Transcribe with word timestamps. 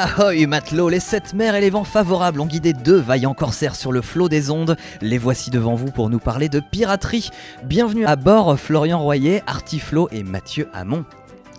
Ahoy 0.00 0.46
matelot, 0.46 0.88
les 0.88 1.00
sept 1.00 1.34
mers 1.34 1.56
et 1.56 1.60
les 1.60 1.70
vents 1.70 1.82
favorables 1.82 2.40
ont 2.40 2.46
guidé 2.46 2.72
deux 2.72 3.00
vaillants 3.00 3.34
corsaires 3.34 3.74
sur 3.74 3.90
le 3.90 4.00
flot 4.00 4.28
des 4.28 4.48
ondes. 4.48 4.76
Les 5.00 5.18
voici 5.18 5.50
devant 5.50 5.74
vous 5.74 5.90
pour 5.90 6.08
nous 6.08 6.20
parler 6.20 6.48
de 6.48 6.60
piraterie. 6.60 7.30
Bienvenue 7.64 8.06
à 8.06 8.14
bord 8.14 8.56
Florian 8.60 9.00
Royer, 9.00 9.42
Artiflo 9.48 10.08
et 10.12 10.22
Mathieu 10.22 10.68
Hamon. 10.72 11.04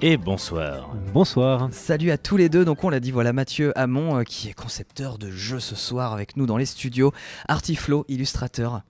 Et 0.02 0.16
bonsoir. 0.16 0.96
Bonsoir. 1.14 1.68
Salut 1.74 2.12
à 2.12 2.18
tous 2.18 2.38
les 2.38 2.48
deux. 2.48 2.64
Donc 2.64 2.86
on 2.86 2.90
l'a 2.90 3.02
dit, 3.02 3.12
voilà 3.12 3.34
Mathieu 3.34 3.78
Hamon 3.78 4.20
euh, 4.20 4.24
qui 4.24 4.48
est 4.48 4.54
concepteur 4.54 5.18
de 5.18 5.30
jeux 5.30 5.60
ce 5.60 5.76
soir 5.76 6.14
avec 6.14 6.38
nous 6.38 6.46
dans 6.46 6.56
les 6.56 6.66
studios. 6.66 7.12
Artiflo, 7.50 8.06
illustrateur. 8.08 8.84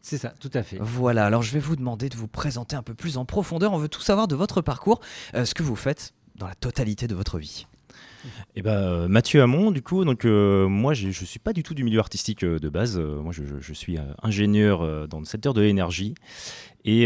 C'est 0.00 0.18
ça, 0.18 0.32
tout 0.38 0.50
à 0.54 0.62
fait. 0.62 0.78
Voilà, 0.80 1.26
alors 1.26 1.42
je 1.42 1.52
vais 1.52 1.58
vous 1.58 1.74
demander 1.74 2.08
de 2.08 2.16
vous 2.16 2.28
présenter 2.28 2.76
un 2.76 2.84
peu 2.84 2.94
plus 2.94 3.16
en 3.16 3.24
profondeur. 3.24 3.72
On 3.72 3.78
veut 3.78 3.88
tout 3.88 4.00
savoir 4.00 4.28
de 4.28 4.36
votre 4.36 4.60
parcours, 4.60 5.00
euh, 5.34 5.44
ce 5.44 5.54
que 5.54 5.64
vous 5.64 5.74
faites 5.74 6.14
dans 6.36 6.46
la 6.46 6.54
totalité 6.54 7.08
de 7.08 7.16
votre 7.16 7.40
vie. 7.40 7.66
Et 8.56 8.62
ben 8.62 8.72
euh, 8.72 9.08
Mathieu 9.08 9.42
Hamon, 9.42 9.70
du 9.70 9.82
coup, 9.82 10.04
donc 10.04 10.24
euh, 10.24 10.68
moi 10.68 10.94
je 10.94 11.08
ne 11.08 11.12
suis 11.12 11.38
pas 11.38 11.52
du 11.52 11.62
tout 11.62 11.74
du 11.74 11.84
milieu 11.84 12.00
artistique 12.00 12.44
euh, 12.44 12.58
de 12.58 12.68
base. 12.68 12.98
Moi 12.98 13.32
je, 13.32 13.72
suis 13.72 13.98
ingénieur 14.22 15.08
dans 15.08 15.20
le 15.20 15.24
secteur 15.24 15.54
de 15.54 15.60
l'énergie. 15.60 16.14
Et 16.84 17.04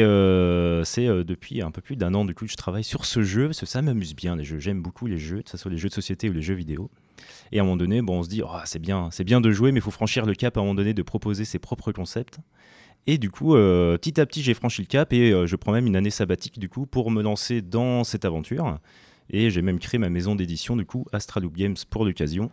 c'est 0.84 1.06
depuis 1.06 1.62
un 1.62 1.70
peu 1.70 1.80
plus 1.80 1.96
d'un 1.96 2.14
an 2.14 2.24
du 2.24 2.34
coup 2.34 2.46
que 2.46 2.50
je 2.50 2.56
travaille 2.56 2.84
sur 2.84 3.04
ce 3.04 3.22
jeu 3.22 3.46
parce 3.46 3.60
que 3.60 3.66
ça 3.66 3.82
m'amuse 3.82 4.14
bien 4.14 4.34
les 4.34 4.44
jeux. 4.44 4.58
J'aime 4.58 4.82
beaucoup 4.82 5.06
les 5.06 5.18
jeux, 5.18 5.42
que 5.42 5.50
ce 5.50 5.56
soit 5.56 5.70
les 5.70 5.76
jeux 5.76 5.88
de 5.88 5.94
société 5.94 6.28
ou 6.28 6.32
les 6.32 6.42
jeux 6.42 6.54
vidéo. 6.54 6.90
Et 7.52 7.58
à 7.58 7.62
un 7.62 7.64
moment 7.64 7.76
donné, 7.76 8.02
bon, 8.02 8.18
on 8.18 8.22
se 8.22 8.28
dit 8.28 8.42
oh, 8.42 8.48
c'est 8.64 8.80
bien, 8.80 9.08
c'est 9.12 9.24
bien 9.24 9.40
de 9.40 9.50
jouer, 9.50 9.72
mais 9.72 9.78
il 9.78 9.82
faut 9.82 9.90
franchir 9.90 10.26
le 10.26 10.34
cap 10.34 10.56
à 10.56 10.60
un 10.60 10.62
moment 10.62 10.74
donné 10.74 10.94
de 10.94 11.02
proposer 11.02 11.44
ses 11.44 11.58
propres 11.58 11.92
concepts. 11.92 12.38
Et 13.06 13.18
du 13.18 13.30
coup, 13.30 13.52
petit 13.52 14.18
à 14.20 14.26
petit, 14.26 14.42
j'ai 14.42 14.54
franchi 14.54 14.80
le 14.80 14.86
cap 14.86 15.12
et 15.12 15.46
je 15.46 15.56
prends 15.56 15.72
même 15.72 15.86
une 15.86 15.96
année 15.96 16.10
sabbatique 16.10 16.58
du 16.58 16.68
coup 16.68 16.86
pour 16.86 17.10
me 17.10 17.22
lancer 17.22 17.60
dans 17.60 18.02
cette 18.02 18.24
aventure. 18.24 18.78
Et 19.30 19.50
j'ai 19.50 19.62
même 19.62 19.78
créé 19.78 19.98
ma 19.98 20.10
maison 20.10 20.34
d'édition, 20.34 20.76
du 20.76 20.84
coup, 20.84 21.06
Astraloop 21.12 21.54
Games 21.56 21.76
pour 21.90 22.04
l'occasion. 22.04 22.50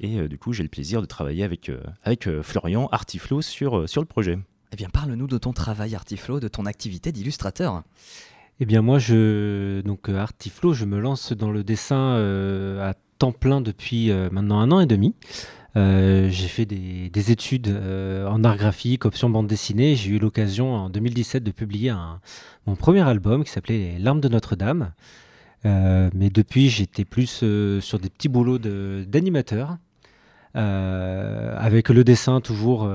Et 0.00 0.18
euh, 0.18 0.28
du 0.28 0.38
coup, 0.38 0.52
j'ai 0.52 0.62
le 0.62 0.68
plaisir 0.68 1.00
de 1.00 1.06
travailler 1.06 1.44
avec, 1.44 1.68
euh, 1.68 1.80
avec 2.02 2.26
euh, 2.26 2.42
Florian 2.42 2.88
Artiflo 2.92 3.42
sur, 3.42 3.78
euh, 3.80 3.86
sur 3.86 4.00
le 4.02 4.06
projet. 4.06 4.38
Eh 4.72 4.76
bien, 4.76 4.88
parle-nous 4.88 5.26
de 5.26 5.38
ton 5.38 5.52
travail 5.52 5.94
Artiflo, 5.94 6.40
de 6.40 6.48
ton 6.48 6.64
activité 6.66 7.10
d'illustrateur. 7.12 7.82
Eh 8.60 8.66
bien 8.66 8.82
moi, 8.82 8.98
je 8.98 9.80
donc 9.80 10.08
Artiflo, 10.10 10.74
je 10.74 10.84
me 10.84 10.98
lance 11.00 11.32
dans 11.32 11.50
le 11.50 11.64
dessin 11.64 11.96
euh, 12.14 12.90
à 12.90 12.94
temps 13.18 13.32
plein 13.32 13.60
depuis 13.62 14.10
euh, 14.10 14.28
maintenant 14.30 14.60
un 14.60 14.70
an 14.70 14.80
et 14.80 14.86
demi. 14.86 15.14
Euh, 15.76 16.28
j'ai 16.30 16.48
fait 16.48 16.66
des, 16.66 17.08
des 17.10 17.30
études 17.30 17.68
euh, 17.68 18.26
en 18.28 18.44
art 18.44 18.56
graphique, 18.58 19.04
option 19.06 19.30
bande 19.30 19.46
dessinée. 19.46 19.96
J'ai 19.96 20.10
eu 20.10 20.18
l'occasion 20.18 20.74
en 20.74 20.90
2017 20.90 21.42
de 21.42 21.50
publier 21.52 21.90
un- 21.90 22.20
mon 22.66 22.74
premier 22.76 23.00
album 23.00 23.44
qui 23.44 23.50
s'appelait 23.50 23.78
Les 23.94 23.98
Larmes 23.98 24.20
de 24.20 24.28
Notre-Dame. 24.28 24.92
Euh, 25.66 26.08
mais 26.14 26.30
depuis, 26.30 26.70
j'étais 26.70 27.04
plus 27.04 27.40
euh, 27.42 27.80
sur 27.80 27.98
des 27.98 28.08
petits 28.10 28.28
boulots 28.28 28.58
d'animateur. 28.58 29.76
euh, 30.56 31.56
avec 31.58 31.90
le 31.90 32.02
dessin 32.02 32.40
toujours 32.40 32.88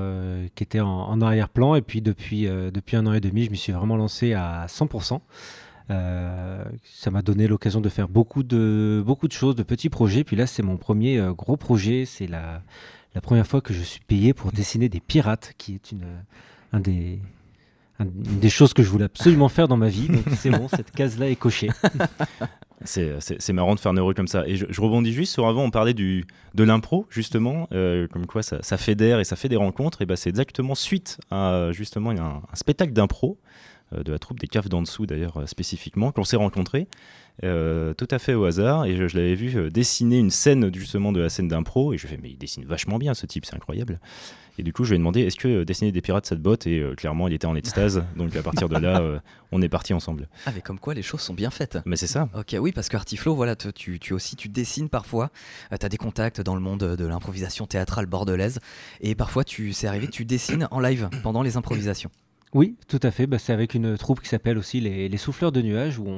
qui 0.54 0.62
était 0.62 0.80
en, 0.80 1.20
arrière-plan 1.20 1.74
et 1.74 1.80
puis 1.82 2.02
depuis, 2.02 2.44
depuis 2.46 2.96
un 2.96 3.06
an 3.06 3.12
et 3.14 3.20
demi 3.20 3.44
je 3.44 3.50
m'y 3.50 3.56
suis 3.56 3.72
vraiment 3.72 3.96
lancé 3.96 4.34
à 4.34 4.66
100%. 4.68 5.20
Euh, 5.88 6.64
ça 6.84 7.10
m'a 7.12 7.22
donné 7.22 7.46
l'occasion 7.46 7.80
de 7.80 7.88
faire 7.88 8.08
beaucoup 8.08 8.42
de, 8.42 9.02
beaucoup 9.06 9.28
de 9.28 9.32
choses, 9.32 9.54
de 9.54 9.62
petits 9.62 9.88
projets. 9.88 10.24
Puis 10.24 10.34
là, 10.36 10.46
c'est 10.48 10.62
mon 10.64 10.76
premier 10.76 11.24
gros 11.36 11.56
projet. 11.56 12.04
C'est 12.04 12.26
la, 12.26 12.60
la 13.14 13.20
première 13.20 13.46
fois 13.46 13.60
que 13.60 13.72
je 13.72 13.82
suis 13.82 14.00
payé 14.00 14.34
pour 14.34 14.50
dessiner 14.52 14.88
des 14.88 14.98
pirates, 15.00 15.54
qui 15.58 15.74
est 15.76 15.92
une, 15.92 16.04
un 16.72 16.80
des, 16.80 17.20
un- 18.00 18.04
une 18.04 18.40
des 18.40 18.50
choses 18.50 18.74
que 18.74 18.82
je 18.82 18.90
voulais 18.90 19.04
absolument 19.04 19.48
faire 19.48 19.68
dans 19.68 19.76
ma 19.76 19.88
vie. 19.88 20.08
Donc 20.08 20.24
c'est 20.36 20.50
bon, 20.50 20.66
cette 20.68 20.90
case-là 20.90 21.30
est 21.30 21.36
cochée. 21.36 21.70
C'est, 22.84 23.52
marrant 23.52 23.74
de 23.74 23.80
faire 23.80 23.92
heureux 23.94 24.14
comme 24.14 24.28
ça. 24.28 24.46
Et 24.46 24.56
je, 24.56 24.80
rebondis 24.80 25.12
juste 25.12 25.32
sur 25.32 25.46
avant, 25.46 25.64
on 25.64 25.70
parlait 25.70 25.94
du, 25.94 26.26
de 26.54 26.64
l'impro, 26.64 27.06
justement, 27.10 27.68
euh, 27.72 28.06
comme 28.08 28.26
quoi 28.26 28.42
ça, 28.42 28.58
ça 28.62 28.76
fédère 28.76 29.18
et 29.18 29.24
ça 29.24 29.36
fait 29.36 29.48
des 29.48 29.56
rencontres. 29.56 30.02
Et 30.02 30.06
ben 30.06 30.16
c'est 30.16 30.28
exactement 30.28 30.74
suite 30.74 31.18
à 31.30 31.68
justement 31.72 32.10
un, 32.10 32.42
un 32.50 32.54
spectacle 32.54 32.92
d'impro, 32.92 33.38
de 33.92 34.12
la 34.12 34.18
troupe 34.18 34.40
des 34.40 34.48
caves 34.48 34.68
d'en 34.68 34.82
dessous 34.82 35.06
d'ailleurs 35.06 35.36
euh, 35.38 35.46
spécifiquement, 35.46 36.10
qu'on 36.12 36.24
s'est 36.24 36.36
rencontrés 36.36 36.88
euh, 37.44 37.92
tout 37.94 38.08
à 38.10 38.18
fait 38.18 38.32
au 38.34 38.44
hasard. 38.46 38.86
Et 38.86 38.96
je, 38.96 39.08
je 39.08 39.16
l'avais 39.18 39.34
vu 39.34 39.54
euh, 39.56 39.68
dessiner 39.70 40.18
une 40.18 40.30
scène 40.30 40.74
justement 40.74 41.12
de 41.12 41.20
la 41.20 41.28
scène 41.28 41.48
d'impro. 41.48 41.92
Et 41.92 41.98
je 41.98 42.06
fais, 42.06 42.18
mais 42.20 42.30
il 42.30 42.38
dessine 42.38 42.64
vachement 42.64 42.98
bien 42.98 43.12
ce 43.14 43.26
type, 43.26 43.44
c'est 43.44 43.54
incroyable. 43.54 44.00
Et 44.58 44.62
du 44.62 44.72
coup, 44.72 44.84
je 44.84 44.90
lui 44.90 44.94
ai 44.96 44.98
demandé, 44.98 45.20
est-ce 45.20 45.36
que 45.36 45.48
euh, 45.48 45.64
dessiner 45.66 45.92
des 45.92 46.00
pirates 46.00 46.24
ça 46.24 46.34
te 46.34 46.40
botte? 46.40 46.66
Et 46.66 46.80
euh, 46.80 46.94
clairement, 46.94 47.28
il 47.28 47.34
était 47.34 47.46
en 47.46 47.54
extase. 47.54 48.04
Donc 48.16 48.34
à 48.36 48.42
partir 48.42 48.68
de 48.70 48.76
là, 48.78 49.00
euh, 49.02 49.18
on 49.52 49.60
est 49.60 49.68
parti 49.68 49.92
ensemble. 49.92 50.28
Ah, 50.46 50.50
mais 50.54 50.62
comme 50.62 50.78
quoi 50.78 50.94
les 50.94 51.02
choses 51.02 51.20
sont 51.20 51.34
bien 51.34 51.50
faites. 51.50 51.78
Mais 51.84 51.96
c'est 51.96 52.06
ça. 52.06 52.28
Ok, 52.34 52.56
oui, 52.58 52.72
parce 52.72 52.88
que 52.88 52.96
Artiflo, 52.96 53.34
voilà, 53.34 53.54
te- 53.54 53.68
tu, 53.68 53.98
tu 54.00 54.14
aussi, 54.14 54.34
tu 54.34 54.48
dessines 54.48 54.88
parfois. 54.88 55.30
tu 55.78 55.84
as 55.84 55.88
des 55.90 55.98
contacts 55.98 56.40
dans 56.40 56.54
le 56.54 56.62
monde 56.62 56.80
de 56.96 57.06
l'improvisation 57.06 57.66
théâtrale 57.66 58.06
bordelaise. 58.06 58.60
Et 59.02 59.14
parfois, 59.14 59.44
tu, 59.44 59.74
c'est 59.74 59.86
arrivé 59.86 60.08
tu 60.08 60.24
dessines 60.24 60.68
en 60.70 60.80
live 60.80 61.10
pendant 61.22 61.42
les 61.42 61.58
improvisations. 61.58 62.10
Oui, 62.54 62.76
tout 62.88 63.00
à 63.02 63.10
fait. 63.10 63.26
Bah, 63.26 63.38
c'est 63.38 63.52
avec 63.52 63.74
une 63.74 63.96
troupe 63.98 64.20
qui 64.20 64.28
s'appelle 64.28 64.58
aussi 64.58 64.80
les, 64.80 65.16
Souffleurs 65.16 65.52
de 65.52 65.62
Nuages, 65.62 65.98
où, 65.98 66.08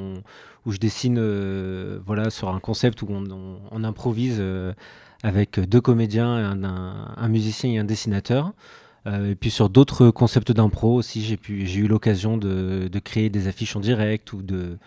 je 0.67 0.79
dessine 0.79 1.17
euh, 1.19 1.99
voilà, 2.07 2.31
sur 2.31 2.51
un 2.51 2.61
concept 2.61 3.03
où 3.03 3.09
on, 3.11 3.85
improvise 3.85 4.37
euh, 4.39 4.73
avec 5.23 5.59
deux 5.59 5.81
comédiens, 5.81 6.35
un, 6.37 7.29
musicien 7.29 7.71
et 7.71 7.79
un 7.79 7.85
dessinateur. 7.85 8.53
Euh, 9.07 9.31
et 9.31 9.35
puis 9.35 9.51
sur 9.51 9.71
d'autres 9.71 10.11
concepts 10.11 10.53
d'impro 10.53 10.95
aussi, 10.95 11.23
j'ai 11.23 11.79
eu 11.79 11.89
l'occasion 11.89 12.37
de, 12.37 12.91
créer 13.03 13.31
des 13.31 13.49
affiches 13.49 13.75
en 13.77 13.81
direct 13.81 14.33
ou 14.33 14.43
de, 14.43 14.79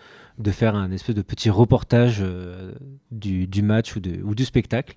faire 0.52 0.76
un 0.76 0.92
espèce 0.92 1.16
de 1.16 1.22
petit 1.22 1.50
reportage 1.50 2.24
du, 3.10 3.62
match 3.62 3.96
ou, 3.96 4.34
du 4.34 4.44
spectacle. 4.44 4.96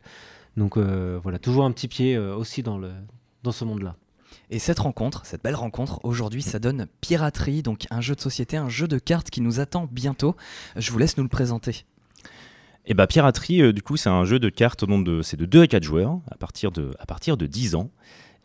Donc 0.58 0.78
voilà, 0.78 1.40
toujours 1.40 1.66
un 1.66 1.72
petit 1.72 1.88
pied 1.88 2.18
aussi 2.18 2.62
dans 2.62 2.80
ce 3.52 3.66
monde-là. 3.66 3.96
Et 4.52 4.60
cette 4.60 4.80
rencontre, 4.80 5.26
cette 5.26 5.44
belle 5.44 5.56
rencontre, 5.56 6.00
aujourd'hui, 6.04 6.42
ça 6.42 6.60
donne 6.60 6.88
Piraterie, 7.02 7.64
donc 7.64 7.86
un 7.90 8.02
jeu 8.02 8.16
de 8.16 8.22
société, 8.22 8.58
un 8.58 8.70
jeu 8.70 8.88
de 8.88 9.00
cartes 9.00 9.30
qui 9.30 9.42
nous 9.42 9.60
attend 9.60 9.88
bientôt. 9.92 10.36
Je 10.76 10.92
vous 10.92 11.00
laisse 11.00 11.18
nous 11.18 11.24
le 11.24 11.30
présenter. 11.30 11.86
Et 12.86 12.94
bah 12.94 13.08
Piraterie, 13.08 13.62
euh, 13.62 13.74
du 13.74 13.82
coup, 13.82 13.98
c'est 13.98 14.10
un 14.10 14.26
jeu 14.26 14.38
de 14.38 14.50
cartes 14.50 14.84
au 14.84 15.04
de, 15.04 15.22
c'est 15.24 15.38
de 15.38 15.46
2 15.46 15.64
à 15.64 15.68
4 15.68 15.84
joueurs 15.84 16.20
à 16.30 16.36
partir 16.36 16.72
de, 16.72 16.92
à 17.00 17.06
partir 17.06 17.38
de 17.38 17.48
10 17.48 17.76
ans. 17.76 17.90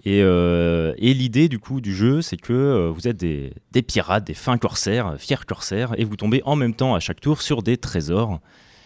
Et, 0.07 0.23
euh, 0.23 0.95
et 0.97 1.13
l'idée 1.13 1.51
du 1.51 1.59
coup 1.59 1.83
du 1.83 1.95
jeu, 1.95 2.23
c'est 2.23 2.39
que 2.39 2.55
euh, 2.55 2.91
vous 2.91 3.07
êtes 3.07 3.19
des, 3.19 3.53
des 3.73 3.83
pirates, 3.83 4.25
des 4.25 4.33
fins 4.33 4.57
corsaires, 4.57 5.17
fiers 5.19 5.45
corsaires, 5.47 5.93
et 5.99 6.05
vous 6.05 6.17
tombez 6.17 6.41
en 6.47 6.57
même 6.57 6.73
temps 6.73 6.95
à 6.95 7.01
chaque 7.01 7.21
tour 7.21 7.43
sur 7.43 7.63
des 7.63 7.77
trésors. 7.77 8.41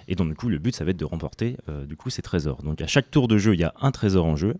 Et 0.08 0.16
donc 0.16 0.28
du 0.28 0.34
coup, 0.34 0.48
le 0.48 0.58
but, 0.58 0.74
ça 0.74 0.84
va 0.84 0.90
être 0.90 0.96
de 0.96 1.04
remporter 1.04 1.56
du 1.86 1.96
coup 1.96 2.10
ces 2.10 2.20
trésors. 2.20 2.62
Donc 2.64 2.80
à 2.82 2.88
chaque 2.88 3.10
tour 3.12 3.28
de 3.28 3.38
jeu, 3.38 3.54
il 3.54 3.60
y 3.60 3.64
a 3.64 3.72
un 3.80 3.92
trésor 3.92 4.26
en 4.26 4.34
jeu. 4.34 4.56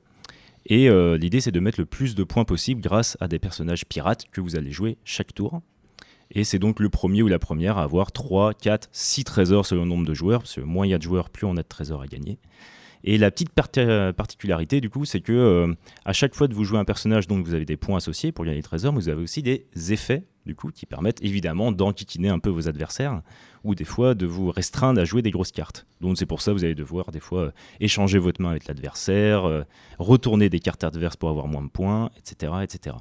Et 0.67 0.89
euh, 0.89 1.17
l'idée, 1.19 1.41
c'est 1.41 1.53
de 1.53 1.61
mettre 1.61 1.81
le 1.81 1.87
plus 1.87 2.15
de 2.15 2.25
points 2.25 2.45
possible 2.45 2.81
grâce 2.81 3.17
à 3.21 3.29
des 3.29 3.39
personnages 3.39 3.85
pirates 3.85 4.25
que 4.31 4.41
vous 4.41 4.57
allez 4.57 4.71
jouer 4.71 4.97
chaque 5.05 5.35
tour. 5.35 5.61
Et 6.31 6.45
c'est 6.45 6.59
donc 6.59 6.81
le 6.81 6.89
premier 6.89 7.23
ou 7.23 7.29
la 7.29 7.39
première 7.39 7.79
à 7.79 7.83
avoir 7.83 8.13
3, 8.13 8.55
4, 8.55 8.89
6 8.93 9.25
trésors 9.25 9.67
selon 9.67 9.83
le 9.83 9.89
nombre 9.89 10.07
de 10.07 10.15
joueurs, 10.15 10.41
parce 10.41 10.55
que 10.55 10.61
moins 10.63 10.87
il 10.87 10.91
y 10.91 10.95
a 10.95 10.99
de 10.99 11.03
joueurs, 11.03 11.29
plus 11.31 11.47
on 11.47 11.53
a 11.53 11.63
de 11.63 11.69
trésors 11.69 12.01
à 12.01 12.07
gagner. 12.07 12.39
Et 13.07 13.19
la 13.19 13.31
petite 13.31 13.51
euh, 13.79 14.13
particularité, 14.15 14.81
du 14.81 14.89
coup, 14.89 15.05
c'est 15.05 15.21
que 15.21 15.33
euh, 15.33 15.75
à 16.07 16.15
chaque 16.15 16.35
fois 16.35 16.49
que 16.49 16.55
vous 16.55 16.65
jouez 16.65 16.79
un 16.79 16.87
personnage 16.87 17.29
dont 17.29 17.41
vous 17.41 17.53
avez 17.53 17.67
des 17.67 17.77
points 17.77 17.99
associés 17.99 18.33
pour 18.33 18.47
gagner 18.47 18.57
les 18.57 18.63
trésors, 18.63 18.95
vous 18.95 19.11
avez 19.11 19.23
aussi 19.23 19.43
des 19.43 19.67
effets, 19.93 20.25
du 20.47 20.55
coup, 20.55 20.71
qui 20.71 20.87
permettent 20.87 21.23
évidemment 21.23 21.73
d'enquiquiner 21.73 22.29
un 22.29 22.39
peu 22.39 22.51
vos 22.51 22.69
adversaires, 22.69 23.23
ou 23.65 23.75
des 23.75 23.85
fois 23.85 24.15
de 24.15 24.27
vous 24.27 24.51
restreindre 24.51 25.01
à 25.01 25.05
jouer 25.05 25.23
des 25.23 25.31
grosses 25.31 25.53
cartes. 25.53 25.87
Donc 26.01 26.19
c'est 26.19 26.27
pour 26.27 26.43
ça 26.43 26.53
que 26.53 26.59
vous 26.59 26.65
allez 26.65 26.75
devoir 26.75 27.11
des 27.11 27.21
fois 27.21 27.41
euh, 27.41 27.51
échanger 27.81 28.19
votre 28.19 28.43
main 28.43 28.51
avec 28.51 28.67
l'adversaire, 28.67 29.47
euh, 29.47 29.63
retourner 29.99 30.51
des 30.51 30.61
cartes 30.61 30.85
adverses 30.85 31.17
pour 31.17 31.31
avoir 31.31 31.49
moins 31.49 31.63
de 31.63 31.69
points, 31.69 32.11
etc. 32.19 32.53
etc. 32.63 32.97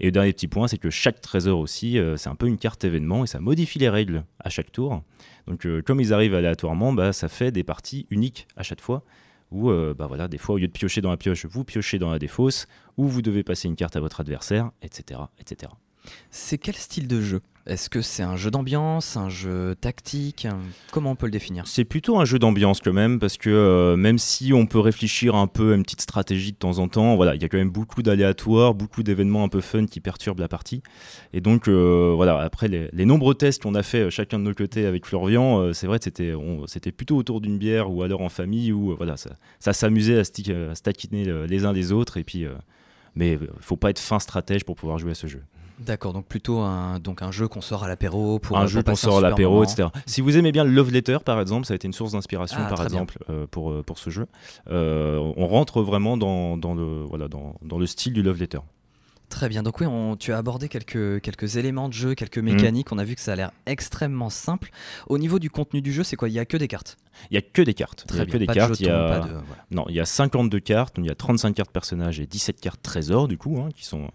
Et 0.00 0.06
le 0.06 0.12
dernier 0.12 0.32
petit 0.32 0.48
point, 0.48 0.66
c'est 0.66 0.78
que 0.78 0.90
chaque 0.90 1.20
trésor 1.20 1.60
aussi, 1.60 1.98
euh, 1.98 2.16
c'est 2.16 2.30
un 2.30 2.34
peu 2.34 2.46
une 2.46 2.58
carte 2.58 2.84
événement 2.84 3.24
et 3.24 3.26
ça 3.26 3.38
modifie 3.38 3.78
les 3.78 3.90
règles 3.90 4.24
à 4.40 4.48
chaque 4.48 4.72
tour. 4.72 5.02
Donc, 5.46 5.66
comme 5.84 6.00
ils 6.00 6.14
arrivent 6.14 6.34
aléatoirement, 6.34 6.92
bah, 6.92 7.12
ça 7.12 7.28
fait 7.28 7.50
des 7.50 7.64
parties 7.64 8.06
uniques 8.10 8.46
à 8.56 8.62
chaque 8.62 8.80
fois. 8.80 9.02
Où, 9.50 9.70
bah, 9.70 10.06
voilà, 10.06 10.28
des 10.28 10.38
fois, 10.38 10.54
au 10.54 10.58
lieu 10.58 10.68
de 10.68 10.72
piocher 10.72 11.00
dans 11.00 11.10
la 11.10 11.16
pioche, 11.16 11.44
vous 11.46 11.64
piochez 11.64 11.98
dans 11.98 12.10
la 12.10 12.18
défausse, 12.18 12.68
ou 12.96 13.06
vous 13.06 13.22
devez 13.22 13.42
passer 13.42 13.68
une 13.68 13.76
carte 13.76 13.96
à 13.96 14.00
votre 14.00 14.20
adversaire, 14.20 14.70
etc. 14.82 15.20
etc. 15.38 15.72
C'est 16.30 16.58
quel 16.58 16.74
style 16.74 17.08
de 17.08 17.20
jeu? 17.20 17.40
Est-ce 17.64 17.88
que 17.88 18.02
c'est 18.02 18.24
un 18.24 18.34
jeu 18.34 18.50
d'ambiance, 18.50 19.16
un 19.16 19.28
jeu 19.28 19.76
tactique? 19.80 20.48
Comment 20.90 21.12
on 21.12 21.14
peut 21.14 21.26
le 21.26 21.32
définir? 21.32 21.64
C'est 21.68 21.84
plutôt 21.84 22.18
un 22.18 22.24
jeu 22.24 22.40
d'ambiance 22.40 22.80
quand 22.80 22.92
même, 22.92 23.20
parce 23.20 23.36
que 23.36 23.50
euh, 23.50 23.96
même 23.96 24.18
si 24.18 24.52
on 24.52 24.66
peut 24.66 24.80
réfléchir 24.80 25.36
un 25.36 25.46
peu 25.46 25.72
à 25.72 25.76
une 25.76 25.84
petite 25.84 26.00
stratégie 26.00 26.50
de 26.50 26.56
temps 26.56 26.80
en 26.80 26.88
temps, 26.88 27.14
voilà, 27.14 27.36
il 27.36 27.42
y 27.42 27.44
a 27.44 27.48
quand 27.48 27.58
même 27.58 27.70
beaucoup 27.70 28.02
d'aléatoires, 28.02 28.74
beaucoup 28.74 29.04
d'événements 29.04 29.44
un 29.44 29.48
peu 29.48 29.60
fun 29.60 29.86
qui 29.86 30.00
perturbent 30.00 30.40
la 30.40 30.48
partie. 30.48 30.82
Et 31.32 31.40
donc, 31.40 31.68
euh, 31.68 32.12
voilà, 32.16 32.36
après 32.38 32.66
les, 32.66 33.04
nombreux 33.04 33.34
tests 33.36 33.62
qu'on 33.62 33.76
a 33.76 33.84
fait 33.84 34.06
euh, 34.06 34.10
chacun 34.10 34.40
de 34.40 34.44
nos 34.44 34.54
côtés 34.54 34.84
avec 34.84 35.06
Florian, 35.06 35.72
c'est 35.72 35.86
vrai 35.86 35.98
que 35.98 36.04
c'était, 36.04 36.34
c'était 36.66 36.92
plutôt 36.92 37.16
autour 37.16 37.40
d'une 37.40 37.58
bière 37.58 37.92
ou 37.92 38.02
alors 38.02 38.22
en 38.22 38.28
famille 38.28 38.72
où 38.72 38.96
voilà, 38.96 39.16
ça, 39.16 39.36
ça 39.60 39.72
s'amusait 39.72 40.18
à, 40.18 40.22
à 40.22 41.46
les 41.46 41.64
uns 41.64 41.72
les 41.72 41.92
autres. 41.92 42.16
Et 42.16 42.24
puis, 42.24 42.46
mais 43.14 43.34
il 43.34 43.48
faut 43.60 43.76
pas 43.76 43.90
être 43.90 44.00
fin 44.00 44.18
stratège 44.18 44.64
pour 44.64 44.74
pouvoir 44.74 44.98
jouer 44.98 45.12
à 45.12 45.14
ce 45.14 45.28
jeu. 45.28 45.42
D'accord, 45.78 46.12
donc 46.12 46.26
plutôt 46.26 46.60
un, 46.60 46.98
donc 46.98 47.22
un 47.22 47.30
jeu 47.30 47.48
qu'on 47.48 47.60
sort 47.60 47.84
à 47.84 47.88
l'apéro 47.88 48.38
pour 48.38 48.56
un 48.56 48.60
pour 48.60 48.68
jeu 48.68 48.82
qu'on 48.82 48.94
sort 48.94 49.18
à 49.18 49.20
l'apéro, 49.20 49.64
etc. 49.64 49.88
Si 50.06 50.20
vous 50.20 50.36
aimez 50.36 50.52
bien 50.52 50.64
le 50.64 50.70
Love 50.70 50.90
Letter, 50.90 51.18
par 51.24 51.40
exemple, 51.40 51.66
ça 51.66 51.72
a 51.72 51.76
été 51.76 51.86
une 51.86 51.92
source 51.92 52.12
d'inspiration, 52.12 52.58
Ah, 52.60 52.68
par 52.68 52.82
exemple, 52.82 53.18
euh, 53.30 53.46
pour, 53.50 53.70
euh, 53.70 53.82
pour 53.82 53.98
ce 53.98 54.10
jeu. 54.10 54.26
Euh, 54.70 55.18
on 55.36 55.46
rentre 55.46 55.82
vraiment 55.82 56.16
dans, 56.16 56.56
dans 56.56 56.74
le, 56.74 57.02
voilà, 57.02 57.28
dans, 57.28 57.56
dans 57.62 57.78
le 57.78 57.86
style 57.86 58.12
du 58.12 58.22
Love 58.22 58.38
Letter. 58.38 58.60
Très 59.32 59.48
bien, 59.48 59.62
donc 59.62 59.80
oui, 59.80 59.86
on- 59.86 60.14
tu 60.14 60.30
as 60.34 60.36
abordé 60.36 60.68
quelques, 60.68 61.22
quelques 61.22 61.56
éléments 61.56 61.88
de 61.88 61.94
jeu, 61.94 62.14
quelques 62.14 62.36
Mm. 62.36 62.42
mécaniques, 62.52 62.92
on 62.92 62.98
a 62.98 63.04
vu 63.04 63.14
que 63.14 63.20
ça 63.22 63.32
a 63.32 63.36
l'air 63.36 63.50
extrêmement 63.64 64.28
simple. 64.28 64.70
Au 65.08 65.16
niveau 65.16 65.38
du 65.38 65.48
contenu 65.48 65.80
du 65.80 65.90
jeu, 65.90 66.04
c'est 66.04 66.16
quoi? 66.16 66.28
Il 66.28 66.34
y 66.34 66.38
a 66.38 66.44
que 66.44 66.58
des 66.58 66.68
cartes. 66.68 66.98
Il 67.30 67.34
y 67.34 67.38
a 67.38 67.40
que 67.40 67.62
des 67.62 67.72
cartes. 67.72 68.02
il 68.04 68.04
y 68.04 68.08
Très 68.08 68.20
a 68.20 68.24
bien, 68.26 68.32
que 68.34 68.38
des 68.38 68.44
pas 68.46 68.52
cartes. 68.54 68.72
de 68.72 68.76
il 68.80 68.86
y 68.86 68.90
a... 68.90 69.20
de... 69.20 69.28
voilà. 69.30 69.64
Non, 69.70 69.86
il 69.88 69.94
y 69.94 70.00
a 70.00 70.04
52 70.04 70.60
cartes, 70.60 70.96
il 70.98 71.06
y 71.06 71.10
a 71.10 71.14
35 71.14 71.54
cartes 71.54 71.70
personnages 71.70 72.20
et 72.20 72.26
17 72.26 72.60
cartes 72.60 72.82
trésors, 72.82 73.26
du 73.26 73.38
coup, 73.38 73.58
hein, 73.58 73.70
qui, 73.74 73.86
sont, 73.86 74.10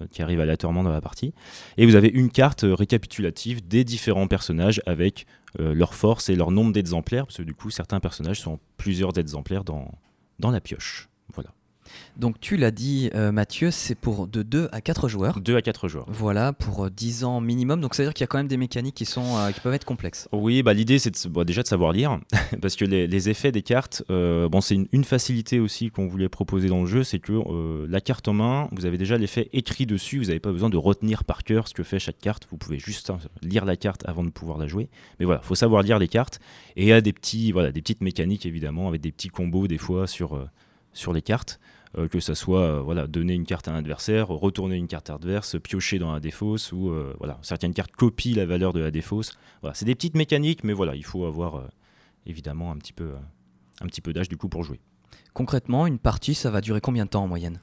euh, 0.00 0.06
qui 0.12 0.22
arrivent 0.22 0.40
aléatoirement 0.40 0.84
dans 0.84 0.92
la 0.92 1.00
partie. 1.00 1.34
Et 1.76 1.84
vous 1.84 1.96
avez 1.96 2.08
une 2.08 2.30
carte 2.30 2.62
euh, 2.62 2.72
récapitulative 2.72 3.66
des 3.66 3.82
différents 3.82 4.28
personnages 4.28 4.80
avec 4.86 5.26
euh, 5.58 5.74
leur 5.74 5.94
force 5.94 6.28
et 6.28 6.36
leur 6.36 6.52
nombre 6.52 6.72
d'exemplaires, 6.72 7.26
parce 7.26 7.38
que 7.38 7.42
du 7.42 7.54
coup, 7.54 7.70
certains 7.70 7.98
personnages 7.98 8.38
sont 8.40 8.60
plusieurs 8.76 9.18
exemplaires 9.18 9.64
dans, 9.64 9.90
dans 10.38 10.52
la 10.52 10.60
pioche. 10.60 11.08
Voilà. 11.34 11.50
Donc 12.16 12.40
tu 12.40 12.56
l'as 12.56 12.70
dit, 12.70 13.10
euh, 13.14 13.32
Mathieu, 13.32 13.70
c'est 13.70 13.94
pour 13.94 14.26
de 14.26 14.42
2 14.42 14.68
à 14.72 14.80
4 14.80 15.08
joueurs. 15.08 15.40
2 15.40 15.56
à 15.56 15.62
4 15.62 15.88
joueurs. 15.88 16.06
Voilà, 16.08 16.52
pour 16.52 16.84
euh, 16.84 16.90
10 16.90 17.24
ans 17.24 17.40
minimum. 17.40 17.80
Donc 17.80 17.94
ça 17.94 18.02
veut 18.02 18.08
dire 18.08 18.14
qu'il 18.14 18.22
y 18.22 18.24
a 18.24 18.28
quand 18.28 18.38
même 18.38 18.48
des 18.48 18.56
mécaniques 18.56 18.94
qui, 18.94 19.04
sont, 19.04 19.36
euh, 19.36 19.50
qui 19.52 19.60
peuvent 19.60 19.74
être 19.74 19.84
complexes. 19.84 20.28
Oui, 20.32 20.62
bah, 20.62 20.74
l'idée 20.74 20.98
c'est 20.98 21.26
bon, 21.28 21.44
déjà 21.44 21.62
de 21.62 21.68
savoir 21.68 21.92
lire, 21.92 22.18
parce 22.62 22.76
que 22.76 22.84
les, 22.84 23.06
les 23.06 23.28
effets 23.28 23.52
des 23.52 23.62
cartes, 23.62 24.02
euh, 24.10 24.48
bon, 24.48 24.60
c'est 24.60 24.74
une, 24.74 24.86
une 24.92 25.04
facilité 25.04 25.60
aussi 25.60 25.90
qu'on 25.90 26.06
voulait 26.06 26.28
proposer 26.28 26.68
dans 26.68 26.80
le 26.80 26.86
jeu, 26.86 27.04
c'est 27.04 27.18
que 27.18 27.32
euh, 27.32 27.86
la 27.88 28.00
carte 28.00 28.28
en 28.28 28.32
main, 28.32 28.68
vous 28.72 28.86
avez 28.86 28.98
déjà 28.98 29.16
l'effet 29.16 29.48
écrit 29.52 29.86
dessus, 29.86 30.18
vous 30.18 30.26
n'avez 30.26 30.40
pas 30.40 30.52
besoin 30.52 30.70
de 30.70 30.76
retenir 30.76 31.24
par 31.24 31.44
cœur 31.44 31.68
ce 31.68 31.74
que 31.74 31.82
fait 31.82 31.98
chaque 31.98 32.18
carte, 32.18 32.46
vous 32.50 32.56
pouvez 32.56 32.78
juste 32.78 33.10
hein, 33.10 33.18
lire 33.42 33.64
la 33.64 33.76
carte 33.76 34.02
avant 34.06 34.24
de 34.24 34.30
pouvoir 34.30 34.58
la 34.58 34.66
jouer. 34.66 34.88
Mais 35.18 35.26
voilà, 35.26 35.40
faut 35.40 35.54
savoir 35.54 35.82
lire 35.82 35.98
les 35.98 36.08
cartes, 36.08 36.40
et 36.76 36.82
il 36.82 36.88
y 36.88 36.92
a 36.92 37.00
des, 37.00 37.12
petits, 37.12 37.52
voilà, 37.52 37.72
des 37.72 37.80
petites 37.80 38.00
mécaniques 38.00 38.46
évidemment, 38.46 38.88
avec 38.88 39.00
des 39.00 39.12
petits 39.12 39.28
combos 39.28 39.68
des 39.68 39.78
fois 39.78 40.06
sur, 40.06 40.36
euh, 40.36 40.48
sur 40.92 41.12
les 41.12 41.22
cartes. 41.22 41.60
Euh, 41.98 42.06
que 42.06 42.20
ça 42.20 42.36
soit 42.36 42.60
euh, 42.60 42.80
voilà, 42.80 43.08
donner 43.08 43.34
une 43.34 43.44
carte 43.44 43.66
à 43.66 43.72
un 43.72 43.74
adversaire, 43.74 44.28
retourner 44.28 44.76
une 44.76 44.86
carte 44.86 45.10
adverse, 45.10 45.56
piocher 45.60 45.98
dans 45.98 46.12
la 46.12 46.20
défausse, 46.20 46.70
ou 46.70 46.90
euh, 46.90 47.16
voilà, 47.18 47.38
certaines 47.42 47.74
cartes 47.74 47.90
copient 47.90 48.36
la 48.36 48.46
valeur 48.46 48.72
de 48.72 48.78
la 48.78 48.92
défausse. 48.92 49.36
Voilà, 49.60 49.74
c'est 49.74 49.86
des 49.86 49.96
petites 49.96 50.14
mécaniques, 50.14 50.62
mais 50.62 50.72
voilà, 50.72 50.94
il 50.94 51.04
faut 51.04 51.24
avoir 51.24 51.64
évidemment 52.26 52.70
un 52.70 52.76
petit 52.76 52.92
peu, 52.92 53.10
un 53.80 53.86
petit 53.86 54.00
peu 54.00 54.12
d'âge 54.12 54.28
du 54.28 54.36
coup 54.36 54.48
pour 54.48 54.62
jouer. 54.62 54.78
Concrètement, 55.34 55.88
une 55.88 55.98
partie, 55.98 56.34
ça 56.34 56.50
va 56.50 56.60
durer 56.60 56.80
combien 56.80 57.06
de 57.06 57.10
temps 57.10 57.24
en 57.24 57.28
moyenne? 57.28 57.58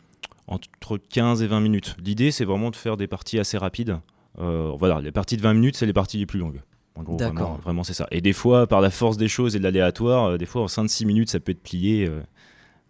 Entre 0.47 0.97
15 0.97 1.41
et 1.41 1.47
20 1.47 1.62
minutes. 1.62 1.95
L'idée, 2.03 2.31
c'est 2.31 2.45
vraiment 2.45 2.69
de 2.69 2.75
faire 2.75 2.97
des 2.97 3.07
parties 3.07 3.39
assez 3.39 3.57
rapides. 3.57 3.97
Voilà, 4.35 5.00
les 5.00 5.12
parties 5.12 5.38
de 5.38 5.41
20 5.41 5.53
minutes, 5.53 5.77
c'est 5.77 5.85
les 5.85 5.94
parties 5.94 6.18
les 6.18 6.25
plus 6.25 6.39
longues. 6.39 6.62
D'accord. 6.95 7.18
Vraiment, 7.18 7.56
vraiment, 7.56 7.83
c'est 7.83 7.94
ça. 7.94 8.07
Et 8.12 8.21
des 8.21 8.33
fois, 8.33 8.68
par 8.68 8.81
la 8.81 8.89
force 8.89 9.18
des 9.18 9.27
choses 9.27 9.56
et 9.56 9.59
de 9.59 9.63
l'aléatoire, 9.63 10.38
des 10.38 10.45
fois 10.45 10.63
en 10.63 10.68
5-6 10.68 11.06
minutes, 11.06 11.30
ça 11.30 11.39
peut 11.39 11.53
être 11.53 11.63
plié 11.63 12.09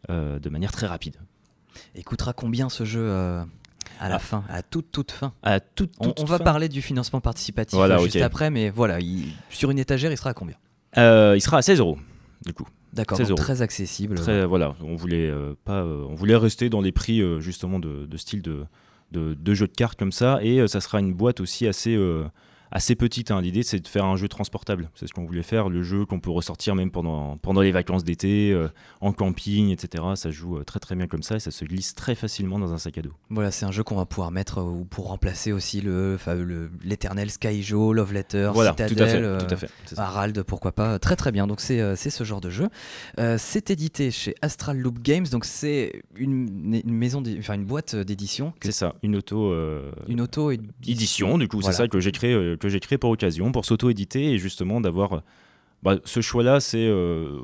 de 0.10 0.50
manière 0.50 0.72
très 0.72 0.88
rapide. 0.88 1.16
Et 1.96 2.04
coûtera 2.04 2.34
combien 2.34 2.70
ce 2.70 2.86
jeu 2.86 3.02
euh, 3.02 3.44
à 4.00 4.10
la 4.10 4.16
Ah. 4.16 4.20
fin, 4.20 4.44
à 4.50 4.62
toute 4.64 4.92
toute 4.92 5.12
fin 5.12 5.34
À 5.44 5.60
toute, 5.60 5.92
On, 6.00 6.06
toute 6.08 6.20
on 6.22 6.26
va 6.26 6.38
fin. 6.40 6.44
parler 6.44 6.70
du 6.70 6.82
financement 6.82 7.22
participatif 7.22 7.76
Voilà, 7.76 7.96
euh, 8.00 8.04
juste 8.04 8.18
après, 8.18 8.50
mais 8.50 8.70
voilà, 8.70 9.00
il- 9.00 9.32
sur 9.50 9.70
une 9.72 9.80
étagère, 9.80 10.12
il 10.12 10.18
sera 10.18 10.32
à 10.32 10.34
combien? 10.34 10.56
Euh, 10.98 11.34
il 11.36 11.42
sera 11.42 11.58
à 11.58 11.62
16 11.62 11.80
euros, 11.80 11.98
du 12.46 12.54
coup. 12.54 12.68
D'accord, 12.94 13.18
16 13.18 13.28
donc 13.30 13.38
euros. 13.38 13.44
très 13.46 13.62
accessible. 13.62 14.16
Très, 14.16 14.46
voilà, 14.46 14.76
on 14.82 14.96
voulait 14.96 15.30
euh, 15.30 15.54
pas, 15.66 15.82
euh, 15.84 16.06
on 16.10 16.16
voulait 16.16 16.36
rester 16.38 16.70
dans 16.70 16.82
les 16.82 16.92
prix 16.92 17.22
euh, 17.22 17.40
justement 17.40 17.80
de, 17.80 18.06
de 18.08 18.18
style 18.18 18.42
de, 18.42 18.64
de, 19.12 19.34
de 19.36 19.54
jeu 19.54 19.68
de 19.68 19.74
cartes 19.74 20.00
comme 20.00 20.12
ça, 20.14 20.40
et 20.42 20.60
euh, 20.62 20.68
ça 20.68 20.82
sera 20.82 21.00
une 21.00 21.14
boîte 21.14 21.40
aussi 21.42 21.68
assez, 21.68 21.96
euh, 21.96 22.24
assez 22.72 22.96
petite. 22.96 23.32
hein. 23.32 23.42
L'idée, 23.42 23.64
c'est 23.64 23.80
de 23.80 23.88
faire 23.88 24.06
un 24.06 24.16
jeu 24.18 24.28
transportable. 24.28 24.90
C'est 24.96 25.08
ce 25.08 25.14
qu'on 25.14 25.26
voulait 25.26 25.44
faire, 25.44 25.70
le 25.70 25.82
jeu 25.84 26.06
qu'on 26.06 26.20
peut 26.20 26.30
ressortir 26.32 26.76
même 26.76 26.92
pendant, 26.92 27.38
pendant 27.38 27.62
les 27.62 27.72
vacances 27.72 28.04
d'été, 28.04 28.52
euh, 28.52 28.68
en 29.02 29.14
camping, 29.14 29.70
etc. 29.72 30.04
Ça 30.16 30.32
joue 30.32 30.58
euh, 30.58 30.64
très 30.64 30.80
très 30.80 30.96
bien 30.96 31.08
comme 31.08 31.24
ça, 31.24 31.36
et 31.36 31.40
ça 31.40 31.52
se 31.52 31.66
glisse 31.66 31.96
très 31.96 32.16
facilement 32.16 32.60
dans 32.60 32.74
un 32.74 32.78
sac 32.78 32.98
à 32.98 33.02
dos. 33.02 33.14
Voilà, 33.30 33.52
c'est 33.52 33.66
un 33.66 33.72
jeu 33.72 33.84
qu'on 33.84 33.96
va 33.96 34.06
pouvoir 34.06 34.32
mettre 34.32 34.60
euh, 34.60 34.64
ou 34.64 34.86
pour 34.86 35.08
remplacer 35.08 35.52
aussi 35.52 35.82
le 35.82 36.18
l'éternel 36.84 37.30
Sky 37.30 37.62
Joe, 37.64 37.96
Love 37.96 38.14
Letter, 38.14 38.52
voilà, 38.54 38.72
Citadel, 38.72 38.96
tout 38.98 39.04
à 39.04 39.08
fait, 39.08 39.22
euh, 39.22 39.40
tout 39.40 39.54
à 39.54 39.58
fait. 39.58 39.70
Harald, 39.98 40.44
pourquoi 40.44 40.72
pas. 40.72 41.00
Très 41.00 41.16
très 41.16 41.32
bien, 41.32 41.48
donc 41.48 41.62
c'est 41.62 41.96
ce 41.96 42.24
genre 42.24 42.42
de 42.42 42.50
jeu. 42.50 42.68
C'est 43.38 43.70
édité 43.72 44.12
chez 44.12 44.36
Astral 44.42 44.78
Loop 44.78 45.00
Games, 45.02 45.26
donc 45.32 45.46
c'est 45.46 46.02
une, 46.16 46.82
une 46.84 46.94
maison, 46.94 47.24
enfin 47.40 47.54
une 47.56 47.66
boîte 47.66 47.96
d'édition, 47.96 48.54
C'est 48.62 48.72
ça, 48.72 48.96
une 49.04 49.16
auto. 49.16 49.54
une 50.08 50.22
auto 50.22 50.52
édition, 50.52 51.38
du 51.38 51.48
coup, 51.48 51.60
Voilà. 51.60 51.74
c'est 51.76 51.84
ça 51.84 51.88
que 51.88 52.00
j'ai 52.00 52.12
créé, 52.12 52.57
que 52.58 52.70
j'ai 52.70 52.80
créé 52.80 52.98
pour 52.98 53.10
occasion, 53.10 53.52
pour 53.52 53.66
s'auto-éditer 53.66 54.32
et 54.32 54.38
justement 54.38 54.82
d'avoir. 54.82 55.24
bah, 55.84 55.98
ce 56.06 56.22
choix-là, 56.22 56.60
c'est 56.60 56.86
euh, 56.86 57.40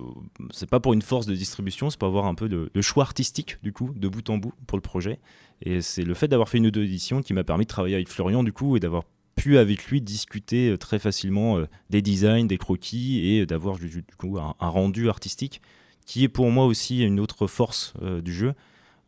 c'est 0.52 0.70
pas 0.70 0.80
pour 0.80 0.94
une 0.94 1.02
force 1.02 1.26
de 1.26 1.36
distribution, 1.36 1.90
c'est 1.90 2.00
pour 2.00 2.08
avoir 2.08 2.26
un 2.26 2.36
peu 2.36 2.50
de, 2.50 2.70
choix 2.82 3.04
artistique, 3.04 3.58
du 3.64 3.74
coup, 3.74 3.92
de 3.96 4.08
bout 4.08 4.30
en 4.30 4.38
bout 4.38 4.54
pour 4.68 4.78
le 4.78 4.82
projet. 4.82 5.20
Et 5.62 5.82
c'est 5.82 6.04
le 6.04 6.14
fait 6.14 6.28
d'avoir 6.28 6.50
fait 6.50 6.58
une 6.58 6.68
auto-édition 6.68 7.22
qui 7.22 7.34
m'a 7.34 7.44
permis 7.44 7.66
de 7.66 7.70
travailler 7.70 7.96
avec 7.96 8.10
Florian, 8.10 8.44
du 8.44 8.52
coup, 8.52 8.76
et 8.76 8.80
d'avoir 8.80 9.04
pu 9.36 9.58
avec 9.58 9.86
lui 9.88 10.02
discuter 10.02 10.70
euh, 10.70 10.78
très 10.78 11.00
facilement 11.00 11.58
euh, 11.58 11.66
des 11.90 12.02
designs, 12.02 12.46
des 12.46 12.58
croquis 12.58 13.28
et 13.28 13.46
d'avoir 13.46 13.78
du, 13.78 13.90
du 13.90 14.16
coup 14.18 14.38
un, 14.38 14.56
un 14.60 14.70
rendu 14.70 15.10
artistique 15.10 15.62
qui 16.06 16.24
est 16.24 16.30
pour 16.30 16.50
moi 16.52 16.66
aussi 16.66 17.04
une 17.04 17.20
autre 17.20 17.48
force 17.48 17.94
euh, 18.02 18.22
du 18.22 18.34
jeu. 18.34 18.54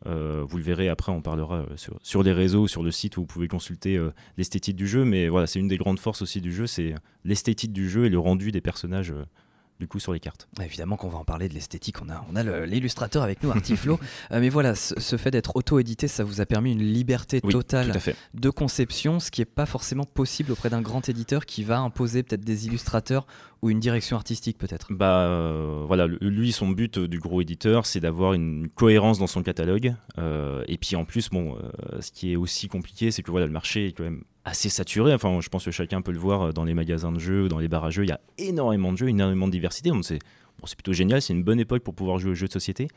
Euh, 0.06 0.44
vous 0.48 0.56
le 0.56 0.62
verrez 0.62 0.88
après, 0.88 1.12
on 1.12 1.20
parlera 1.20 1.60
euh, 1.60 1.96
sur, 2.02 2.22
les 2.22 2.32
réseaux, 2.32 2.68
sur 2.68 2.82
le 2.82 2.90
site 2.90 3.16
où 3.16 3.20
vous 3.20 3.26
pouvez 3.26 3.48
consulter 3.48 3.96
euh, 3.96 4.10
l'esthétique 4.36 4.76
du 4.76 4.86
jeu. 4.86 5.04
Mais 5.04 5.28
voilà, 5.28 5.46
c'est 5.46 5.58
une 5.58 5.68
des 5.68 5.78
grandes 5.78 5.98
forces 5.98 6.22
aussi 6.22 6.40
du 6.40 6.52
jeu, 6.52 6.66
c'est 6.66 6.94
l'esthétique 7.24 7.72
du 7.72 7.88
jeu 7.88 8.06
et 8.06 8.08
le 8.08 8.18
rendu 8.18 8.52
des 8.52 8.60
personnages 8.60 9.12
du 9.80 9.86
coup 9.88 9.98
sur 10.00 10.12
les 10.12 10.20
cartes. 10.20 10.48
Évidemment 10.62 10.96
qu'on 10.96 11.08
va 11.08 11.18
en 11.18 11.24
parler 11.24 11.48
de 11.48 11.54
l'esthétique, 11.54 11.96
on 12.02 12.08
a, 12.08 12.24
on 12.32 12.36
a 12.36 12.42
le- 12.42 12.64
l'illustrateur 12.64 13.22
avec 13.22 13.42
nous, 13.42 13.50
Artiflo. 13.50 13.98
Euh, 14.32 14.40
mais 14.40 14.48
voilà, 14.48 14.74
ce, 14.74 14.98
ce 14.98 15.16
fait 15.16 15.30
d'être 15.30 15.54
auto-édité, 15.56 16.08
ça 16.08 16.24
vous 16.24 16.40
a 16.40 16.46
permis 16.46 16.72
une 16.72 16.82
liberté 16.82 17.40
totale 17.40 17.92
de 18.34 18.50
conception, 18.50 19.20
ce 19.20 19.30
qui 19.30 19.40
n'est 19.40 19.44
pas 19.44 19.66
forcément 19.66 20.04
possible 20.04 20.52
auprès 20.52 20.70
d'un 20.70 20.80
grand 20.82 21.08
éditeur 21.08 21.46
qui 21.46 21.62
va 21.64 21.78
imposer 21.78 22.22
peut-être 22.22 22.44
des 22.44 22.66
illustrateurs 22.66 23.26
ou 23.62 23.70
une 23.70 23.78
direction 23.80 24.16
artistique 24.16 24.58
peut-être. 24.58 24.92
Bah 24.92 25.20
euh, 25.26 25.84
voilà, 25.86 26.06
lui 26.06 26.52
son 26.52 26.68
but 26.68 26.98
euh, 26.98 27.08
du 27.08 27.18
gros 27.20 27.40
éditeur, 27.40 27.86
c'est 27.86 28.00
d'avoir 28.00 28.32
une 28.32 28.68
cohérence 28.68 29.18
dans 29.18 29.26
son 29.26 29.42
catalogue. 29.42 29.94
Et 30.68 30.78
puis 30.78 30.96
en 30.96 31.04
plus, 31.04 31.28
bon, 31.30 31.56
ce 32.00 32.10
qui 32.10 32.32
est 32.32 32.36
aussi 32.36 32.68
compliqué, 32.68 33.10
c'est 33.10 33.22
que 33.22 33.30
voilà, 33.30 33.46
le 33.46 33.52
marché 33.52 33.86
est 33.88 33.92
quand 33.92 34.04
même 34.04 34.24
assez 34.46 34.68
saturé. 34.70 35.12
Enfin, 35.12 35.38
je 35.42 35.48
pense 35.50 35.64
que 35.66 35.70
chacun 35.70 36.00
peut 36.00 36.12
le 36.12 36.18
voir 36.18 36.42
euh, 36.42 36.52
dans 36.52 36.64
les 36.64 36.72
magasins 36.72 37.12
de 37.12 37.18
jeux, 37.18 37.48
dans 37.48 37.58
les 37.58 37.68
bars 37.68 37.84
à 37.84 37.90
jeux. 37.90 38.04
Il 38.04 38.08
y 38.08 38.12
a 38.12 38.20
énormément 38.38 38.92
de 38.92 38.96
jeux, 38.98 39.08
énormément 39.08 39.46
de 39.46 39.52
diversité. 39.52 39.90
Donc 39.90 40.04
c'est 40.04 40.18
bon, 40.58 40.66
plutôt 40.66 40.92
génial. 40.94 41.20
C'est 41.20 41.34
une 41.34 41.42
bonne 41.44 41.60
époque 41.60 41.82
pour 41.82 41.94
pouvoir 41.94 42.18
jouer 42.18 42.30
aux 42.30 42.34
jeux 42.34 42.46
de 42.46 42.52
société. 42.52 42.88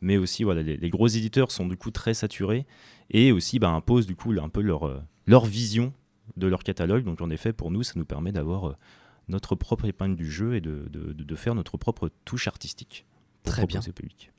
Mais 0.00 0.16
aussi, 0.16 0.44
voilà, 0.44 0.62
les, 0.62 0.76
les 0.76 0.90
gros 0.90 1.08
éditeurs 1.08 1.50
sont 1.50 1.66
du 1.66 1.76
coup 1.76 1.90
très 1.90 2.14
saturés 2.14 2.66
et 3.10 3.32
aussi 3.32 3.58
bah, 3.58 3.70
imposent 3.70 4.06
du 4.06 4.14
coup 4.14 4.32
un 4.40 4.48
peu 4.48 4.60
leur, 4.60 4.86
euh, 4.86 5.00
leur 5.26 5.44
vision 5.44 5.92
de 6.36 6.46
leur 6.46 6.62
catalogue. 6.62 7.04
Donc 7.04 7.20
en 7.20 7.30
effet, 7.30 7.52
pour 7.52 7.70
nous, 7.72 7.82
ça 7.82 7.94
nous 7.96 8.04
permet 8.04 8.30
d'avoir 8.30 8.68
euh, 8.68 8.76
notre 9.28 9.56
propre 9.56 9.86
épingle 9.86 10.14
du 10.14 10.30
jeu 10.30 10.54
et 10.54 10.60
de, 10.60 10.86
de- 10.90 11.12
de- 11.12 11.24
de 11.24 11.34
faire 11.34 11.54
notre 11.56 11.76
propre 11.78 12.10
touche 12.24 12.46
artistique. 12.46 13.06
pour 13.42 13.52
Très 13.54 13.66
bien. 13.66 13.80
au 13.80 13.92
public. 13.92 14.30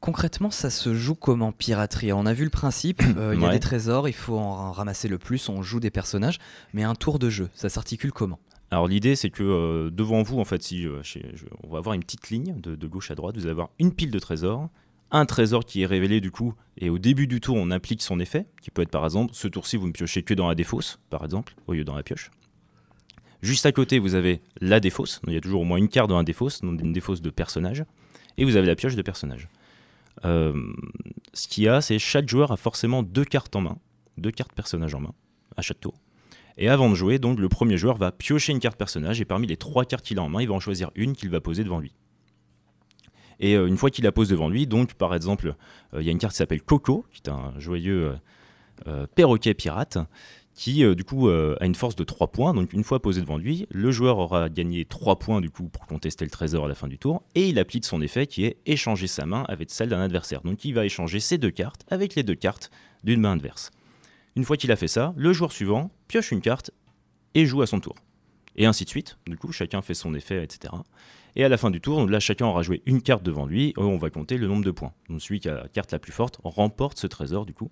Concrètement, 0.00 0.50
ça 0.50 0.70
se 0.70 0.94
joue 0.94 1.14
comme 1.14 1.42
en 1.42 1.52
piraterie. 1.52 2.12
On 2.12 2.26
a 2.26 2.32
vu 2.32 2.44
le 2.44 2.50
principe, 2.50 3.02
euh, 3.16 3.32
il 3.34 3.40
y 3.40 3.44
a 3.44 3.48
Ouais. 3.48 3.54
des 3.54 3.60
trésors, 3.60 4.08
il 4.08 4.12
faut 4.14 4.38
en 4.38 4.70
ramasser 4.72 5.08
le 5.08 5.18
plus, 5.18 5.48
on 5.48 5.62
joue 5.62 5.80
des 5.80 5.90
personnages, 5.90 6.38
mais 6.74 6.82
un 6.84 6.94
tour 6.94 7.18
de 7.18 7.30
jeu, 7.30 7.48
ça 7.54 7.68
s'articule 7.68 8.12
comment? 8.12 8.38
Alors 8.70 8.88
l'idée 8.88 9.14
c'est 9.14 9.30
que 9.30 9.44
euh, 9.44 9.90
devant 9.90 10.22
vous 10.22 10.40
en 10.40 10.44
fait 10.44 10.60
si 10.60 10.86
euh, 10.88 11.00
je- 11.04 11.18
on 11.62 11.68
va 11.70 11.78
avoir 11.78 11.94
une 11.94 12.02
petite 12.02 12.30
ligne 12.30 12.60
de, 12.60 12.74
de 12.74 12.86
gauche 12.88 13.12
à 13.12 13.14
droite, 13.14 13.36
vous 13.36 13.42
allez 13.42 13.52
avoir 13.52 13.70
une 13.78 13.92
pile 13.92 14.10
de 14.10 14.18
trésors, 14.18 14.68
un 15.12 15.24
trésor 15.24 15.64
qui 15.64 15.82
est 15.82 15.86
révélé 15.86 16.20
du 16.20 16.32
coup 16.32 16.52
et 16.76 16.90
au 16.90 16.98
début 16.98 17.28
du 17.28 17.40
tour 17.40 17.54
on 17.56 17.70
applique 17.70 18.02
son 18.02 18.18
effet 18.18 18.44
qui 18.60 18.72
peut 18.72 18.82
être 18.82 18.90
par 18.90 19.04
exemple 19.04 19.34
ce 19.34 19.46
tour-ci 19.46 19.76
vous 19.76 19.86
ne 19.86 19.92
piochez 19.92 20.24
que 20.24 20.34
dans 20.34 20.48
la 20.48 20.56
défausse 20.56 20.98
par 21.10 21.24
exemple 21.24 21.54
au 21.68 21.74
lieu 21.74 21.84
dans 21.84 21.94
la 21.94 22.02
pioche. 22.02 22.32
Juste 23.40 23.66
à 23.66 23.72
côté 23.72 24.00
vous 24.00 24.16
avez 24.16 24.40
la 24.60 24.80
défausse, 24.80 25.20
il 25.28 25.32
y 25.34 25.36
a 25.36 25.40
toujours 25.40 25.60
au 25.60 25.64
moins 25.64 25.78
une 25.78 25.88
carte 25.88 26.08
dans 26.08 26.16
la 26.18 26.24
défausse, 26.24 26.60
donc 26.60 26.80
une 26.80 26.92
défausse 26.92 27.22
de 27.22 27.30
personnage 27.30 27.84
et 28.36 28.44
vous 28.44 28.56
avez 28.56 28.66
la 28.66 28.74
pioche 28.74 28.96
de 28.96 29.02
personnage. 29.02 29.48
Euh, 30.24 30.72
ce 31.34 31.46
qu'il 31.48 31.64
y 31.64 31.68
a 31.68 31.80
c'est 31.80 31.98
chaque 31.98 32.28
joueur 32.28 32.52
a 32.52 32.56
forcément 32.56 33.02
deux 33.02 33.24
cartes 33.24 33.54
en 33.54 33.60
main, 33.60 33.78
deux 34.16 34.30
cartes 34.30 34.52
personnages 34.52 34.94
en 34.94 35.00
main 35.00 35.12
à 35.56 35.62
chaque 35.62 35.80
tour. 35.80 35.94
Et 36.58 36.68
avant 36.68 36.88
de 36.88 36.94
jouer, 36.94 37.18
donc 37.18 37.38
le 37.38 37.48
premier 37.48 37.76
joueur 37.76 37.96
va 37.96 38.12
piocher 38.12 38.52
une 38.52 38.60
carte 38.60 38.78
personnage 38.78 39.20
et 39.20 39.26
parmi 39.26 39.46
les 39.46 39.56
trois 39.56 39.84
cartes 39.84 40.04
qu'il 40.04 40.18
a 40.18 40.22
en 40.22 40.28
main, 40.28 40.40
il 40.40 40.48
va 40.48 40.54
en 40.54 40.60
choisir 40.60 40.90
une 40.94 41.14
qu'il 41.14 41.28
va 41.28 41.40
poser 41.40 41.64
devant 41.64 41.80
lui. 41.80 41.92
Et 43.38 43.54
euh, 43.54 43.66
une 43.66 43.76
fois 43.76 43.90
qu'il 43.90 44.04
la 44.04 44.12
pose 44.12 44.30
devant 44.30 44.48
lui, 44.48 44.66
par 44.96 45.14
exemple, 45.14 45.54
euh, 45.92 46.00
il 46.00 46.06
y 46.06 46.08
a 46.08 46.12
une 46.12 46.18
carte 46.18 46.32
qui 46.32 46.38
s'appelle 46.38 46.62
Coco, 46.62 47.04
qui 47.10 47.20
est 47.24 47.30
un 47.30 47.58
joyeux 47.58 48.16
perroquet 49.14 49.54
pirate, 49.54 49.98
qui 50.56 50.82
euh, 50.82 50.94
du 50.94 51.04
coup 51.04 51.28
euh, 51.28 51.54
a 51.60 51.66
une 51.66 51.74
force 51.74 51.94
de 51.94 52.02
3 52.02 52.28
points. 52.28 52.54
Donc 52.54 52.72
une 52.72 52.82
fois 52.82 53.00
posé 53.00 53.20
devant 53.20 53.36
lui, 53.36 53.66
le 53.70 53.90
joueur 53.92 54.18
aura 54.18 54.48
gagné 54.48 54.84
3 54.84 55.18
points 55.18 55.40
du 55.40 55.50
coup 55.50 55.68
pour 55.68 55.86
contester 55.86 56.24
le 56.24 56.30
trésor 56.30 56.64
à 56.64 56.68
la 56.68 56.74
fin 56.74 56.88
du 56.88 56.98
tour, 56.98 57.22
et 57.34 57.48
il 57.48 57.58
applique 57.58 57.84
son 57.84 58.00
effet 58.00 58.26
qui 58.26 58.44
est 58.44 58.56
échanger 58.66 59.06
sa 59.06 59.26
main 59.26 59.44
avec 59.48 59.70
celle 59.70 59.90
d'un 59.90 60.00
adversaire. 60.00 60.40
Donc 60.40 60.64
il 60.64 60.72
va 60.74 60.84
échanger 60.84 61.20
ses 61.20 61.38
deux 61.38 61.50
cartes 61.50 61.84
avec 61.88 62.14
les 62.16 62.22
deux 62.22 62.34
cartes 62.34 62.70
d'une 63.04 63.20
main 63.20 63.34
adverse. 63.34 63.70
Une 64.34 64.44
fois 64.44 64.56
qu'il 64.56 64.72
a 64.72 64.76
fait 64.76 64.88
ça, 64.88 65.14
le 65.16 65.32
joueur 65.32 65.52
suivant 65.52 65.90
pioche 66.08 66.32
une 66.32 66.40
carte 66.40 66.70
et 67.34 67.46
joue 67.46 67.62
à 67.62 67.66
son 67.66 67.80
tour. 67.80 67.94
Et 68.56 68.64
ainsi 68.64 68.84
de 68.84 68.88
suite. 68.88 69.18
Du 69.26 69.36
coup, 69.36 69.52
chacun 69.52 69.82
fait 69.82 69.92
son 69.92 70.14
effet, 70.14 70.42
etc. 70.42 70.72
Et 71.36 71.44
à 71.44 71.50
la 71.50 71.58
fin 71.58 71.70
du 71.70 71.82
tour, 71.82 72.06
là, 72.08 72.20
chacun 72.20 72.46
aura 72.46 72.62
joué 72.62 72.82
une 72.86 73.02
carte 73.02 73.22
devant 73.22 73.44
lui. 73.44 73.74
On 73.76 73.98
va 73.98 74.08
compter 74.08 74.38
le 74.38 74.46
nombre 74.46 74.64
de 74.64 74.70
points. 74.70 74.94
Donc 75.10 75.20
celui 75.20 75.40
qui 75.40 75.48
a 75.50 75.54
la 75.54 75.68
carte 75.68 75.92
la 75.92 75.98
plus 75.98 76.12
forte 76.12 76.38
remporte 76.42 76.98
ce 76.98 77.06
trésor, 77.06 77.44
du 77.44 77.52
coup, 77.52 77.70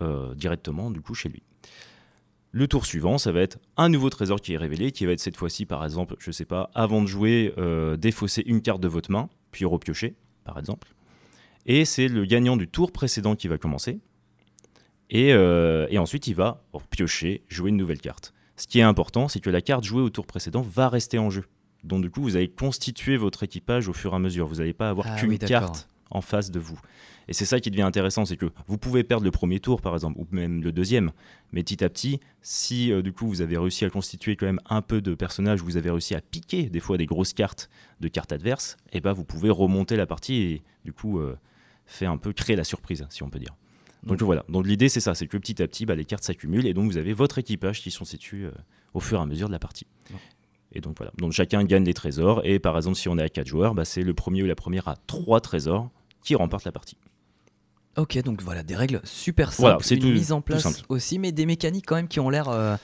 euh, 0.00 0.34
directement, 0.34 0.90
du 0.90 1.02
coup, 1.02 1.14
chez 1.14 1.28
lui. 1.28 1.42
Le 2.56 2.66
tour 2.68 2.86
suivant, 2.86 3.18
ça 3.18 3.32
va 3.32 3.42
être 3.42 3.58
un 3.76 3.90
nouveau 3.90 4.08
trésor 4.08 4.40
qui 4.40 4.54
est 4.54 4.56
révélé, 4.56 4.90
qui 4.90 5.04
va 5.04 5.12
être 5.12 5.20
cette 5.20 5.36
fois-ci, 5.36 5.66
par 5.66 5.84
exemple, 5.84 6.16
je 6.18 6.30
sais 6.30 6.46
pas, 6.46 6.70
avant 6.74 7.02
de 7.02 7.06
jouer, 7.06 7.52
euh, 7.58 7.98
défausser 7.98 8.42
une 8.46 8.62
carte 8.62 8.80
de 8.80 8.88
votre 8.88 9.10
main, 9.10 9.28
puis 9.50 9.66
repiocher, 9.66 10.14
par 10.42 10.58
exemple. 10.58 10.88
Et 11.66 11.84
c'est 11.84 12.08
le 12.08 12.24
gagnant 12.24 12.56
du 12.56 12.66
tour 12.66 12.92
précédent 12.92 13.36
qui 13.36 13.46
va 13.46 13.58
commencer. 13.58 14.00
Et, 15.10 15.34
euh, 15.34 15.86
et 15.90 15.98
ensuite, 15.98 16.28
il 16.28 16.34
va 16.34 16.64
piocher, 16.88 17.42
jouer 17.50 17.68
une 17.68 17.76
nouvelle 17.76 18.00
carte. 18.00 18.32
Ce 18.56 18.66
qui 18.66 18.78
est 18.78 18.82
important, 18.82 19.28
c'est 19.28 19.40
que 19.40 19.50
la 19.50 19.60
carte 19.60 19.84
jouée 19.84 20.00
au 20.00 20.08
tour 20.08 20.26
précédent 20.26 20.62
va 20.62 20.88
rester 20.88 21.18
en 21.18 21.28
jeu. 21.28 21.44
Donc 21.84 22.00
du 22.00 22.10
coup, 22.10 22.22
vous 22.22 22.36
allez 22.36 22.48
constituer 22.48 23.18
votre 23.18 23.42
équipage 23.42 23.86
au 23.86 23.92
fur 23.92 24.14
et 24.14 24.16
à 24.16 24.18
mesure. 24.18 24.46
Vous 24.46 24.56
n'allez 24.56 24.72
pas 24.72 24.88
avoir 24.88 25.08
Ah 25.10 25.20
qu'une 25.20 25.28
oui, 25.28 25.38
carte 25.38 25.90
en 26.10 26.20
face 26.20 26.50
de 26.50 26.58
vous. 26.58 26.78
Et 27.28 27.32
c'est 27.32 27.44
ça 27.44 27.58
qui 27.60 27.70
devient 27.70 27.82
intéressant, 27.82 28.24
c'est 28.24 28.36
que 28.36 28.46
vous 28.68 28.78
pouvez 28.78 29.02
perdre 29.02 29.24
le 29.24 29.30
premier 29.30 29.58
tour, 29.58 29.80
par 29.80 29.94
exemple, 29.94 30.18
ou 30.18 30.26
même 30.30 30.62
le 30.62 30.70
deuxième, 30.70 31.10
mais 31.52 31.62
petit 31.62 31.82
à 31.82 31.88
petit, 31.88 32.20
si 32.40 32.92
euh, 32.92 33.02
du 33.02 33.12
coup 33.12 33.26
vous 33.26 33.42
avez 33.42 33.58
réussi 33.58 33.84
à 33.84 33.90
constituer 33.90 34.36
quand 34.36 34.46
même 34.46 34.60
un 34.68 34.82
peu 34.82 35.00
de 35.00 35.14
personnages, 35.14 35.60
vous 35.60 35.76
avez 35.76 35.90
réussi 35.90 36.14
à 36.14 36.20
piquer 36.20 36.64
des 36.64 36.80
fois 36.80 36.96
des 36.96 37.06
grosses 37.06 37.32
cartes 37.32 37.68
de 38.00 38.08
cartes 38.08 38.32
adverses, 38.32 38.76
et 38.92 39.00
ben 39.00 39.12
vous 39.12 39.24
pouvez 39.24 39.50
remonter 39.50 39.96
la 39.96 40.06
partie 40.06 40.34
et 40.36 40.62
du 40.84 40.92
coup 40.92 41.18
euh, 41.18 41.36
faire 41.86 42.10
un 42.12 42.18
peu 42.18 42.32
créer 42.32 42.56
la 42.56 42.64
surprise, 42.64 43.04
si 43.10 43.22
on 43.22 43.30
peut 43.30 43.40
dire. 43.40 43.56
Donc 44.04 44.22
voilà. 44.22 44.44
Donc 44.48 44.66
l'idée 44.66 44.88
c'est 44.88 45.00
ça, 45.00 45.14
c'est 45.14 45.26
que 45.26 45.36
petit 45.36 45.60
à 45.60 45.66
petit, 45.66 45.84
bah, 45.84 45.96
les 45.96 46.04
cartes 46.04 46.22
s'accumulent 46.22 46.66
et 46.66 46.74
donc 46.74 46.90
vous 46.90 46.96
avez 46.96 47.12
votre 47.12 47.38
équipage 47.38 47.82
qui 47.82 47.90
sont 47.90 48.04
situés 48.04 48.44
euh, 48.44 48.52
au 48.94 49.00
fur 49.00 49.18
et 49.18 49.22
à 49.22 49.26
mesure 49.26 49.48
de 49.48 49.52
la 49.52 49.58
partie. 49.58 49.86
Et 50.72 50.80
donc 50.80 50.96
voilà. 50.98 51.12
Donc 51.18 51.32
chacun 51.32 51.64
gagne 51.64 51.84
des 51.84 51.94
trésors 51.94 52.40
et 52.44 52.60
par 52.60 52.76
exemple 52.76 52.96
si 52.96 53.08
on 53.08 53.18
est 53.18 53.22
à 53.22 53.28
4 53.28 53.46
joueurs, 53.46 53.74
bah, 53.74 53.84
c'est 53.84 54.02
le 54.02 54.14
premier 54.14 54.44
ou 54.44 54.46
la 54.46 54.54
première 54.54 54.86
à 54.86 54.94
3 55.08 55.40
trésors 55.40 55.90
qui 56.26 56.34
remporte 56.34 56.64
la 56.64 56.72
partie. 56.72 56.96
Ok, 57.96 58.20
donc 58.22 58.42
voilà, 58.42 58.62
des 58.62 58.76
règles 58.76 59.00
super 59.04 59.52
simples, 59.52 59.60
Voilà, 59.62 59.78
c'est 59.80 59.94
une 59.94 60.02
tout- 60.02 60.08
mise 60.08 60.32
en 60.32 60.42
place 60.42 60.62
simple. 60.62 60.80
aussi, 60.90 61.18
mais 61.18 61.32
des 61.32 61.46
mécaniques 61.46 61.86
quand 61.86 61.94
même 61.96 62.08
qui 62.08 62.20
ont 62.20 62.28
l'air 62.28 62.48
euh, 62.50 62.76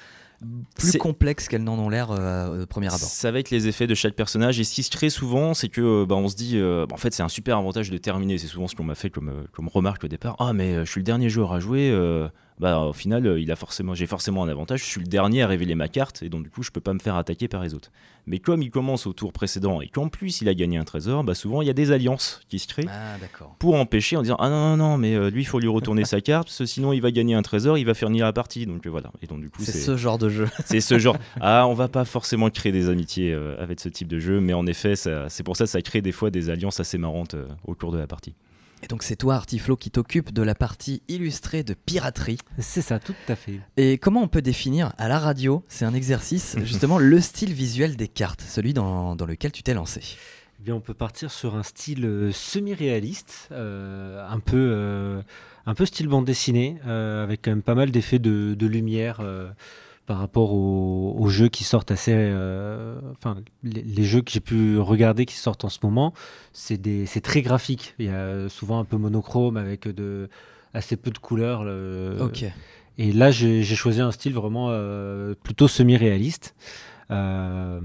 plus 0.74 0.96
complexes 0.96 1.48
qu'elles 1.48 1.62
n'en 1.64 1.78
ont 1.78 1.90
l'air 1.90 2.10
euh, 2.10 2.62
au 2.62 2.66
premier 2.66 2.86
abord. 2.86 2.98
Ça 3.00 3.30
va 3.30 3.38
être 3.38 3.50
les 3.50 3.68
effets 3.68 3.86
de 3.86 3.94
chaque 3.94 4.14
personnage. 4.14 4.58
Et 4.58 4.64
ce 4.64 4.72
qui 4.74 4.82
se 4.82 4.90
crée 4.90 5.10
souvent, 5.10 5.52
c'est 5.52 5.68
que 5.68 5.82
euh, 6.02 6.06
bah, 6.06 6.14
on 6.14 6.28
se 6.28 6.34
dit, 6.34 6.52
euh, 6.56 6.86
bah, 6.88 6.94
en 6.94 6.98
fait, 6.98 7.12
c'est 7.12 7.22
un 7.22 7.28
super 7.28 7.58
avantage 7.58 7.90
de 7.90 7.98
terminer. 7.98 8.38
C'est 8.38 8.46
souvent 8.46 8.68
ce 8.68 8.74
qu'on 8.74 8.84
m'a 8.84 8.94
fait 8.94 9.10
comme, 9.10 9.44
comme 9.52 9.68
remarque 9.68 10.02
au 10.04 10.08
départ. 10.08 10.34
Ah, 10.38 10.54
mais 10.54 10.76
je 10.86 10.90
suis 10.90 11.00
le 11.00 11.04
dernier 11.04 11.28
joueur 11.28 11.52
à 11.52 11.60
jouer. 11.60 11.90
Bah, 12.62 12.78
au 12.78 12.92
final, 12.92 13.26
euh, 13.26 13.40
il 13.40 13.50
a 13.50 13.56
forcément, 13.56 13.92
j'ai 13.92 14.06
forcément 14.06 14.44
un 14.44 14.48
avantage. 14.48 14.80
Je 14.80 14.86
suis 14.86 15.00
le 15.00 15.06
dernier 15.06 15.42
à 15.42 15.48
révéler 15.48 15.74
ma 15.74 15.88
carte, 15.88 16.22
et 16.22 16.28
donc 16.28 16.44
du 16.44 16.50
coup, 16.50 16.62
je 16.62 16.70
peux 16.70 16.80
pas 16.80 16.94
me 16.94 17.00
faire 17.00 17.16
attaquer 17.16 17.48
par 17.48 17.62
les 17.62 17.74
autres. 17.74 17.90
Mais 18.26 18.38
comme 18.38 18.62
il 18.62 18.70
commence 18.70 19.06
au 19.06 19.12
tour 19.12 19.32
précédent 19.32 19.80
et 19.80 19.88
qu'en 19.88 20.08
plus 20.08 20.42
il 20.42 20.48
a 20.48 20.54
gagné 20.54 20.76
un 20.76 20.84
trésor, 20.84 21.24
bah, 21.24 21.34
souvent 21.34 21.60
il 21.60 21.66
y 21.66 21.70
a 21.70 21.74
des 21.74 21.90
alliances 21.90 22.40
qui 22.48 22.60
se 22.60 22.68
créent 22.68 22.86
Ah, 22.88 23.16
pour 23.58 23.74
empêcher 23.74 24.16
en 24.16 24.22
disant 24.22 24.36
ah 24.38 24.48
non 24.48 24.76
non 24.76 24.76
non 24.76 24.96
mais 24.96 25.14
euh, 25.14 25.28
lui 25.28 25.42
il 25.42 25.44
faut 25.44 25.58
lui 25.58 25.68
retourner 25.68 26.04
sa 26.14 26.20
carte 26.20 26.46
parce 26.46 26.58
que 26.58 26.66
sinon 26.66 26.92
il 26.92 27.00
va 27.00 27.10
gagner 27.10 27.34
un 27.34 27.42
trésor 27.42 27.78
il 27.78 27.84
va 27.84 27.94
faire 27.94 28.10
nier 28.10 28.20
la 28.20 28.32
partie 28.32 28.64
donc 28.66 28.86
euh, 28.86 28.90
voilà 28.90 29.10
et 29.22 29.26
donc 29.26 29.40
du 29.40 29.50
coup 29.50 29.62
C'est 29.62 29.72
ce 29.72 29.96
genre 29.96 30.18
de 30.18 30.28
jeu. 30.28 30.48
c'est 30.64 30.80
ce 30.80 30.98
genre. 30.98 31.16
Ah, 31.40 31.66
on 31.66 31.74
va 31.74 31.88
pas 31.88 32.04
forcément 32.04 32.48
créer 32.50 32.70
des 32.70 32.88
amitiés 32.88 33.32
euh, 33.32 33.60
avec 33.60 33.80
ce 33.80 33.88
type 33.88 34.08
de 34.08 34.20
jeu, 34.20 34.40
mais 34.40 34.54
en 34.54 34.66
effet, 34.66 34.94
c'est 34.94 35.42
pour 35.42 35.56
ça 35.56 35.64
que 35.64 35.70
ça 35.70 35.82
crée 35.82 36.00
des 36.00 36.12
fois 36.12 36.30
des 36.30 36.50
alliances 36.50 36.78
assez 36.78 36.98
marrantes 36.98 37.34
au 37.64 37.74
cours 37.74 37.92
de 37.92 37.98
la 37.98 38.06
partie. 38.06 38.34
Et 38.82 38.88
donc 38.88 39.04
c'est 39.04 39.16
toi, 39.16 39.36
Artiflo, 39.36 39.76
qui 39.76 39.90
t'occupe 39.90 40.32
de 40.32 40.42
la 40.42 40.54
partie 40.56 41.02
illustrée 41.06 41.62
de 41.62 41.72
piraterie. 41.74 42.38
C'est 42.58 42.82
ça, 42.82 42.98
tout 42.98 43.14
à 43.28 43.36
fait. 43.36 43.60
Et 43.76 43.96
comment 43.96 44.22
on 44.22 44.28
peut 44.28 44.42
définir 44.42 44.92
à 44.98 45.08
la 45.08 45.20
radio, 45.20 45.64
c'est 45.68 45.84
un 45.84 45.94
exercice, 45.94 46.56
justement, 46.64 46.98
le 46.98 47.20
style 47.20 47.52
visuel 47.52 47.96
des 47.96 48.08
cartes, 48.08 48.42
celui 48.42 48.74
dans, 48.74 49.14
dans 49.14 49.26
lequel 49.26 49.52
tu 49.52 49.62
t'es 49.62 49.74
lancé? 49.74 50.00
Eh 50.58 50.64
bien, 50.64 50.74
on 50.74 50.80
peut 50.80 50.94
partir 50.94 51.30
sur 51.30 51.54
un 51.54 51.62
style 51.62 52.04
euh, 52.04 52.32
semi-réaliste, 52.32 53.48
euh, 53.52 54.26
un, 54.28 54.40
peu, 54.40 54.70
euh, 54.72 55.22
un 55.66 55.74
peu 55.74 55.86
style 55.86 56.08
bande 56.08 56.24
dessinée, 56.24 56.78
euh, 56.86 57.22
avec 57.22 57.42
quand 57.42 57.52
même 57.52 57.62
pas 57.62 57.74
mal 57.76 57.90
d'effets 57.92 58.18
de, 58.18 58.54
de 58.54 58.66
lumière 58.66 59.20
par 60.06 60.18
rapport 60.18 60.52
aux, 60.52 61.14
aux 61.18 61.28
jeux 61.28 61.48
qui 61.48 61.64
sortent 61.64 61.90
assez. 61.90 62.12
euh, 62.14 63.00
Enfin, 63.12 63.36
les, 63.62 63.82
les 63.82 64.02
jeux 64.04 64.20
que 64.22 64.30
j'ai 64.30 64.40
pu 64.40 64.78
regarder 64.78 65.26
qui 65.26 65.36
sortent 65.36 65.64
en 65.64 65.68
ce 65.68 65.78
moment, 65.82 66.12
c'est 66.52 67.20
très 67.22 67.42
graphique. 67.42 67.94
Il 67.98 68.06
y 68.06 68.08
a 68.10 68.48
souvent 68.48 68.78
un 68.80 68.84
peu 68.84 68.96
monochrome 68.96 69.56
avec 69.56 69.86
de, 69.88 70.28
assez 70.74 70.96
peu 70.96 71.10
de 71.10 71.18
couleurs. 71.18 71.62
le- 71.64 72.16
et 72.98 73.12
là, 73.12 73.30
j'ai 73.30 73.62
j'ai 73.62 73.74
choisi 73.76 74.00
un 74.00 74.10
style 74.12 74.34
vraiment 74.34 74.68
euh, 74.70 75.34
plutôt 75.42 75.68
semi-réaliste. 75.68 76.54
euh, 77.10 77.80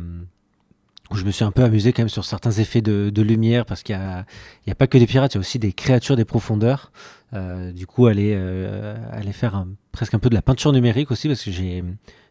où 1.11 1.15
je 1.15 1.25
me 1.25 1.31
suis 1.31 1.45
un 1.45 1.51
peu 1.51 1.63
amusé 1.63 1.93
quand 1.93 2.01
même 2.01 2.09
sur 2.09 2.25
certains 2.25 2.51
effets 2.51 2.81
de, 2.81 3.21
lumière 3.21 3.65
parce 3.65 3.83
qu'il 3.83 3.97
n'y 3.97 4.71
a, 4.71 4.75
pas 4.75 4.87
que 4.87 4.97
des 4.97 5.07
pirates, 5.07 5.33
il 5.33 5.37
y 5.37 5.39
a 5.39 5.41
aussi 5.41 5.59
des 5.59 5.73
créatures 5.73 6.15
des 6.15 6.25
profondeurs. 6.25 6.91
Euh, 7.33 7.73
du 7.73 7.87
coup, 7.87 8.07
aller, 8.07 8.33
euh, 8.35 8.95
faire 9.33 9.65
presque 9.91 10.13
un 10.13 10.19
peu 10.19 10.29
de 10.29 10.35
la 10.35 10.41
peinture 10.41 10.71
numérique 10.71 11.11
aussi 11.11 11.27
parce 11.27 11.43
que 11.43 11.51
j'ai, 11.51 11.83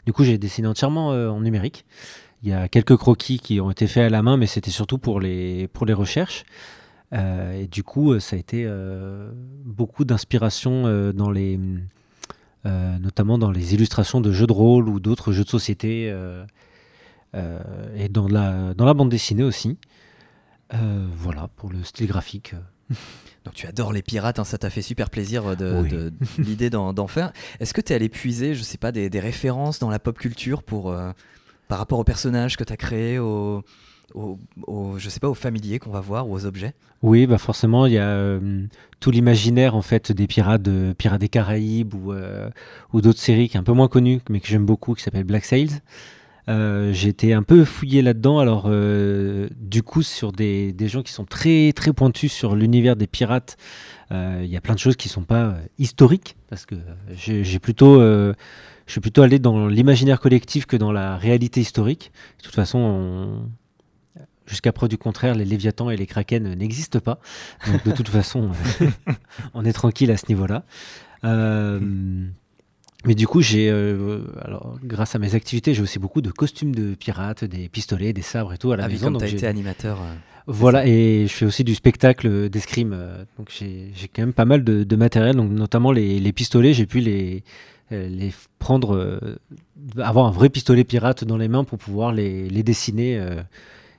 du 0.06 0.12
coup, 0.12 0.24
j'ai 0.24 0.38
dessiné 0.38 0.68
entièrement 0.68 1.12
euh, 1.12 1.28
en 1.28 1.40
numérique. 1.40 1.84
Il 2.42 2.48
y 2.48 2.52
a 2.52 2.68
quelques 2.68 2.96
croquis 2.96 3.38
qui 3.38 3.60
ont 3.60 3.70
été 3.70 3.86
faits 3.86 4.04
à 4.04 4.10
la 4.10 4.22
main, 4.22 4.36
mais 4.36 4.46
c'était 4.46 4.70
surtout 4.70 4.98
pour 4.98 5.20
les, 5.20 5.68
recherches. 5.92 6.44
Et 7.12 7.66
du 7.66 7.82
coup, 7.82 8.18
ça 8.20 8.36
a 8.36 8.38
été 8.38 8.68
beaucoup 9.64 10.04
d'inspiration 10.04 11.12
dans 11.12 11.30
les, 11.30 11.58
notamment 12.64 13.38
dans 13.38 13.50
les 13.50 13.74
illustrations 13.74 14.20
de 14.20 14.32
jeux 14.32 14.46
de 14.46 14.52
rôle 14.52 14.88
ou 14.90 15.00
d'autres 15.00 15.32
jeux 15.32 15.44
de 15.44 15.48
société, 15.48 16.14
et 17.96 18.08
dans 18.08 18.28
la, 18.28 18.74
dans 18.74 18.84
la 18.84 18.94
bande 18.94 19.08
dessinée 19.10 19.42
aussi. 19.44 19.76
Euh, 20.74 21.06
voilà, 21.16 21.48
pour 21.56 21.70
le 21.70 21.82
style 21.84 22.06
graphique. 22.08 22.54
Donc 23.44 23.54
tu 23.54 23.66
adores 23.68 23.92
les 23.92 24.02
pirates, 24.02 24.38
hein, 24.40 24.44
ça 24.44 24.58
t'a 24.58 24.70
fait 24.70 24.82
super 24.82 25.08
plaisir 25.10 25.46
euh, 25.46 25.54
de, 25.54 25.80
Oui. 25.82 25.88
de- 25.88 26.12
l'idée 26.38 26.70
d'en, 26.70 26.92
d'en 26.92 27.06
faire. 27.06 27.32
Est-ce 27.60 27.72
que 27.72 27.80
tu 27.80 27.92
es 27.92 27.96
allé 27.96 28.08
puiser, 28.08 28.54
je 28.54 28.62
sais 28.64 28.78
pas, 28.78 28.90
des, 28.90 29.08
des 29.08 29.20
références 29.20 29.78
dans 29.78 29.90
la 29.90 30.00
pop 30.00 30.18
culture 30.18 30.64
pour, 30.64 30.90
euh, 30.90 31.12
par 31.68 31.78
rapport 31.78 32.00
aux 32.00 32.04
personnages 32.04 32.56
que 32.56 32.64
tu 32.64 32.72
as 32.72 32.76
créés, 32.76 33.20
aux, 33.20 33.62
aux, 34.14 34.38
aux- 34.66 34.98
je 34.98 35.08
sais 35.08 35.20
pas, 35.20 35.28
aux 35.28 35.34
familiers 35.34 35.78
qu'on 35.78 35.90
va 35.90 36.00
voir 36.00 36.28
ou 36.28 36.34
aux 36.34 36.44
objets? 36.46 36.74
Oui, 37.02 37.26
bah 37.28 37.38
forcément, 37.38 37.86
il 37.86 37.92
y 37.92 37.98
a 37.98 38.08
euh, 38.08 38.66
tout 38.98 39.12
l'imaginaire 39.12 39.76
en 39.76 39.82
fait 39.82 40.10
des 40.10 40.26
pirates, 40.26 40.62
de 40.62 40.92
Pirates 40.98 41.20
des 41.20 41.28
Caraïbes 41.28 41.94
ou, 41.94 42.12
euh, 42.12 42.50
ou 42.92 43.00
d'autres 43.00 43.20
séries 43.20 43.48
qui 43.48 43.56
est 43.56 43.60
un 43.60 43.64
peu 43.64 43.72
moins 43.72 43.88
connues, 43.88 44.20
mais 44.28 44.40
que 44.40 44.48
j'aime 44.48 44.66
beaucoup, 44.66 44.94
qui 44.94 45.04
s'appelle 45.04 45.24
Black 45.24 45.44
Sails. 45.44 45.80
Euh, 46.48 46.92
été 46.92 47.32
un 47.32 47.42
peu 47.42 47.64
fouillé 47.64 48.02
là-dedans, 48.02 48.38
alors 48.38 48.64
euh, 48.66 49.48
du 49.56 49.82
coup 49.82 50.02
sur 50.02 50.30
des, 50.30 50.74
gens 50.86 51.02
qui 51.02 51.12
sont 51.12 51.24
très 51.24 51.72
très 51.72 51.92
pointus 51.92 52.32
sur 52.32 52.54
l'univers 52.54 52.94
des 52.94 53.08
pirates, 53.08 53.56
euh, 54.12 54.42
il 54.44 54.50
y 54.50 54.56
a 54.56 54.60
plein 54.60 54.74
de 54.74 54.78
choses 54.78 54.96
qui 54.96 55.08
sont 55.08 55.24
pas 55.24 55.42
euh, 55.42 55.60
historiques 55.78 56.36
parce 56.48 56.64
que 56.64 56.76
j'ai 57.14 57.58
plutôt 57.58 58.00
je 58.00 58.92
suis 58.92 59.00
plutôt 59.00 59.22
allé 59.22 59.40
dans 59.40 59.66
l'imaginaire 59.66 60.20
collectif 60.20 60.66
que 60.66 60.76
dans 60.76 60.92
la 60.92 61.16
réalité 61.16 61.60
historique. 61.60 62.12
De 62.38 62.44
toute 62.44 62.54
façon, 62.54 62.78
on- 62.78 64.22
jusqu'à 64.46 64.72
preuve 64.72 64.88
du 64.88 64.98
contraire, 64.98 65.34
les 65.34 65.44
Léviathans 65.44 65.90
et 65.90 65.96
les 65.96 66.06
Kraken 66.06 66.54
n'existent 66.54 67.00
pas. 67.00 67.18
Donc 67.66 67.84
de 67.84 67.90
toute 67.90 68.08
façon, 68.20 68.50
on 69.54 69.64
est 69.64 69.72
tranquille 69.72 70.12
à 70.12 70.16
ce 70.16 70.26
niveau-là. 70.28 70.64
Euh, 71.24 71.80
mais 73.04 73.14
du 73.14 73.26
coup, 73.26 73.40
j'ai, 73.40 73.70
euh, 73.70 74.20
alors, 74.42 74.78
grâce 74.82 75.14
à 75.14 75.18
mes 75.18 75.34
activités, 75.34 75.74
j'ai 75.74 75.82
aussi 75.82 75.98
beaucoup 75.98 76.20
de 76.22 76.30
costumes 76.30 76.74
de 76.74 76.94
pirates, 76.94 77.44
des 77.44 77.68
pistolets, 77.68 78.12
des 78.12 78.22
sabres 78.22 78.52
et 78.52 78.58
tout 78.58 78.72
à 78.72 78.76
la 78.76 78.84
Ah 78.84 78.88
maison. 78.88 79.10
donc 79.10 79.20
tu 79.22 79.28
as 79.28 79.30
été 79.30 79.46
animateur. 79.46 79.98
euh, 80.00 80.14
voilà, 80.48 80.86
et 80.86 81.26
je 81.28 81.32
fais 81.32 81.44
aussi 81.46 81.62
du 81.64 81.74
spectacle 81.74 82.48
d'escrime. 82.48 82.92
euh, 82.94 83.24
donc 83.38 83.50
j'ai 83.52 83.92
quand 84.14 84.22
même 84.22 84.32
pas 84.32 84.44
mal 84.44 84.64
de, 84.64 84.82
de 84.84 84.96
matériel, 84.96 85.36
donc 85.36 85.50
notamment 85.50 85.92
les, 85.92 86.18
les 86.18 86.32
pistolets, 86.32 86.72
j'ai 86.72 86.86
pu 86.86 87.00
les, 87.00 87.42
prendre, 88.58 89.20
avoir 89.98 90.26
un 90.26 90.30
vrai 90.32 90.48
pistolet 90.48 90.82
pirate 90.82 91.22
dans 91.24 91.36
les 91.36 91.46
mains 91.48 91.62
pour 91.64 91.78
pouvoir 91.78 92.12
les, 92.12 92.48
les 92.48 92.62
dessiner 92.64 93.20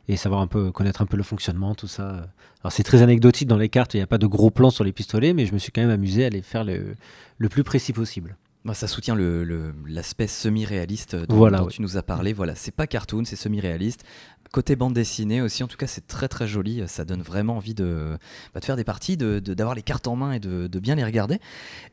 et 0.09 0.17
savoir 0.17 0.41
un 0.41 0.47
peu, 0.47 0.71
connaître 0.71 1.01
un 1.01 1.05
peu 1.05 1.15
le 1.15 1.23
fonctionnement, 1.23 1.75
tout 1.75 1.87
ça. 1.87 2.27
Alors 2.63 2.71
c'est 2.71 2.83
très 2.83 3.01
anecdotique 3.01 3.47
dans 3.47 3.57
les 3.57 3.69
cartes, 3.69 3.93
il 3.93 3.97
n'y 3.97 4.03
a 4.03 4.07
pas 4.07 4.17
de 4.17 4.27
gros 4.27 4.49
plans 4.51 4.71
sur 4.71 4.83
les 4.83 4.91
pistolets, 4.91 5.33
mais 5.33 5.45
je 5.45 5.53
me 5.53 5.57
suis 5.59 5.71
quand 5.71 5.79
même 5.81 5.89
amusé 5.91 6.25
à 6.25 6.29
les 6.29 6.41
faire 6.41 6.63
le, 6.65 6.95
le 7.37 7.49
plus 7.49 7.63
précis 7.63 7.93
possible. 7.93 8.35
Bah, 8.65 8.73
ça 8.73 8.87
soutient 8.87 9.15
le- 9.15 9.43
le- 9.43 9.73
l'aspect 9.87 10.27
semi-réaliste 10.27 11.15
dont, 11.15 11.35
Voilà, 11.35 11.59
dont 11.59 11.65
oui. 11.67 11.73
tu 11.73 11.81
nous 11.81 11.97
as 11.97 12.03
parlé. 12.03 12.33
Voilà, 12.33 12.53
c'est 12.55 12.71
pas 12.71 12.87
cartoon, 12.87 13.23
c'est 13.25 13.35
semi-réaliste. 13.35 14.03
Côté 14.51 14.75
bande 14.77 14.93
dessinée 14.93 15.41
aussi, 15.41 15.63
en 15.63 15.67
tout 15.67 15.75
cas, 15.77 15.87
c'est 15.87 16.07
très 16.07 16.27
très 16.29 16.47
joli. 16.47 16.81
Ça 16.87 17.03
donne 17.05 17.21
vraiment 17.21 17.57
envie 17.57 17.73
de, 17.73 18.17
bah, 18.53 18.59
de 18.59 18.65
faire 18.65 18.75
des 18.77 18.83
parties, 18.85 19.17
de- 19.17 19.39
de- 19.39 19.53
d'avoir 19.53 19.75
les 19.75 19.81
cartes 19.83 20.07
en 20.07 20.15
main 20.15 20.31
et 20.33 20.39
de, 20.39 20.67
de 20.67 20.79
bien 20.79 20.95
les 20.95 21.03
regarder. 21.03 21.39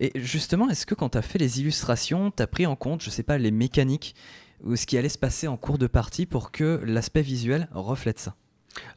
Et 0.00 0.12
justement, 0.16 0.68
est-ce 0.70 0.86
que 0.86 0.94
quand 0.94 1.10
tu 1.10 1.18
as 1.18 1.22
fait 1.22 1.38
les 1.38 1.60
illustrations, 1.60 2.30
tu 2.30 2.42
as 2.42 2.46
pris 2.46 2.66
en 2.66 2.76
compte, 2.76 3.02
je 3.02 3.10
sais 3.10 3.24
pas, 3.24 3.38
les 3.38 3.50
mécaniques 3.50 4.14
ou 4.62 4.76
ce 4.76 4.86
qui 4.86 4.96
allait 4.96 5.08
se 5.08 5.18
passer 5.18 5.48
en 5.48 5.56
cours 5.56 5.78
de 5.78 5.86
partie 5.88 6.26
pour 6.26 6.50
que 6.52 6.80
l'aspect 6.86 7.22
visuel 7.22 7.68
reflète 7.72 8.18
ça? 8.20 8.34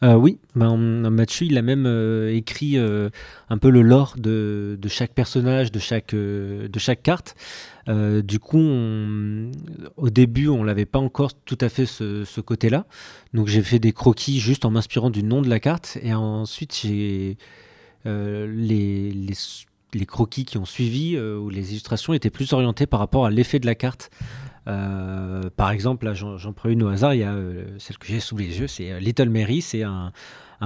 Oui, 0.02 0.40
ben, 0.56 1.10
Mathieu, 1.10 1.48
il 1.48 1.58
a 1.58 1.62
même 1.62 1.86
écrit 2.32 2.78
un 2.78 3.58
peu 3.58 3.70
le 3.70 3.82
lore 3.82 4.16
de, 4.18 4.78
chaque 4.88 5.14
personnage, 5.14 5.72
de 5.72 5.80
chaque, 5.80 6.14
de 6.14 6.80
chaque 6.80 7.02
carte. 7.02 7.36
du 7.88 8.40
coup, 8.40 8.60
au 9.98 10.10
début, 10.10 10.48
on 10.48 10.64
l'avait 10.64 10.86
pas 10.86 11.00
encore 11.00 11.34
tout 11.34 11.58
à 11.62 11.70
fait 11.70 11.86
ce, 11.86 12.42
côté-là. 12.42 12.86
Donc, 13.34 13.48
j'ai 13.48 13.62
fait 13.62 13.80
des 13.80 13.94
croquis 13.94 14.40
juste 14.40 14.66
en 14.66 14.72
m'inspirant 14.72 15.10
du 15.10 15.24
nom 15.24 15.42
de 15.42 15.50
la 15.50 15.60
carte. 15.60 15.98
Et 16.02 16.14
ensuite, 16.14 16.84
les, 16.84 17.38
les, 18.06 19.14
les, 19.94 20.06
croquis 20.06 20.46
qui 20.46 20.58
ont 20.58 20.66
suivi 20.66 21.20
ou 21.20 21.50
les 21.50 21.72
illustrations 21.72 22.14
étaient 22.14 22.30
plus 22.30 22.54
orientés 22.54 22.86
par 22.86 23.00
rapport 23.00 23.26
à 23.26 23.32
l'effet 23.32 23.60
de 23.60 23.66
la 23.66 23.76
carte. 23.76 24.12
Euh, 24.68 25.50
par 25.56 25.72
exemple, 25.72 26.06
là, 26.06 26.14
j'en 26.14 26.54
prends 26.54 26.70
une 26.70 26.84
au 26.84 26.90
hasard, 26.90 27.14
il 27.14 27.22
y 27.22 27.24
a 27.24 27.34
euh, 27.34 27.66
celle 27.80 27.98
que 27.98 28.08
j'ai 28.08 28.20
sous 28.20 28.38
les 28.38 28.60
yeux, 28.60 28.68
c'est 28.68 28.92
euh, 28.92 29.00
Little 29.00 29.30
Mary, 29.30 29.62
c'est 29.62 29.84
un, 29.84 30.12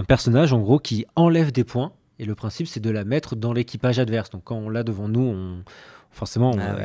personnage 0.07 0.53
en 0.53 0.59
gros 0.59 0.79
qui 0.79 1.05
enlève 1.15 1.51
des 1.51 1.63
points. 1.63 1.91
Et 2.19 2.25
le 2.25 2.35
principe, 2.35 2.67
c'est 2.67 2.79
de 2.79 2.89
la 2.89 3.03
mettre 3.03 3.35
dans 3.35 3.51
l'équipage 3.51 3.99
adverse. 3.99 4.29
Donc 4.29 4.43
quand 4.45 4.55
on 4.55 4.69
l'a 4.69 4.83
devant 4.83 5.07
nous, 5.07 5.21
on, 5.21 5.63
forcément, 6.11 6.51
ah 6.59 6.77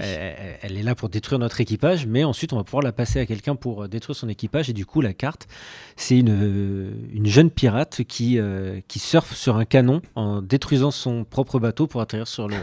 elle, 0.62 0.78
est 0.78 0.82
là 0.82 0.94
pour 0.94 1.08
détruire 1.08 1.38
notre 1.38 1.60
équipage, 1.60 2.06
mais 2.06 2.24
ensuite, 2.24 2.52
on 2.52 2.56
va 2.56 2.64
pouvoir 2.64 2.82
la 2.82 2.92
passer 2.92 3.20
à 3.20 3.26
quelqu'un 3.26 3.54
pour 3.54 3.86
détruire 3.88 4.16
son 4.16 4.28
équipage. 4.28 4.70
Et 4.70 4.72
du 4.72 4.86
coup, 4.86 5.02
la 5.02 5.12
carte, 5.12 5.46
c'est 5.94 6.18
une, 6.18 7.08
une 7.12 7.26
jeune 7.26 7.50
pirate 7.50 8.02
qui, 8.04 8.40
qui 8.88 8.98
surfe 8.98 9.34
sur 9.34 9.56
un 9.56 9.66
canon 9.66 10.00
en 10.14 10.40
détruisant 10.40 10.90
son 10.90 11.24
propre 11.24 11.58
bateau 11.58 11.86
pour 11.86 12.00
atterrir 12.00 12.26
sur 12.26 12.48
le 12.48 12.56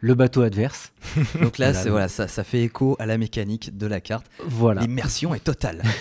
le 0.00 0.14
bateau 0.14 0.42
adverse. 0.42 0.92
Donc 1.40 1.58
là, 1.58 1.74
c'est, 1.74 1.90
voilà, 1.90 2.08
ça, 2.08 2.28
ça 2.28 2.44
fait 2.44 2.62
écho 2.62 2.96
à 2.98 3.06
la 3.06 3.18
mécanique 3.18 3.76
de 3.76 3.86
la 3.86 4.00
carte. 4.00 4.26
Voilà. 4.44 4.82
L'immersion 4.82 5.34
est 5.34 5.44
totale. 5.44 5.82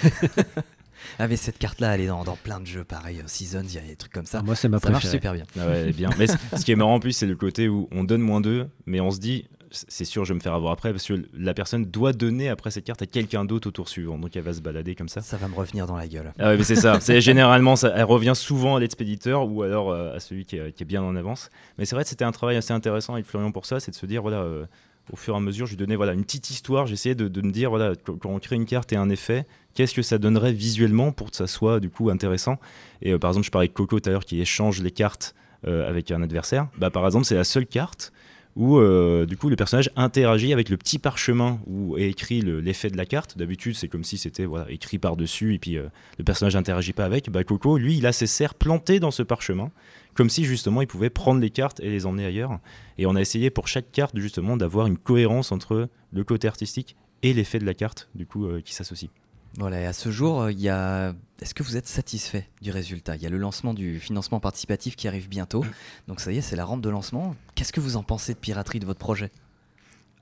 Ah 1.19 1.27
mais 1.27 1.37
cette 1.37 1.57
carte 1.57 1.79
là 1.79 1.95
elle 1.95 2.01
est 2.01 2.07
dans, 2.07 2.23
plein 2.35 2.59
de 2.59 2.65
jeux 2.65 2.83
pareil 2.83 3.19
euh, 3.19 3.27
Seasons 3.27 3.63
il 3.63 3.75
y 3.75 3.77
a 3.77 3.81
des 3.81 3.95
trucs 3.95 4.11
comme 4.11 4.25
ça 4.25 4.39
ah, 4.41 4.43
moi 4.43 4.55
c'est 4.55 4.67
ma 4.67 4.79
ça 4.79 4.89
marche 4.89 5.07
super 5.07 5.33
bien 5.33 5.45
ah 5.57 5.67
ouais, 5.67 5.93
bien 5.93 6.09
mais 6.17 6.27
ce 6.27 6.65
qui 6.65 6.71
est 6.71 6.75
marrant 6.75 6.95
en 6.95 6.99
plus 6.99 7.13
c'est 7.13 7.25
le 7.25 7.35
côté 7.35 7.69
où 7.69 7.87
on 7.91 8.03
donne 8.03 8.21
moins 8.21 8.41
2 8.41 8.67
mais 8.87 8.99
on 8.99 9.11
se 9.11 9.19
dit 9.19 9.47
c'est 9.71 10.05
sûr, 10.05 10.25
je 10.25 10.33
vais 10.33 10.37
me 10.37 10.41
faire 10.41 10.53
avoir 10.53 10.71
après 10.71 10.91
parce 10.91 11.05
que 11.05 11.25
la 11.37 11.53
personne 11.53 11.85
doit 11.85 12.13
donner 12.13 12.49
après 12.49 12.71
cette 12.71 12.85
carte 12.85 13.01
à 13.01 13.05
quelqu'un 13.05 13.45
d'autre 13.45 13.69
au 13.69 13.71
tour 13.71 13.89
suivant. 13.89 14.17
Donc 14.17 14.35
elle 14.35 14.43
va 14.43 14.53
se 14.53 14.61
balader 14.61 14.95
comme 14.95 15.09
ça. 15.09 15.21
Ça 15.21 15.37
va 15.37 15.47
me 15.47 15.55
revenir 15.55 15.87
dans 15.87 15.95
la 15.95 16.07
gueule. 16.07 16.33
Ah 16.39 16.55
mais 16.55 16.63
c'est 16.63 16.75
ça. 16.75 16.99
C'est 16.99 17.21
généralement, 17.21 17.75
ça, 17.75 17.91
elle 17.95 18.03
revient 18.03 18.33
souvent 18.35 18.75
à 18.75 18.79
l'expéditeur 18.79 19.49
ou 19.49 19.63
alors 19.63 19.91
euh, 19.91 20.15
à 20.15 20.19
celui 20.19 20.45
qui 20.45 20.57
est, 20.57 20.83
bien 20.83 21.03
en 21.03 21.15
avance. 21.15 21.49
Mais 21.77 21.85
c'est 21.85 21.95
vrai 21.95 22.03
que 22.03 22.09
c'était 22.09 22.25
un 22.25 22.31
travail 22.31 22.55
assez 22.55 22.73
intéressant 22.73 23.13
avec 23.13 23.25
Florian 23.25 23.51
pour 23.51 23.65
ça, 23.65 23.79
c'est 23.79 23.91
de 23.91 23.95
se 23.95 24.05
dire 24.05 24.21
voilà. 24.21 24.37
Euh, 24.37 24.65
au 25.09 25.15
fur 25.15 25.35
et 25.35 25.37
à 25.37 25.39
mesure, 25.39 25.65
je 25.67 25.71
lui 25.71 25.77
donnais 25.77 25.95
voilà, 25.95 26.11
une 26.11 26.25
petite 26.25 26.49
histoire. 26.49 26.85
J'essayais 26.85 27.15
de, 27.15 27.29
de, 27.29 27.41
me 27.41 27.49
dire, 27.49 27.69
voilà, 27.69 27.93
quand 27.95 28.25
on 28.25 28.39
crée 28.39 28.57
une 28.57 28.65
carte 28.65 28.91
et 28.91 28.97
un 28.97 29.09
effet, 29.09 29.45
qu'est-ce 29.73 29.93
que 29.93 30.01
ça 30.01 30.17
donnerait 30.17 30.51
visuellement 30.51 31.13
pour 31.13 31.31
que 31.31 31.37
ça 31.37 31.47
soit 31.47 31.79
du 31.79 31.89
coup 31.89 32.09
intéressant? 32.09 32.59
Et 33.01 33.13
euh, 33.13 33.17
par 33.17 33.29
exemple, 33.29 33.45
je 33.45 33.51
parlais 33.51 33.69
de 33.69 33.73
Coco 33.73 34.01
tout 34.01 34.09
à 34.09 34.11
l'heure 34.11 34.25
qui 34.25 34.41
échange 34.41 34.81
les 34.81 34.91
cartes 34.91 35.33
avec 35.63 36.11
un 36.11 36.21
adversaire. 36.21 36.67
Bah, 36.77 36.89
par 36.89 37.05
exemple, 37.05 37.25
c'est 37.25 37.35
la 37.35 37.43
seule 37.43 37.65
carte 37.65 38.13
où 38.57 38.79
euh, 38.79 39.27
du 39.27 39.37
coup 39.37 39.49
le 39.49 39.55
personnage 39.55 39.91
interagit 39.95 40.51
avec 40.51 40.69
le 40.69 40.77
petit 40.77 40.97
parchemin 40.97 41.59
où 41.67 41.95
est 41.95 42.09
écrit 42.09 42.41
l'effet 42.41 42.89
de 42.89 42.97
la 42.97 43.05
carte. 43.05 43.37
D'habitude, 43.37 43.75
c'est 43.75 43.87
comme 43.87 44.03
si 44.03 44.17
c'était 44.17 44.47
écrit 44.69 44.97
par-dessus 44.97 45.53
et 45.53 45.59
puis 45.59 45.77
euh, 45.77 45.87
le 46.17 46.23
personnage 46.23 46.55
n'interagit 46.55 46.93
pas 46.93 47.05
avec. 47.05 47.29
Bah, 47.29 47.43
Coco, 47.43 47.77
lui, 47.77 47.97
il 47.97 48.07
a 48.07 48.11
ses 48.11 48.25
serres 48.25 48.55
plantées 48.55 48.99
dans 48.99 49.11
ce 49.11 49.21
parchemin, 49.21 49.69
comme 50.15 50.29
si 50.29 50.43
justement 50.43 50.81
il 50.81 50.87
pouvait 50.87 51.11
prendre 51.11 51.39
les 51.39 51.51
cartes 51.51 51.79
et 51.81 51.89
les 51.89 52.07
emmener 52.07 52.25
ailleurs. 52.25 52.59
Et 52.97 53.05
on 53.05 53.15
a 53.15 53.21
essayé 53.21 53.51
pour 53.51 53.67
chaque 53.67 53.91
carte 53.91 54.17
justement 54.17 54.57
d'avoir 54.57 54.87
une 54.87 54.97
cohérence 54.97 55.51
entre 55.51 55.87
le 56.11 56.23
côté 56.23 56.47
artistique 56.47 56.95
et 57.21 57.33
l'effet 57.33 57.59
de 57.59 57.65
la 57.65 57.75
carte 57.75 58.09
du 58.15 58.25
coup 58.25 58.47
euh, 58.47 58.61
qui 58.61 58.73
s'associe. 58.73 59.11
Voilà, 59.57 59.81
et 59.81 59.85
à 59.85 59.93
ce 59.93 60.11
jour, 60.11 60.41
euh, 60.41 60.51
il 60.51 60.59
y 60.59 60.69
a... 60.69 61.13
est-ce 61.41 61.53
que 61.53 61.63
vous 61.63 61.77
êtes 61.77 61.87
satisfait 61.87 62.47
du 62.61 62.71
résultat? 62.71 63.15
Il 63.15 63.23
y 63.23 63.25
a 63.25 63.29
le 63.29 63.37
lancement 63.37 63.73
du 63.73 63.99
financement 63.99 64.39
participatif 64.39 64.95
qui 64.95 65.07
arrive 65.07 65.29
bientôt. 65.29 65.63
Mm. 65.63 65.69
Donc 66.07 66.19
ça 66.19 66.31
y 66.31 66.37
est, 66.37 66.41
c'est 66.41 66.55
la 66.55 66.65
rampe 66.65 66.81
de 66.81 66.89
lancement. 66.89 67.35
Qu'est-ce 67.55 67.73
que 67.73 67.79
vous 67.79 67.97
en 67.97 68.03
pensez 68.03 68.33
de 68.33 68.39
piraterie 68.39 68.79
de 68.79 68.85
votre 68.85 68.99
projet? 68.99 69.31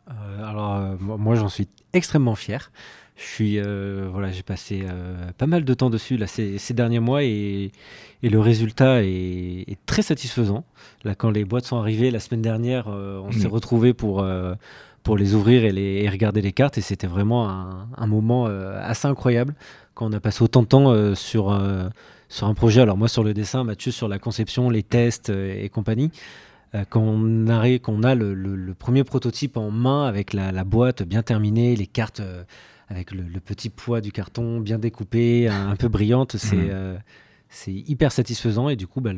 Euh, 0.10 0.46
Alors, 0.46 0.75
euh, 0.75 0.96
moi, 1.00 1.36
j'en 1.36 1.50
suis 1.50 1.67
extrêmement 1.94 2.35
fier. 2.35 2.72
Je 3.18 3.24
suis, 3.24 3.61
voilà, 3.61 4.29
j'ai 4.29 4.44
passé 4.44 4.83
pas 5.38 5.48
mal 5.48 5.64
de 5.64 5.74
temps 5.74 5.90
dessus 5.90 6.18
là, 6.18 6.27
ces, 6.27 6.59
derniers 6.74 7.00
mois 7.00 7.24
et, 7.24 7.72
le 8.22 8.40
résultat 8.42 9.03
est, 9.03 9.77
très 9.85 10.01
satisfaisant. 10.01 10.66
Là, 11.05 11.16
quand 11.16 11.29
les 11.29 11.46
boîtes 11.46 11.64
sont 11.64 11.77
arrivées 11.77 12.11
la 12.11 12.20
semaine 12.20 12.42
dernière, 12.42 12.88
on 12.88 13.31
s'est 13.31 13.48
mm. 13.48 13.53
retrouvés 13.53 13.94
pour 13.94 14.22
pour 15.05 15.18
les 15.18 15.35
ouvrir 15.35 15.63
et, 15.63 15.72
les, 15.72 16.09
regarder 16.09 16.41
les 16.41 16.51
cartes. 16.51 16.77
Et 16.77 16.81
c'était 16.81 17.07
vraiment 17.07 17.48
un, 17.48 18.07
moment 18.07 18.48
euh, 18.48 18.77
assez 18.83 19.07
incroyable 19.07 19.53
quand 19.94 20.07
on 20.07 20.13
a 20.13 20.20
passé 20.20 20.44
autant 20.44 20.63
de 20.63 20.68
temps 20.68 20.91
euh, 20.91 21.15
sur, 21.15 21.53
euh, 21.53 21.87
sur 22.27 22.48
un 22.48 22.53
projet. 22.53 22.81
Alors 22.81 22.98
moi 22.98 23.07
sur 23.07 23.24
le 23.24 23.33
dessin, 23.33 23.63
Mathieu 23.63 23.91
sur 23.91 24.09
la 24.09 24.20
conception, 24.20 24.70
les 24.70 24.83
tests 24.83 25.29
et 25.29 25.70
compagnie. 25.70 26.11
quand 26.89 27.01
on, 27.01 27.48
a, 27.48 27.79
qu'on 27.79 28.03
a 28.03 28.15
le, 28.15 28.74
premier 28.74 29.05
prototype 29.05 29.55
en 29.55 29.72
main 29.72 30.05
avec 30.05 30.33
la, 30.33 30.63
boîte 30.65 31.03
bien 31.03 31.22
terminée, 31.22 31.75
les 31.75 31.87
cartes 31.87 32.22
avec 32.89 33.11
le, 33.11 33.39
petit 33.39 33.70
poids 33.70 34.01
du 34.01 34.11
carton 34.11 34.59
bien 34.59 34.79
découpé, 34.79 35.48
un, 35.48 35.75
peu 35.75 35.87
brillante, 35.87 36.35
c'est 36.35 36.55
mmh. 36.55 37.83
hyper 37.87 38.11
satisfaisant 38.11 38.70
et 38.70 38.75
du 38.75 38.87
coup 38.87 39.01
bah, 39.01 39.11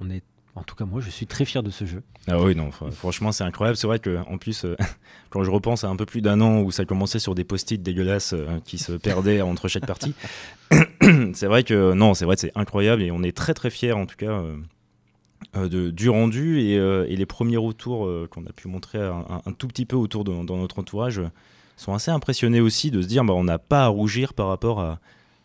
on, 0.00 0.08
est 0.08 0.22
en 0.54 0.62
tout 0.62 0.74
cas, 0.74 0.84
moi, 0.84 1.00
je 1.00 1.08
suis 1.08 1.26
très 1.26 1.46
fier 1.46 1.62
de 1.62 1.70
ce 1.70 1.86
jeu. 1.86 2.02
Ah 2.28 2.40
oui, 2.40 2.54
non, 2.54 2.70
franchement, 2.70 3.32
c'est 3.32 3.44
incroyable. 3.44 3.76
C'est 3.76 3.86
vrai 3.86 3.98
qu'en 3.98 4.36
plus, 4.36 4.64
euh, 4.64 4.76
quand 5.30 5.42
je 5.44 5.50
repense 5.50 5.84
à 5.84 5.88
un 5.88 5.96
peu 5.96 6.04
plus 6.04 6.20
d'un 6.20 6.40
an 6.42 6.60
où 6.60 6.70
ça 6.70 6.84
commençait 6.84 7.18
sur 7.18 7.34
des 7.34 7.44
post-it 7.44 7.82
dégueulasses 7.82 8.34
euh, 8.34 8.60
qui 8.64 8.76
se 8.76 8.92
perdaient 8.92 9.40
entre 9.42 9.68
chaque 9.68 9.86
partie, 9.86 10.14
c'est 11.32 11.46
vrai 11.46 11.64
que 11.64 11.94
non, 11.94 12.12
c'est 12.12 12.26
vrai 12.26 12.36
que 12.36 12.42
c'est 12.42 12.52
incroyable 12.54 13.02
et 13.02 13.10
on 13.10 13.22
est 13.22 13.34
très 13.34 13.54
très 13.54 13.70
fiers 13.70 13.92
en 13.92 14.04
tout 14.04 14.16
cas 14.16 14.42
euh, 15.56 15.68
de, 15.68 15.90
du 15.90 16.10
rendu 16.10 16.60
et, 16.60 17.16
les 17.16 17.26
premiers 17.26 17.56
retours 17.56 18.08
qu'on 18.30 18.44
a 18.46 18.52
pu 18.52 18.68
montrer 18.68 18.98
un, 18.98 19.52
tout 19.58 19.68
petit 19.68 19.86
peu 19.86 19.96
autour 19.96 20.24
de 20.24 20.44
dans 20.44 20.56
notre 20.56 20.78
entourage 20.78 21.20
sont 21.76 21.92
assez 21.94 22.10
impressionnés 22.10 22.60
aussi 22.60 22.90
de 22.90 23.02
se 23.02 23.06
dire 23.06 23.24
bah, 23.24 23.34
on 23.34 23.44
n'a 23.44 23.58
pas 23.58 23.84
à 23.84 23.88
rougir 23.88 24.34
par 24.34 24.48
rapport 24.48 24.80
à 24.80 25.00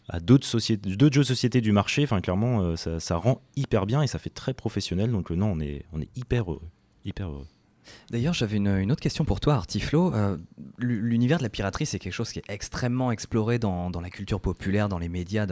à 0.09 0.19
d'autres 0.19 0.47
sociétés, 0.47 0.95
d'autres 0.95 1.15
jeux 1.15 1.21
de 1.21 1.27
société 1.27 1.61
du 1.61 1.71
marché. 1.71 2.03
Enfin, 2.03 2.21
clairement, 2.21 2.61
euh, 2.61 2.75
ça, 2.75 3.17
rend 3.17 3.41
hyper 3.55 3.85
bien 3.85 4.01
et 4.01 4.07
ça 4.07 4.19
fait 4.19 4.29
très 4.29 4.53
professionnel. 4.53 5.11
Donc, 5.11 5.31
euh, 5.31 5.35
non, 5.35 5.51
on 5.55 5.59
est, 5.59 5.85
on 5.93 6.01
est 6.01 6.09
hyper 6.15 6.51
heureux. 6.51 6.69
Hyper 7.05 7.29
D'ailleurs, 8.11 8.33
j'avais 8.33 8.57
une, 8.57 8.91
autre 8.91 9.01
question 9.01 9.23
pour 9.23 9.39
toi, 9.39 9.53
Artiflo. 9.53 10.13
Euh, 10.13 10.35
l'univers 10.77 11.37
de 11.37 11.43
la 11.43 11.49
piraterie, 11.49 11.85
c'est 11.85 11.99
quelque 11.99 12.13
chose 12.13 12.33
qui 12.33 12.39
est 12.39 12.49
extrêmement 12.49 13.11
exploré 13.11 13.59
dans, 13.59 13.89
la 13.89 14.09
culture 14.09 14.41
populaire, 14.41 14.89
dans 14.89 14.97
les 14.97 15.07
médias 15.07 15.47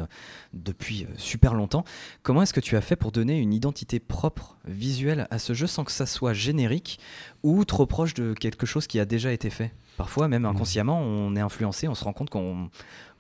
depuis 0.52 1.08
super 1.18 1.54
longtemps. 1.54 1.86
Comment 2.24 2.42
est-ce 2.42 2.54
que 2.54 2.60
tu 2.60 2.76
as 2.76 2.82
fait 2.82 2.98
pour 2.98 3.14
donner 3.14 3.40
une 3.40 3.54
identité 3.54 4.02
propre, 4.02 4.58
visuelle 4.66 5.28
à 5.32 5.40
ce 5.40 5.54
jeu 5.54 5.66
sans 5.66 5.86
que 5.86 5.94
ça 5.94 6.06
soit 6.06 6.34
générique 6.34 7.00
ou 7.42 7.64
trop 7.64 7.86
proche 7.86 8.14
de 8.14 8.34
quelque 8.34 8.66
chose 8.66 8.86
qui 8.86 9.00
a 9.00 9.06
déjà 9.06 9.32
été 9.32 9.50
fait? 9.50 9.72
Parfois, 9.96 10.28
même 10.28 10.42
mmh. 10.42 10.48
inconsciemment, 10.48 11.00
on 11.00 11.38
est 11.38 11.42
influencé, 11.42 11.88
on 11.88 11.96
se 11.96 12.04
rend 12.04 12.12
compte 12.12 12.30
qu'on 12.30 12.70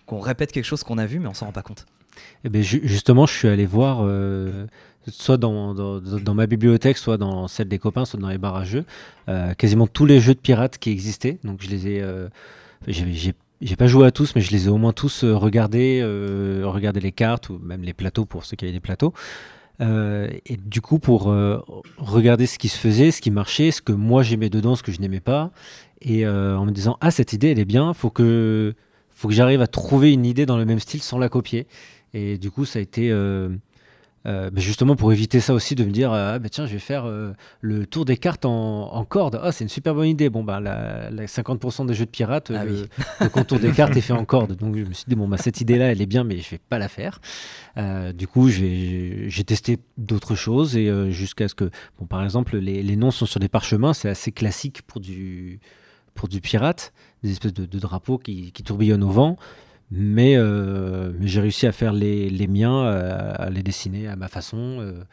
qu'on 0.05 0.19
répète 0.19 0.51
quelque 0.51 0.65
chose 0.65 0.83
qu'on 0.83 0.97
a 0.97 1.05
vu, 1.05 1.19
mais 1.19 1.27
on 1.27 1.33
s'en 1.33 1.47
rend 1.47 1.51
pas 1.51 1.61
compte. 1.61 1.85
Eh 2.43 2.49
ben, 2.49 2.61
justement, 2.61 3.25
je 3.25 3.33
suis 3.33 3.47
allé 3.47 3.65
voir, 3.65 3.99
euh, 4.01 4.65
soit 5.09 5.37
dans, 5.37 5.73
ma 6.33 6.47
bibliothèque, 6.47 6.97
soit 6.97 7.17
dans 7.17 7.47
celle 7.47 7.67
des 7.67 7.79
copains, 7.79 8.05
soit 8.05 8.19
dans 8.19 8.29
les 8.29 8.37
barres 8.37 8.55
à 8.55 8.65
jeux, 8.65 8.85
euh, 9.29 9.53
quasiment 9.53 9.87
tous 9.87 10.05
les 10.05 10.19
jeux 10.19 10.33
de 10.33 10.39
pirates 10.39 10.77
qui 10.77 10.91
existaient. 10.91 11.39
Donc 11.43 11.61
je 11.61 11.69
les 11.69 11.87
ai. 11.87 12.01
Euh, 12.01 12.27
j'ai 12.87 13.75
pas 13.77 13.87
joué 13.87 14.05
à 14.05 14.11
tous, 14.11 14.35
mais 14.35 14.41
je 14.41 14.51
les 14.51 14.67
ai 14.67 14.69
au 14.69 14.77
moins 14.77 14.93
tous 14.93 15.23
regardés, 15.23 16.03
regardé 16.63 16.99
les 16.99 17.13
cartes 17.13 17.49
ou 17.49 17.57
même 17.63 17.81
les 17.81 17.93
plateaux 17.93 18.25
pour 18.25 18.45
ceux 18.45 18.55
qui 18.55 18.65
avaient 18.65 18.73
des 18.73 18.79
plateaux. 18.79 19.13
et 19.79 20.57
du 20.57 20.81
coup, 20.81 20.99
pour 20.99 21.33
regarder 21.97 22.45
ce 22.45 22.59
qui 22.59 22.67
se 22.67 22.77
faisait, 22.77 23.11
ce 23.11 23.21
qui 23.21 23.31
marchait, 23.31 23.71
ce 23.71 23.81
que 23.81 23.93
moi 23.93 24.23
j'aimais 24.23 24.49
dedans, 24.49 24.75
ce 24.75 24.83
que 24.83 24.91
je 24.91 24.99
n'aimais 24.99 25.21
pas, 25.21 25.51
et 26.01 26.27
en 26.27 26.65
me 26.65 26.71
disant 26.71 26.97
ah 27.01 27.11
cette 27.11 27.33
idée 27.33 27.51
elle 27.51 27.59
est 27.59 27.65
bien, 27.65 27.93
faut 27.93 28.11
que 28.11 28.75
faut 29.15 29.29
que 29.29 29.33
j'arrive 29.33 29.61
à 29.61 29.67
trouver 29.67 30.13
une 30.13 30.25
idée 30.25 30.45
dans 30.45 30.57
le 30.57 30.65
même 30.65 30.79
style 30.79 31.01
sans 31.01 31.17
la 31.17 31.29
copier. 31.29 31.67
Et 32.13 32.37
du 32.37 32.51
coup, 32.51 32.65
ça 32.65 32.79
a 32.79 32.81
été 32.81 33.09
euh, 33.11 33.49
euh, 34.25 34.49
bah, 34.49 34.61
justement 34.61 34.95
pour 34.95 35.11
éviter 35.11 35.39
ça 35.39 35.53
aussi, 35.53 35.73
de 35.73 35.85
me 35.85 35.91
dire 35.91 36.11
ah 36.11 36.37
bah 36.37 36.49
tiens, 36.49 36.65
je 36.65 36.73
vais 36.73 36.79
faire 36.79 37.05
euh, 37.05 37.33
le 37.61 37.85
tour 37.85 38.03
des 38.05 38.17
cartes 38.17 38.45
en, 38.45 38.93
en 38.93 39.05
corde. 39.05 39.39
Ah, 39.41 39.53
c'est 39.53 39.63
une 39.63 39.69
super 39.69 39.95
bonne 39.95 40.07
idée. 40.07 40.29
Bon 40.29 40.43
bah 40.43 40.59
la, 40.59 41.09
50% 41.11 41.85
des 41.85 41.93
jeux 41.93 42.05
de 42.05 42.11
pirates, 42.11 42.51
ah 42.53 42.65
le, 42.65 43.29
contour 43.29 43.59
des 43.59 43.71
cartes 43.71 43.95
est 43.95 44.01
fait 44.01 44.13
en 44.13 44.25
corde. 44.25 44.55
Donc 44.55 44.75
je 44.75 44.83
me 44.83 44.93
suis 44.93 45.05
dit 45.07 45.15
bon 45.15 45.29
bah 45.29 45.37
cette 45.37 45.61
idée-là, 45.61 45.91
elle 45.91 46.01
est 46.01 46.07
bien, 46.07 46.25
mais 46.25 46.37
je 46.39 46.49
vais 46.49 46.59
pas 46.69 46.77
la 46.77 46.89
faire. 46.89 47.21
du 48.13 48.27
coup, 48.27 48.49
j'ai 48.49 49.43
testé 49.45 49.79
d'autres 49.97 50.35
choses 50.35 50.75
et 50.75 51.11
jusqu'à 51.11 51.47
ce 51.47 51.55
que 51.55 51.69
bon 51.99 52.05
par 52.05 52.23
exemple 52.23 52.57
les, 52.57 52.83
les 52.83 52.95
noms 52.97 53.11
sont 53.11 53.25
sur 53.25 53.39
des 53.39 53.49
parchemins, 53.49 53.93
c'est 53.93 54.09
assez 54.09 54.33
classique 54.33 54.81
pour 54.83 54.99
du 54.99 55.59
pour 56.15 56.29
du 56.29 56.41
pirate, 56.41 56.93
des 57.25 57.31
espèces 57.31 57.53
de, 57.53 57.79
drapeaux 57.79 58.17
qui, 58.17 58.51
tourbillonnent 58.51 59.03
au 59.03 59.11
vent. 59.11 59.37
Mais, 59.91 60.35
euh, 60.35 61.11
mais 61.19 61.27
j'ai 61.27 61.41
réussi 61.41 61.67
à 61.67 61.71
faire 61.71 61.93
les, 61.93 62.29
les 62.29 62.47
miens, 62.47 62.85
à, 62.85 63.49
les 63.49 63.61
dessiner 63.61 64.07
à 64.07 64.15
ma 64.15 64.27
façon. 64.27 64.77
Euh, 64.79 65.03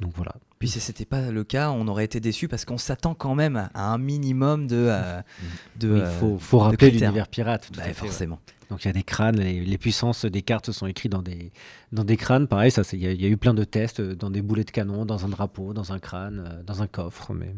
donc 0.00 0.12
voilà. 0.14 0.32
Puis 0.58 0.68
si 0.68 0.80
c'était 0.80 1.04
pas 1.04 1.30
le 1.30 1.44
cas, 1.44 1.70
on 1.70 1.86
aurait 1.88 2.04
été 2.04 2.20
déçu 2.20 2.48
parce 2.48 2.64
qu'on 2.64 2.78
s'attend 2.78 3.14
quand 3.14 3.34
même 3.34 3.68
à 3.74 3.92
un 3.92 3.98
minimum 3.98 4.66
de. 4.66 4.76
euh, 4.88 5.20
de 5.76 5.88
Oui, 5.88 5.98
il 5.98 6.02
euh, 6.02 6.18
faut, 6.18 6.38
faut 6.38 6.58
rappeler 6.58 6.90
l'univers 6.90 7.28
pirate. 7.28 7.68
tout 7.70 7.78
bah, 7.78 7.82
à 7.82 7.92
fait, 7.92 8.02
ouais. 8.02 8.08
forcément. 8.08 8.40
Donc 8.70 8.84
il 8.84 8.88
y 8.88 8.90
a 8.90 8.94
des 8.94 9.04
crânes, 9.04 9.38
les, 9.38 9.60
les 9.64 9.78
puissances 9.78 10.24
des 10.24 10.42
cartes 10.42 10.72
sont 10.72 10.86
écrites 10.86 11.12
dans 11.12 11.22
des, 11.22 11.52
dans 11.92 12.04
des 12.04 12.16
crânes. 12.16 12.48
Pareil, 12.48 12.72
il 12.92 12.98
y, 12.98 13.22
y 13.22 13.26
a 13.26 13.28
eu 13.28 13.36
plein 13.36 13.54
de 13.54 13.64
tests 13.64 14.00
euh, 14.00 14.14
dans 14.14 14.30
des 14.30 14.42
boulets 14.42 14.64
de 14.64 14.70
canon, 14.70 15.04
dans 15.04 15.24
un 15.24 15.28
drapeau, 15.28 15.72
dans 15.72 15.92
un 15.92 15.98
crâne, 15.98 16.44
euh, 16.46 16.62
dans 16.62 16.82
un 16.82 16.86
coffre, 16.86 17.32
mais 17.32 17.54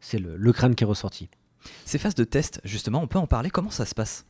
c'est 0.00 0.18
le, 0.18 0.36
le 0.36 0.52
crâne 0.52 0.74
qui 0.74 0.84
est 0.84 0.86
ressorti. 0.86 1.28
Ces 1.84 1.98
phases 1.98 2.14
de 2.14 2.24
test, 2.24 2.60
justement, 2.64 3.02
on 3.02 3.06
peut 3.06 3.18
en 3.18 3.26
parler. 3.26 3.50
Comment 3.50 3.70
ça 3.70 3.84
se 3.86 3.94
passe? 3.94 4.24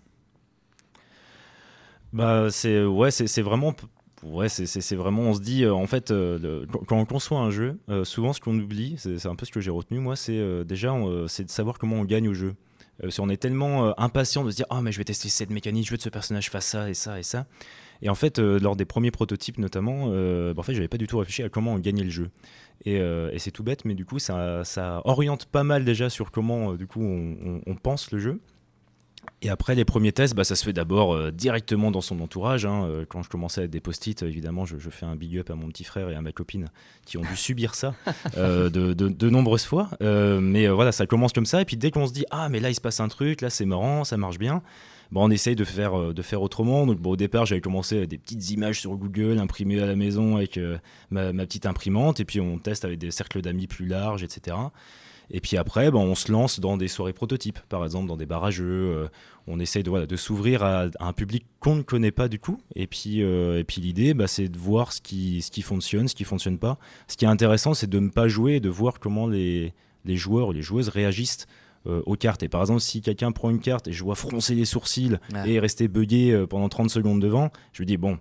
Bah, 2.13 2.49
c'est 2.51 2.85
ouais, 2.85 3.11
c'est 3.11 3.43
vraiment. 3.43 3.75
Ouais, 4.23 4.49
c'est- 4.49 4.97
vraiment, 4.97 5.23
on 5.23 5.35
se 5.35 5.41
dit, 5.41 5.65
euh, 5.65 5.75
en 5.75 5.87
fait, 5.87 6.11
euh, 6.11 6.65
quand, 6.87 6.99
on 6.99 7.05
conçoit 7.05 7.39
un 7.39 7.51
jeu, 7.51 7.79
euh, 7.91 8.03
souvent 8.05 8.33
ce 8.33 8.41
qu'on 8.41 8.59
oublie, 8.59 8.97
c'est 8.99 9.27
un 9.27 9.37
peu 9.37 9.45
ce 9.45 9.53
que 9.53 9.61
j'ai 9.61 9.71
retenu, 9.71 10.01
moi, 10.01 10.17
c'est 10.17 10.65
déjà, 10.65 10.95
c'est 11.29 11.45
de 11.45 11.51
savoir 11.51 11.79
comment 11.79 11.97
on 11.97 12.05
gagne 12.05 12.29
au 12.29 12.35
jeu. 12.35 12.55
Si 13.11 13.21
on 13.21 13.29
est 13.29 13.37
tellement 13.37 13.99
impatient 14.01 14.43
de 14.43 14.51
se 14.51 14.57
dire, 14.57 14.67
ah, 14.71 14.81
mais 14.81 14.91
je 14.91 14.99
vais 14.99 15.05
tester 15.05 15.29
cette 15.29 15.51
mécanique, 15.51 15.85
je 15.85 15.91
veux 15.91 15.97
que 15.99 16.03
ce 16.03 16.09
personnage 16.09 16.49
fasse 16.49 16.67
ça 16.67 16.89
et 16.89 16.95
ça 16.95 17.19
et 17.19 17.23
ça. 17.23 17.47
Et 18.03 18.09
en 18.09 18.15
fait, 18.15 18.39
euh, 18.39 18.59
lors 18.61 18.77
des 18.77 18.85
premiers 18.85 19.11
prototypes 19.11 19.59
notamment, 19.59 20.07
euh, 20.11 20.53
bah, 20.55 20.61
en 20.61 20.63
fait, 20.63 20.75
j'avais 20.75 20.89
pas 20.89 20.99
du 20.99 21.07
tout 21.07 21.19
réfléchi 21.19 21.43
à 21.43 21.49
comment 21.49 21.75
on 21.75 21.79
gagnait 21.79 22.05
le 22.05 22.11
jeu. 22.11 22.31
Et, 22.85 23.01
euh, 23.01 23.31
et 23.33 23.39
c'est 23.39 23.51
tout 23.51 23.63
bête, 23.63 23.85
mais 23.85 23.95
du 23.95 24.05
coup, 24.05 24.19
ça, 24.19 24.65
ça 24.65 25.01
oriente 25.05 25.47
pas 25.47 25.65
mal 25.65 25.85
déjà 25.85 26.11
sur 26.11 26.31
comment, 26.31 26.75
du 26.75 26.87
coup, 26.87 27.03
on, 27.03 27.37
on- 27.45 27.61
on 27.67 27.75
pense 27.75 28.11
le 28.13 28.19
jeu. 28.19 28.41
Et 29.43 29.49
après, 29.51 29.75
les 29.75 29.85
premiers 29.85 30.13
tests, 30.13 30.35
bah, 30.35 30.45
ça 30.45 30.55
se 30.55 30.65
fait 30.65 30.73
d'abord 30.73 31.15
euh, 31.15 31.31
directement 31.33 31.91
dans 31.91 32.01
son 32.01 32.21
entourage. 32.21 32.65
hein. 32.65 32.85
Euh, 32.87 33.05
Quand 33.09 33.23
je 33.23 33.29
commençais 33.29 33.63
avec 33.63 33.71
des 33.71 33.81
post-it, 33.81 34.23
évidemment, 34.23 34.65
je, 34.67 34.79
je 34.79 34.89
fais 34.89 35.05
un 35.05 35.17
big 35.17 35.37
up 35.39 35.51
à 35.51 35.55
mon 35.57 35.69
petit 35.69 35.83
frère 35.85 36.09
et 36.11 36.15
à 36.15 36.23
ma 36.23 36.31
copine 36.33 36.67
qui 37.05 37.19
ont 37.19 37.23
dû 37.23 37.37
subir 37.37 37.75
ça 37.75 37.95
euh, 38.37 38.71
de, 38.71 38.93
de- 38.93 39.09
de 39.09 39.31
nombreuses 39.31 39.65
fois. 39.65 39.91
Mais 40.01 40.69
voilà, 40.69 40.93
ça 40.93 41.07
commence 41.07 41.33
comme 41.33 41.45
ça. 41.47 41.61
Et 41.61 41.65
puis 41.65 41.77
dès 41.77 41.91
qu'on 41.91 42.07
se 42.07 42.13
dit, 42.13 42.25
ah, 42.31 42.49
mais 42.49 42.61
là, 42.61 42.71
il 42.71 42.75
se 42.75 42.81
passe 42.81 43.01
un 43.01 43.09
truc, 43.09 43.41
là, 43.41 43.51
c'est 43.51 43.67
marrant, 43.67 44.05
ça 44.05 44.17
marche 44.17 44.39
bien. 44.39 44.63
Bon, 45.13 45.25
on 45.25 45.31
essaye 45.31 45.57
de 45.57 45.65
faire, 45.65 45.99
euh, 45.99 46.13
de 46.13 46.23
faire 46.23 46.43
autrement. 46.43 46.87
Donc, 46.87 46.99
au 47.05 47.17
départ, 47.17 47.47
j'avais 47.47 47.61
commencé 47.61 47.97
avec 47.97 48.11
des 48.11 48.19
petites 48.19 48.51
images 48.51 48.81
sur 48.81 48.97
Google, 48.97 49.39
imprimées 49.39 49.81
à 49.81 49.87
la 49.87 49.97
maison 49.97 50.37
avec 50.37 50.59
euh, 50.59 50.79
ma, 51.11 51.33
petite 51.33 51.67
imprimante. 51.67 52.21
Et 52.21 52.25
puis, 52.25 52.41
on 52.41 52.59
teste 52.59 52.85
avec 52.85 52.99
des 52.99 53.11
cercles 53.11 53.41
d'amis 53.41 53.67
plus 53.67 53.87
larges, 53.87 54.23
etc. 54.23 54.57
Et 55.29 55.41
puis 55.41 55.57
après, 55.57 55.91
ben, 55.91 55.99
on 55.99 56.15
se 56.15 56.31
lance 56.31 56.61
dans 56.61 56.77
des 56.77 56.87
soirées 56.87 57.13
prototypes, 57.13 57.59
par 57.69 57.85
exemple, 57.85 58.07
dans 58.07 58.17
des 58.17 58.29
jeux. 58.51 58.65
euh, 58.65 59.09
on 59.49 59.59
essaye 59.59 59.83
de, 59.83 60.17
s'ouvrir 60.17 60.63
à, 60.63 60.87
un 61.01 61.13
public 61.13 61.47
qu'on 61.59 61.77
ne 61.77 61.83
connaît 61.83 62.13
pas 62.13 62.29
du 62.29 62.39
coup. 62.39 62.59
Et 62.77 62.87
puis, 62.87 63.21
et 63.21 63.65
puis 63.65 63.81
l'idée, 63.81 64.15
bah, 64.15 64.27
c'est 64.27 64.49
de 64.49 64.59
voir 64.59 64.93
ce 64.93 65.01
qui, 65.01 65.43
ce 65.43 65.51
qui 65.51 65.63
fonctionne, 65.63 66.07
ce 66.09 66.15
qui 66.15 66.25
fonctionne 66.25 66.59
pas. 66.59 66.79
Ce 67.09 67.17
qui 67.17 67.25
est 67.25 67.29
intéressant, 67.29 67.75
c'est 67.75 67.89
de 67.89 67.99
ne 67.99 68.09
pas 68.09 68.29
jouer 68.29 68.57
et 68.57 68.61
de 68.61 68.69
voir 68.69 68.99
comment 69.01 69.27
les, 69.27 69.73
les 70.05 70.17
joueurs 70.17 70.49
ou 70.49 70.53
les 70.53 70.63
joueuses 70.63 70.89
réagissent 70.89 71.47
euh, 71.87 72.03
aux 72.07 72.17
cartes. 72.17 72.43
Et 72.43 72.49
par 72.49 72.61
exemple, 72.61 72.81
si 72.81 73.01
quelqu'un 73.01 73.33
prend 73.33 73.51
une 73.51 73.61
carte 73.61 73.89
et 73.89 73.93
je 73.93 74.03
vois 74.05 74.15
froncer 74.15 74.55
les 74.55 74.65
sourcils 74.65 75.19
Ouais. 75.33 75.51
et 75.51 75.59
rester 75.61 75.89
bugué 75.89 76.33
euh, 76.33 76.47
pendant 76.47 76.69
30 76.69 76.91
secondes 76.91 77.21
devant, 77.21 77.51
je 77.73 77.79
lui 77.79 77.87
dis, 77.87 77.97
bon, 77.97 78.19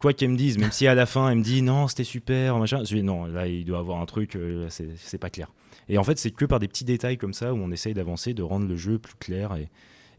quoi 0.00 0.12
qu'elle 0.12 0.30
me 0.30 0.36
dise, 0.36 0.58
même 0.58 0.72
si 0.72 0.86
à 0.86 0.94
la 0.94 1.06
fin 1.06 1.28
elle 1.30 1.38
me 1.38 1.42
dit 1.42 1.62
non, 1.62 1.86
c'était 1.88 2.04
super, 2.04 2.58
machin, 2.58 2.82
je 2.84 2.92
lui 2.94 3.00
dis 3.00 3.06
non, 3.06 3.26
là 3.26 3.46
il 3.46 3.64
doit 3.64 3.78
avoir 3.78 4.00
un 4.00 4.06
truc, 4.06 4.34
euh, 4.36 4.66
c'est 4.70 5.18
pas 5.18 5.30
clair. 5.30 5.52
Et 5.88 5.98
en 5.98 6.04
fait, 6.04 6.18
c'est 6.18 6.30
que 6.30 6.44
par 6.44 6.58
des 6.58 6.68
petits 6.68 6.84
détails 6.84 7.18
comme 7.18 7.34
ça 7.34 7.52
où 7.52 7.56
on 7.58 7.70
essaye 7.70 7.94
d'avancer, 7.94 8.32
de 8.32 8.42
rendre 8.42 8.66
le 8.68 8.76
jeu 8.76 8.98
plus 8.98 9.14
clair 9.18 9.54
et, 9.56 9.68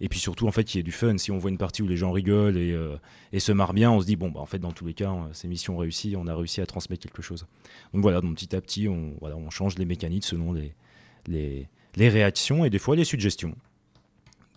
et 0.03 0.09
puis 0.09 0.19
surtout 0.19 0.47
en 0.47 0.51
fait 0.51 0.63
qu'il 0.65 0.77
y 0.77 0.81
ait 0.81 0.83
du 0.83 0.91
fun. 0.91 1.17
Si 1.17 1.31
on 1.31 1.37
voit 1.37 1.49
une 1.49 1.57
partie 1.57 1.81
où 1.81 1.87
les 1.87 1.95
gens 1.95 2.11
rigolent 2.11 2.57
et, 2.57 2.71
euh, 2.73 2.95
et 3.33 3.39
se 3.39 3.51
marrent 3.51 3.73
bien, 3.73 3.89
on 3.91 4.01
se 4.01 4.05
dit 4.05 4.15
bon 4.17 4.29
bah 4.29 4.39
en 4.41 4.45
fait 4.45 4.59
dans 4.59 4.71
tous 4.71 4.85
les 4.85 4.93
cas 4.93 5.11
euh, 5.11 5.27
c'est 5.33 5.47
mission 5.47 5.77
réussie, 5.77 6.15
on 6.17 6.27
a 6.27 6.35
réussi 6.35 6.59
à 6.61 6.65
transmettre 6.65 7.03
quelque 7.03 7.21
chose. 7.21 7.45
Donc 7.93 8.01
voilà, 8.01 8.19
donc 8.21 8.35
petit 8.35 8.55
à 8.55 8.61
petit 8.61 8.87
on, 8.89 9.13
voilà, 9.19 9.35
on 9.37 9.49
change 9.49 9.77
les 9.77 9.85
mécaniques 9.85 10.25
selon 10.25 10.53
les, 10.53 10.73
les, 11.27 11.69
les 11.95 12.09
réactions 12.09 12.65
et 12.65 12.69
des 12.69 12.79
fois 12.79 12.95
les 12.95 13.05
suggestions 13.05 13.55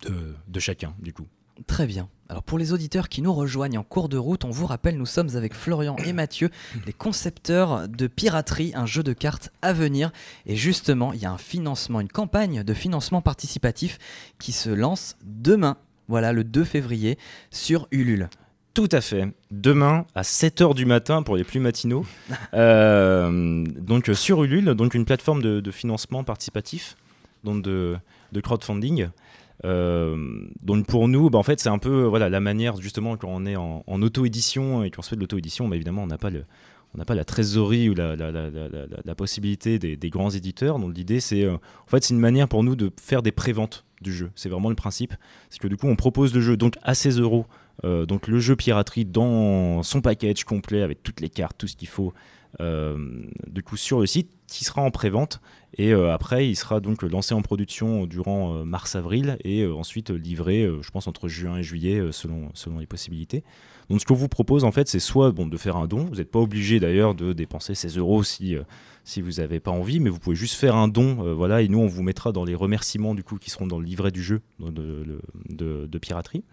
de, 0.03 0.35
de 0.47 0.59
chacun 0.59 0.93
du 0.99 1.13
coup. 1.13 1.27
Très 1.67 1.87
bien. 1.87 2.09
Alors 2.27 2.43
pour 2.43 2.57
les 2.57 2.73
auditeurs 2.73 3.07
qui 3.07 3.21
nous 3.21 3.33
rejoignent 3.33 3.77
en 3.77 3.83
cours 3.83 4.09
de 4.09 4.17
route, 4.17 4.45
on 4.45 4.49
vous 4.49 4.65
rappelle, 4.65 4.97
nous 4.97 5.05
sommes 5.05 5.35
avec 5.35 5.53
Florian 5.53 5.95
et 6.05 6.11
Mathieu, 6.11 6.49
les 6.85 6.93
concepteurs 6.93 7.87
de 7.87 8.07
Piraterie, 8.07 8.73
un 8.75 8.85
jeu 8.85 9.03
de 9.03 9.13
cartes 9.13 9.51
à 9.61 9.71
venir. 9.71 10.11
Et 10.45 10.55
justement, 10.55 11.13
il 11.13 11.21
y 11.21 11.25
a 11.25 11.31
un 11.31 11.37
financement, 11.37 12.01
une 12.01 12.09
campagne 12.09 12.63
de 12.63 12.73
financement 12.73 13.21
participatif 13.21 13.99
qui 14.39 14.51
se 14.51 14.69
lance 14.69 15.17
demain, 15.23 15.77
voilà, 16.07 16.33
le 16.33 16.43
2 16.43 16.63
février, 16.63 17.17
sur 17.51 17.87
Ulule. 17.91 18.29
Tout 18.73 18.89
à 18.91 18.99
fait. 18.99 19.33
Demain 19.51 20.05
à 20.15 20.23
7h 20.23 20.75
du 20.75 20.85
matin 20.85 21.23
pour 21.23 21.37
les 21.37 21.45
plus 21.45 21.59
matinaux. 21.59 22.05
Euh, 22.53 23.65
donc 23.65 24.09
sur 24.13 24.43
Ulule, 24.43 24.75
donc 24.75 24.93
une 24.93 25.03
plateforme 25.03 25.41
de, 25.41 25.59
de 25.59 25.71
financement 25.71 26.23
participatif, 26.23 26.95
donc 27.45 27.63
de, 27.63 27.95
de 28.33 28.41
crowdfunding. 28.41 29.07
Euh, 29.63 30.17
donc 30.63 30.85
pour 30.85 31.07
nous, 31.07 31.29
bah, 31.29 31.39
en 31.39 31.43
fait, 31.43 31.59
c'est 31.59 31.69
un 31.69 31.77
peu 31.77 32.03
voilà 32.03 32.29
la 32.29 32.39
manière 32.39 32.75
justement 32.81 33.15
quand 33.17 33.29
on 33.31 33.45
est 33.45 33.55
en, 33.55 33.83
en 33.87 34.01
auto-édition 34.01 34.83
et 34.83 34.91
qu'on 34.91 35.01
se 35.01 35.09
fait 35.09 35.15
de 35.15 35.21
l'auto-édition, 35.21 35.67
bah, 35.67 35.75
évidemment, 35.75 36.03
on 36.03 36.07
n'a 36.07 36.17
pas 36.17 36.29
pas 37.05 37.15
la 37.15 37.25
trésorerie 37.25 37.89
ou 37.89 37.93
la, 37.93 38.15
la- 38.15 38.31
la 39.03 39.15
possibilité 39.15 39.79
des, 39.79 39.97
des 39.97 40.09
grands 40.09 40.29
éditeurs. 40.29 40.79
Donc 40.79 40.95
l'idée, 40.95 41.19
c'est 41.19 41.43
euh, 41.43 41.55
en 41.55 41.87
fait 41.87 42.03
c'est 42.03 42.13
une 42.13 42.19
manière 42.21 42.47
pour 42.47 42.63
nous 42.63 42.75
de 42.75 42.89
faire 43.01 43.21
des 43.21 43.31
préventes 43.33 43.85
du 44.01 44.13
jeu. 44.13 44.31
C'est 44.35 44.49
vraiment 44.49 44.69
le 44.69 44.75
principe. 44.75 45.13
C'est 45.49 45.59
que 45.59 45.67
du 45.67 45.75
coup, 45.77 45.87
on 45.87 45.95
propose 45.97 46.33
le 46.33 46.39
jeu 46.41 46.55
donc 46.57 46.75
à 46.83 46.93
16 46.95 47.19
euros. 47.19 47.45
Euh, 47.83 48.05
donc 48.05 48.27
le 48.29 48.39
jeu 48.39 48.55
piraterie 48.55 49.03
dans 49.03 49.83
son 49.83 49.99
package 50.01 50.45
complet 50.45 50.81
avec 50.81 51.03
toutes 51.03 51.19
les 51.19 51.27
cartes, 51.29 51.57
tout 51.57 51.67
ce 51.67 51.75
qu'il 51.75 51.89
faut. 51.89 52.13
Euh, 52.61 52.97
du 53.47 53.63
coup 53.63 53.77
sur 53.77 53.99
le 53.99 54.05
site 54.05 54.31
qui 54.47 54.63
sera 54.63 54.81
en 54.81 54.91
pré-vente 54.91 55.41
et 55.77 55.93
euh, 55.93 56.13
après 56.13 56.47
il 56.47 56.55
sera 56.55 56.79
donc 56.79 57.01
lancé 57.03 57.33
en 57.33 57.41
production 57.41 58.05
durant 58.05 58.55
euh, 58.55 58.63
mars-avril 58.63 59.37
et 59.43 59.65
ensuite 59.65 60.09
livré 60.09 60.69
je 60.81 60.89
pense 60.91 61.07
entre 61.07 61.27
juin 61.27 61.57
et 61.57 61.63
juillet 61.63 62.01
selon, 62.11 62.49
selon 62.53 62.79
les 62.79 62.85
possibilités. 62.85 63.43
Donc 63.89 63.99
ce 64.01 64.05
qu'on 64.05 64.15
vous 64.15 64.29
propose 64.29 64.63
en 64.63 64.71
fait 64.71 64.87
c'est 64.87 64.99
soit 64.99 65.31
bon, 65.31 65.47
de 65.47 65.57
faire 65.57 65.75
un 65.77 65.87
don, 65.87 66.05
vous 66.05 66.15
n'êtes 66.15 66.31
pas 66.31 66.39
obligé 66.39 66.79
d'ailleurs 66.79 67.13
de 67.15 67.33
dépenser 67.33 67.75
16 67.75 67.97
euros 67.97 68.23
si, 68.23 68.55
si 69.03 69.21
vous 69.21 69.33
n'avez 69.33 69.59
pas 69.59 69.71
envie, 69.71 69.99
mais 69.99 70.09
vous 70.09 70.19
pouvez 70.19 70.35
juste 70.35 70.55
faire 70.55 70.75
un 70.75 70.87
don, 70.87 71.33
voilà, 71.35 71.61
et 71.61 71.67
nous 71.67 71.79
on 71.79 71.87
vous 71.87 72.01
mettra 72.03 72.31
dans 72.31 72.45
les 72.45 72.55
remerciements 72.55 73.13
du 73.15 73.23
coup 73.23 73.37
qui 73.37 73.49
seront 73.49 73.67
dans 73.67 73.79
le 73.79 73.85
livret 73.85 74.11
du 74.11 74.23
jeu 74.23 74.41
de- 74.59 75.19
de- 75.49 75.85
de 75.85 75.97
piraterie. 75.99 76.43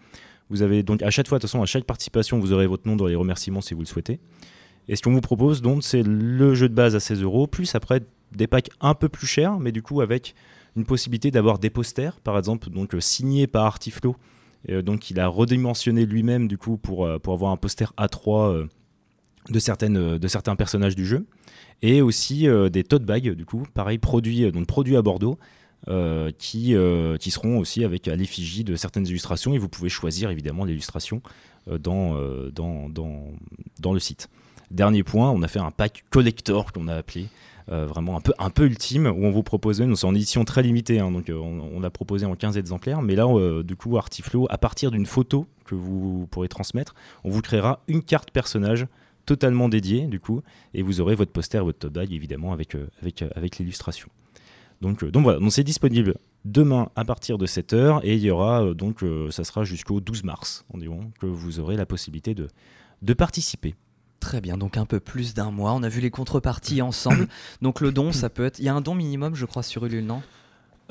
Vous 0.49 0.61
avez 0.61 0.83
donc 0.83 1.01
à 1.01 1.09
chaque 1.09 1.27
fois, 1.27 1.39
de 1.39 1.41
toute 1.41 1.49
façon, 1.49 1.63
à 1.63 1.65
chaque 1.65 1.85
participation, 1.85 2.37
vous 2.37 2.51
aurez 2.53 2.67
votre 2.67 2.87
nom 2.87 2.95
dans 2.95 3.07
les 3.07 3.15
remerciements 3.15 3.61
si 3.61 3.73
vous 3.73 3.79
le 3.79 3.85
souhaitez. 3.87 4.19
Et 4.87 4.95
ce 4.95 5.01
qu'on 5.01 5.13
vous 5.13 5.21
propose, 5.21 5.61
donc, 5.61 5.83
c'est 5.83 6.03
le 6.03 6.55
jeu 6.55 6.69
de 6.69 6.73
base 6.73 6.95
à 6.95 6.99
16 6.99 7.21
euros, 7.21 7.47
plus 7.47 7.75
après 7.75 8.01
des 8.31 8.47
packs 8.47 8.69
un 8.81 8.95
peu 8.95 9.09
plus 9.09 9.27
chers, 9.27 9.59
mais 9.59 9.71
du 9.71 9.83
coup 9.83 10.01
avec 10.01 10.33
une 10.75 10.85
possibilité 10.85 11.29
d'avoir 11.29 11.59
des 11.59 11.69
posters, 11.69 12.19
par 12.19 12.37
exemple, 12.37 12.69
donc 12.71 12.95
euh, 12.95 12.99
signés 12.99 13.45
par 13.45 13.65
Artiflo. 13.65 14.15
Euh, 14.69 14.81
donc, 14.81 15.09
il 15.09 15.19
a 15.19 15.27
redimensionné 15.27 16.05
lui-même 16.05 16.47
du 16.47 16.57
coup 16.57 16.77
pour, 16.77 17.05
euh, 17.05 17.19
pour 17.19 17.33
avoir 17.33 17.51
un 17.51 17.57
poster 17.57 17.93
A3 17.97 18.51
euh, 18.51 18.67
de, 19.49 19.59
certaines, 19.59 20.17
de 20.17 20.27
certains 20.27 20.55
personnages 20.55 20.95
du 20.95 21.05
jeu. 21.05 21.25
Et 21.81 22.01
aussi 22.01 22.47
des 22.71 22.85
tote 22.85 23.03
bags, 23.03 23.33
du 23.33 23.43
coup, 23.43 23.63
pareil, 23.73 23.97
produits, 23.97 24.49
donc 24.53 24.67
produits 24.67 24.95
à 24.95 25.01
Bordeaux, 25.01 25.37
qui, 26.37 26.75
qui 27.19 27.31
seront 27.31 27.57
aussi 27.57 27.83
avec 27.83 28.07
à 28.07 28.15
l'effigie 28.15 28.63
de 28.63 28.77
certaines 28.77 29.05
illustrations. 29.05 29.53
Et 29.53 29.57
vous 29.57 29.67
pouvez 29.67 29.89
choisir 29.89 30.29
évidemment 30.29 30.63
l'illustration 30.63 31.21
dans, 31.67 32.15
dans, 32.53 32.87
dans, 32.87 33.33
dans 33.81 33.91
le 33.91 33.99
site. 33.99 34.29
Dernier 34.73 35.03
point, 35.03 35.29
on 35.29 35.43
a 35.43 35.47
fait 35.47 35.59
un 35.59 35.69
pack 35.69 36.03
collector 36.09 36.73
qu'on 36.73 36.87
a 36.87 36.95
appelé. 36.95 37.27
euh, 37.71 37.85
vraiment 37.85 38.17
un 38.17 38.21
peu, 38.21 38.33
un 38.39 38.49
peu 38.49 38.65
ultime 38.65 39.05
où 39.05 39.23
on 39.23 39.31
vous 39.31 39.43
propose, 39.43 39.79
nous 39.79 39.95
c'est 39.95 40.07
en 40.07 40.15
édition 40.15 40.43
très 40.43 40.63
limitée, 40.63 40.99
hein, 40.99 41.11
donc 41.11 41.29
euh, 41.29 41.37
on, 41.37 41.77
on 41.77 41.79
l'a 41.79 41.91
proposé 41.91 42.25
en 42.25 42.35
15 42.35 42.57
exemplaires, 42.57 43.01
mais 43.01 43.15
là 43.15 43.25
euh, 43.25 43.63
du 43.63 43.77
coup 43.77 43.97
Artiflow, 43.97 44.47
à 44.49 44.57
partir 44.57 44.91
d'une 44.91 45.05
photo 45.05 45.47
que 45.63 45.75
vous 45.75 46.27
pourrez 46.29 46.49
transmettre, 46.49 46.93
on 47.23 47.29
vous 47.29 47.41
créera 47.41 47.81
une 47.87 48.01
carte 48.01 48.31
personnage 48.31 48.87
totalement 49.25 49.69
dédiée 49.69 50.07
du 50.07 50.19
coup, 50.19 50.41
et 50.73 50.81
vous 50.81 50.99
aurez 50.99 51.15
votre 51.15 51.31
poster, 51.31 51.63
votre 51.63 51.79
top 51.79 51.93
bag 51.93 52.11
évidemment 52.11 52.51
avec, 52.51 52.75
l'illustration. 53.59 54.09
Donc, 54.81 55.01
voilà, 55.03 55.39
c'est 55.49 55.63
disponible 55.63 56.15
demain 56.43 56.89
à 56.97 57.05
partir 57.05 57.37
de 57.37 57.45
7h 57.47 58.01
et 58.03 58.15
il 58.15 58.21
y 58.21 58.29
aura 58.31 58.73
donc 58.73 59.05
ça 59.29 59.45
sera 59.45 59.63
jusqu'au 59.63 60.01
12 60.01 60.25
mars 60.25 60.65
environ 60.73 61.11
que 61.21 61.25
vous 61.25 61.61
aurez 61.61 61.77
la 61.77 61.85
possibilité 61.85 62.33
de, 62.33 62.49
de 63.01 63.13
participer. 63.13 63.75
Très 64.23 64.39
bien, 64.39 64.57
donc 64.57 64.77
un 64.77 64.85
peu 64.85 65.01
plus 65.01 65.33
d'un 65.33 65.51
mois. 65.51 65.73
On 65.73 65.83
a 65.83 65.89
vu 65.89 65.99
les 65.99 66.09
contreparties 66.09 66.81
ensemble. 66.81 67.27
Donc 67.61 67.81
le 67.81 67.91
don, 67.91 68.13
ça 68.13 68.29
peut 68.29 68.45
être. 68.45 68.57
Il 68.59 68.63
y 68.63 68.69
a 68.69 68.73
un 68.73 68.79
don 68.79 68.95
minimum, 68.95 69.35
je 69.35 69.45
crois, 69.45 69.63
sur 69.63 69.85
Ulule, 69.85 70.05
non? 70.05 70.21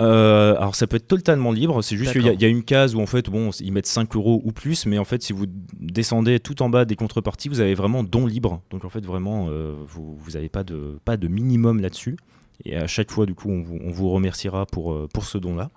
Euh, 0.00 0.54
alors 0.56 0.74
ça 0.74 0.86
peut 0.86 0.96
être 0.96 1.06
totalement 1.08 1.50
libre, 1.52 1.80
c'est 1.82 1.96
juste 1.96 2.12
qu'il 2.12 2.22
y, 2.24 2.28
a- 2.28 2.32
y 2.32 2.44
une 2.50 2.62
case 2.64 2.94
où 2.94 3.00
en 3.00 3.06
fait 3.06 3.28
bon 3.28 3.50
ils 3.60 3.72
mettent 3.72 3.86
5 3.86 4.16
euros 4.16 4.40
ou 4.42 4.50
plus, 4.50 4.86
mais 4.86 4.98
en 4.98 5.04
fait 5.04 5.22
si 5.22 5.34
vous 5.34 5.44
descendez 5.78 6.40
tout 6.40 6.62
en 6.62 6.70
bas 6.70 6.86
des 6.86 6.96
contreparties, 6.96 7.50
vous 7.50 7.60
avez 7.60 7.74
vraiment 7.74 8.02
don 8.02 8.26
libre. 8.26 8.62
Donc 8.70 8.86
en 8.86 8.88
fait 8.88 9.04
vraiment 9.04 9.48
euh, 9.50 9.74
vous 9.86 10.16
vous 10.16 10.36
avez 10.36 10.48
pas 10.48 10.64
de 10.64 10.98
pas 11.04 11.18
de 11.18 11.28
minimum 11.28 11.80
là-dessus. 11.80 12.16
Et 12.64 12.74
à 12.76 12.86
chaque 12.86 13.10
fois 13.10 13.26
du 13.26 13.34
coup 13.34 13.50
on 13.50 13.62
vous, 13.62 13.78
on 13.84 13.90
vous 13.90 14.08
remerciera 14.10 14.64
pour 14.64 14.92
euh, 14.92 15.08
pour 15.12 15.24
ce 15.26 15.36
don 15.36 15.54
là. 15.56 15.70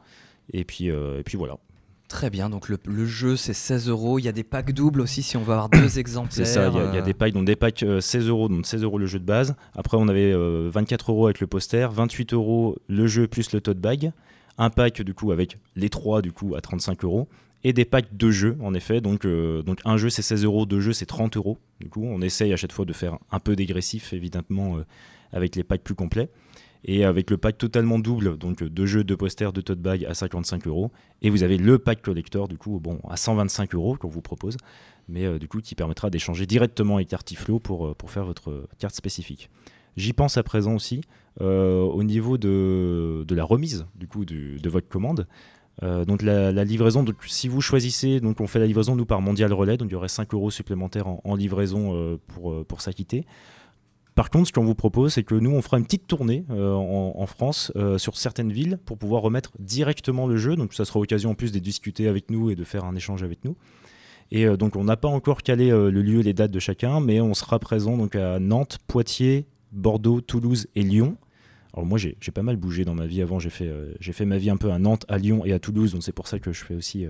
Et 0.53 0.63
puis 0.63 0.89
euh, 0.89 1.19
et 1.19 1.23
puis 1.23 1.37
voilà. 1.37 1.57
Très 2.15 2.29
bien, 2.29 2.49
donc 2.49 2.69
le, 2.69 2.77
le 2.85 3.05
jeu 3.05 3.35
c'est 3.35 3.53
16 3.53 3.89
euros. 3.89 4.19
Il 4.19 4.23
y 4.25 4.29
a 4.29 4.31
des 4.31 4.45
packs 4.45 4.71
doubles 4.71 5.01
aussi 5.01 5.21
si 5.21 5.35
on 5.35 5.41
veut 5.43 5.51
avoir 5.51 5.67
deux 5.67 5.99
exemplaires. 5.99 6.45
C'est 6.47 6.53
ça, 6.53 6.69
il 6.69 6.73
y, 6.75 6.79
a- 6.79 6.85
il 6.85 6.93
y 6.95 6.97
a 6.97 7.01
euh, 7.01 7.05
des 7.05 7.13
packs, 7.13 7.33
donc 7.33 7.43
des 7.43 7.57
packs 7.57 7.83
euh, 7.83 7.99
16 7.99 8.29
euros, 8.29 8.47
donc 8.47 8.65
16 8.65 8.83
euros 8.83 8.97
le 8.97 9.05
jeu 9.05 9.19
de 9.19 9.25
base. 9.25 9.53
Après, 9.75 9.97
on 9.97 10.07
avait 10.07 10.31
euh, 10.31 10.69
24 10.71 11.11
euros 11.11 11.25
avec 11.25 11.41
le 11.41 11.47
poster, 11.47 11.91
28 11.91 12.31
euros 12.33 12.77
le 12.87 13.05
jeu 13.05 13.27
plus 13.27 13.51
le 13.51 13.59
tote 13.59 13.79
bag. 13.79 14.13
Un 14.57 14.69
pack 14.69 15.01
du 15.01 15.13
coup 15.13 15.33
avec 15.33 15.57
les 15.75 15.89
trois 15.89 16.21
du 16.21 16.31
coup 16.31 16.55
à 16.55 16.61
35 16.61 17.03
euros. 17.03 17.27
Et 17.65 17.73
des 17.73 17.83
packs 17.83 18.15
de 18.15 18.31
jeux 18.31 18.55
en 18.61 18.73
effet. 18.73 19.01
Donc, 19.01 19.25
euh, 19.25 19.61
donc 19.63 19.79
un 19.83 19.97
jeu 19.97 20.09
c'est 20.09 20.21
16 20.21 20.45
euros, 20.45 20.65
deux 20.65 20.79
jeux 20.79 20.93
c'est 20.93 21.05
30 21.05 21.35
euros. 21.35 21.57
Du 21.81 21.89
coup, 21.89 22.05
on 22.05 22.21
essaye 22.21 22.53
à 22.53 22.55
chaque 22.55 22.71
fois 22.71 22.85
de 22.85 22.93
faire 22.93 23.17
un 23.31 23.39
peu 23.39 23.57
dégressif 23.57 24.13
évidemment 24.13 24.77
euh, 24.77 24.85
avec 25.33 25.57
les 25.57 25.65
packs 25.65 25.83
plus 25.83 25.95
complets. 25.95 26.29
Et 26.87 27.03
avec 27.03 27.31
le 27.31 27.37
pack 27.37 27.57
totalement 27.57 27.97
double, 27.97 28.37
donc 28.37 28.63
deux 28.63 28.85
jeux, 28.85 29.03
deux 29.03 29.17
posters, 29.17 29.51
deux 29.53 29.63
tote 29.63 29.79
bag 29.79 30.05
à 30.05 30.13
55 30.13 30.67
euros. 30.67 30.91
Et 31.23 31.31
vous 31.31 31.41
avez 31.41 31.57
le 31.57 31.79
pack 31.79 32.01
collector 32.01 32.47
du 32.47 32.57
coup 32.57 32.79
bon 32.79 32.99
à 33.09 33.17
125 33.17 33.73
euros 33.73 33.97
qu'on 33.97 34.07
vous 34.07 34.21
propose 34.21 34.57
mais 35.07 35.25
euh, 35.25 35.39
du 35.39 35.47
coup 35.47 35.59
qui 35.59 35.75
permettra 35.75 36.09
d'échanger 36.09 36.45
directement 36.45 36.95
avec 36.95 37.13
Artiflow 37.13 37.59
pour, 37.59 37.87
euh, 37.87 37.93
pour 37.93 38.11
faire 38.11 38.25
votre 38.25 38.67
carte 38.79 38.95
spécifique. 38.95 39.49
J'y 39.97 40.13
pense 40.13 40.37
à 40.37 40.43
présent 40.43 40.75
aussi 40.75 41.01
euh, 41.41 41.81
au 41.81 42.03
niveau 42.03 42.37
de, 42.37 43.23
de 43.27 43.35
la 43.35 43.43
remise 43.43 43.85
du 43.95 44.07
coup 44.07 44.25
de 44.25 44.69
votre 44.69 44.87
commande. 44.87 45.27
Donc 45.81 46.21
la, 46.21 46.63
livraison, 46.63 47.03
donc 47.03 47.17
si 47.27 47.49
vous 47.49 47.59
choisissez, 47.59 48.21
donc 48.21 48.39
on 48.39 48.47
fait 48.47 48.59
la 48.59 48.65
livraison 48.65 48.95
nous 48.95 49.05
par 49.05 49.19
Mondial 49.19 49.51
Relais, 49.51 49.75
donc 49.75 49.89
il 49.89 49.91
y 49.91 49.95
aurait 49.95 50.07
5 50.07 50.33
euros 50.33 50.49
supplémentaires 50.49 51.05
en, 51.07 51.35
livraison 51.35 52.17
pour, 52.27 52.65
pour 52.65 52.79
s'acquitter. 52.79 53.25
Par 54.15 54.29
contre, 54.29 54.47
ce 54.47 54.53
qu'on 54.53 54.63
vous 54.63 54.75
propose, 54.75 55.13
c'est 55.13 55.23
que 55.23 55.35
nous, 55.35 55.51
on 55.51 55.61
fera 55.61 55.77
une 55.77 55.83
petite 55.83 56.07
tournée 56.07 56.45
euh, 56.49 56.73
en, 56.73 57.25
France 57.25 57.73
euh, 57.75 57.97
sur 57.97 58.15
certaines 58.15 58.51
villes 58.51 58.79
pour 58.85 58.97
pouvoir 58.97 59.21
remettre 59.21 59.51
directement 59.59 60.25
le 60.25 60.37
jeu. 60.37 60.55
Donc, 60.55 60.73
ça 60.73 60.85
sera 60.85 60.99
l'occasion 61.01 61.31
en 61.31 61.35
plus 61.35 61.51
de 61.51 61.59
discuter 61.59 62.07
avec 62.07 62.31
nous 62.31 62.49
et 62.49 62.55
de 62.55 62.63
faire 62.63 62.85
un 62.85 62.95
échange 62.95 63.23
avec 63.23 63.43
nous. 63.43 63.57
Et 64.31 64.47
euh, 64.47 64.55
donc, 64.55 64.77
on 64.77 64.85
n'a 64.85 64.95
pas 64.95 65.09
encore 65.09 65.43
calé 65.43 65.69
le 65.69 66.01
lieu 66.01 66.21
et 66.21 66.23
les 66.23 66.33
dates 66.33 66.51
de 66.51 66.59
chacun, 66.59 67.01
mais 67.01 67.19
on 67.19 67.33
sera 67.33 67.59
présent 67.59 67.97
donc 67.97 68.15
à 68.15 68.39
Nantes, 68.39 68.77
Poitiers, 68.87 69.47
Bordeaux, 69.73 70.21
Toulouse 70.21 70.67
et 70.75 70.83
Lyon. 70.83 71.17
Alors 71.73 71.85
moi, 71.85 71.97
j'ai 71.97 72.15
pas 72.33 72.41
mal 72.41 72.55
bougé 72.55 72.85
dans 72.85 72.95
ma 72.95 73.07
vie 73.07 73.21
avant. 73.21 73.39
J'ai 73.39 73.49
fait, 73.49 73.69
fait 73.99 74.23
ma 74.23 74.37
vie 74.37 74.49
un 74.49 74.55
peu 74.55 74.71
à 74.71 74.79
Nantes, 74.79 75.05
à 75.09 75.17
Lyon 75.17 75.43
et 75.43 75.51
à 75.51 75.59
Toulouse, 75.59 75.91
donc 75.91 76.03
c'est 76.03 76.13
pour 76.13 76.29
ça 76.29 76.39
que 76.39 76.53
je 76.53 76.63
fais 76.63 76.73
aussi 76.73 77.05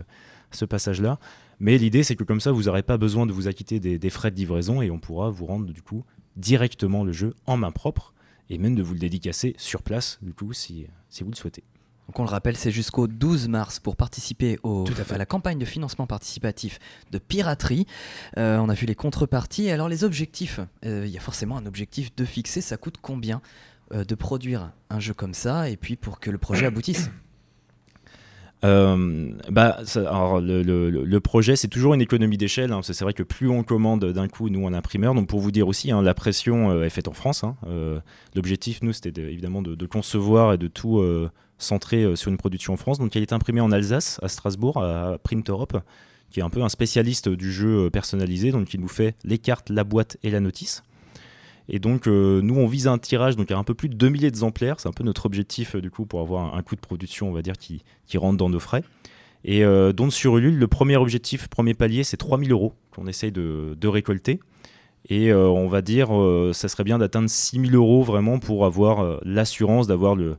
ce 0.50 0.66
passage-là. 0.66 1.20
Mais 1.60 1.78
l'idée, 1.78 2.02
c'est 2.02 2.16
que 2.16 2.24
comme 2.24 2.42
ça, 2.42 2.52
vous 2.52 2.64
n'aurez 2.64 2.82
pas 2.82 2.98
besoin 2.98 3.28
de 3.28 3.32
vous 3.32 3.48
acquitter 3.48 3.80
des 3.80 4.10
frais 4.10 4.32
de 4.32 4.36
livraison 4.36 4.82
et 4.82 4.90
on 4.90 4.98
pourra 4.98 5.30
vous 5.30 5.46
rendre 5.46 5.72
du 5.72 5.84
coup 5.84 6.04
directement 6.36 7.04
le 7.04 7.12
jeu 7.12 7.34
en 7.46 7.58
main 7.58 7.72
propre 7.72 8.14
et 8.50 8.58
même 8.58 8.76
de 8.76 8.84
vous 8.84 8.94
le 8.94 9.00
dédicacer 9.00 9.56
sur 9.58 9.82
place, 9.82 10.20
du 10.22 10.34
coup, 10.34 10.54
si, 10.54 10.88
si 11.10 11.24
vous 11.24 11.32
le 11.32 11.36
souhaitez. 11.36 11.64
Donc 12.08 12.20
on 12.20 12.24
le 12.24 12.30
rappelle, 12.30 12.56
c'est 12.56 12.72
jusqu'au 12.72 13.08
12 13.08 13.48
mars 13.48 13.80
pour 13.80 13.96
participer 13.96 14.60
au, 14.62 14.84
Tout 14.84 14.94
à 15.00 15.04
fait. 15.04 15.18
la 15.18 15.26
campagne 15.26 15.58
de 15.58 15.66
financement 15.66 16.06
participatif 16.06 16.78
de 17.12 17.18
piraterie. 17.18 17.88
Euh, 18.38 18.58
on 18.58 18.70
a 18.70 18.76
vu 18.76 18.86
les 18.86 18.96
contreparties. 18.96 19.72
Alors 19.72 19.90
les 19.90 20.04
objectifs, 20.04 20.60
euh, 20.86 21.04
il 21.06 21.12
y 21.12 21.18
a 21.18 21.22
forcément 21.22 21.58
un 21.58 21.66
objectif 21.66 22.16
de 22.16 22.26
fixer. 22.26 22.62
Ça 22.62 22.78
coûte 22.78 22.98
combien 23.02 23.42
euh, 23.92 24.04
de 24.04 24.16
produire 24.16 24.72
un 24.92 25.00
jeu 25.00 25.16
comme 25.16 25.34
ça 25.34 25.70
et 25.70 25.78
puis 25.78 25.96
pour 25.96 26.20
que 26.20 26.30
le 26.30 26.38
projet 26.38 26.68
aboutisse 26.68 27.10
Euh, 28.64 29.30
bah, 29.50 29.78
alors, 29.96 30.40
le, 30.40 30.64
le- 30.64 31.20
projet, 31.20 31.56
c'est 31.56 31.68
toujours 31.68 31.94
une 31.94 32.02
économie 32.02 32.38
d'échelle. 32.38 32.72
hein, 32.72 32.82
c'est 32.84 33.00
vrai 33.02 33.14
que 33.14 33.24
plus 33.24 33.50
on 33.50 33.64
commande 33.64 34.06
d'un 34.06 34.28
coup, 34.28 34.50
nous, 34.50 34.66
en 34.66 34.74
imprimeur. 34.74 35.14
Donc, 35.14 35.28
pour 35.28 35.40
vous 35.40 35.52
dire 35.52 35.68
aussi, 35.68 35.92
hein, 35.92 36.02
la 36.02 36.14
pression 36.14 36.72
euh, 36.72 36.84
est 36.84 36.90
faite 36.90 37.08
en 37.08 37.14
France. 37.14 37.44
hein, 37.44 37.56
euh, 37.68 38.00
L'objectif, 38.36 38.82
nous, 38.82 38.94
c'était 38.94 39.12
de- 39.12 39.28
évidemment 39.28 39.62
de, 39.62 39.86
concevoir 39.86 40.54
et 40.54 40.58
de 40.58 40.68
tout 40.68 41.04
centrer 41.58 42.16
sur 42.16 42.32
une 42.32 42.38
production 42.38 42.74
en 42.74 42.78
France. 42.78 42.98
Donc, 43.00 43.16
elle 43.16 43.22
est 43.22 43.34
imprimée 43.34 43.62
en 43.62 43.72
Alsace, 43.72 44.20
à 44.24 44.28
Strasbourg, 44.30 44.82
à 44.84 45.18
Print 45.24 45.50
Europe, 45.50 45.78
qui 46.32 46.40
est 46.40 46.44
un 46.44 46.50
peu 46.50 46.62
un 46.64 46.70
spécialiste 46.70 47.30
du 47.30 47.52
jeu 47.52 47.90
personnalisé. 47.90 48.52
Donc, 48.52 48.74
il 48.74 48.80
nous 48.82 48.88
fait 48.88 49.16
les 49.24 49.38
cartes, 49.38 49.70
la 49.70 49.84
boîte 49.84 50.18
et 50.24 50.30
la 50.32 50.40
notice. 50.40 50.84
Et 51.68 51.80
donc, 51.80 52.08
euh, 52.08 52.42
nous, 52.42 52.56
on 52.56 52.68
vise 52.68 52.88
un 52.88 52.98
tirage 52.98 53.36
donc 53.36 53.52
à 53.52 53.58
un 53.58 53.64
peu 53.64 53.74
plus 53.74 53.90
de 53.90 53.96
2 53.96 54.10
milliers 54.10 54.30
d'exemplaires. 54.30 54.80
C'est 54.80 54.88
un 54.88 54.94
peu 54.94 55.04
notre 55.04 55.26
objectif, 55.26 55.76
euh, 55.76 55.82
du 55.82 55.90
coup, 55.90 56.06
pour 56.06 56.22
avoir 56.22 56.54
un, 56.54 56.58
un 56.58 56.62
coût 56.62 56.76
de 56.76 56.82
production, 56.82 57.30
on 57.30 57.34
va 57.34 57.42
dire, 57.42 57.58
qui, 57.58 57.84
qui 58.06 58.18
rentre 58.18 58.38
dans 58.38 58.50
nos 58.50 58.60
frais. 58.60 58.84
Et 59.44 59.64
euh, 59.64 59.92
donc, 59.92 60.14
sur 60.14 60.38
Ulule, 60.38 60.58
le 60.58 60.68
premier 60.68 60.98
objectif, 60.98 61.48
premier 61.48 61.74
palier, 61.74 62.04
c'est 62.04 62.18
3000 62.18 62.52
euros 62.52 62.74
qu'on 62.92 63.08
essaye 63.08 63.32
de, 63.32 63.88
récolter. 63.88 64.40
Et 65.08 65.32
on 65.32 65.68
va 65.68 65.84
dire, 65.84 66.10
ça 66.54 66.68
serait 66.68 66.84
bien 66.84 66.98
d'atteindre 66.98 67.30
6000 67.30 67.76
euros 67.76 68.02
vraiment 68.02 68.40
pour 68.40 68.66
avoir 68.66 69.20
l'assurance 69.24 69.86
d'avoir 69.86 70.16
le, 70.16 70.38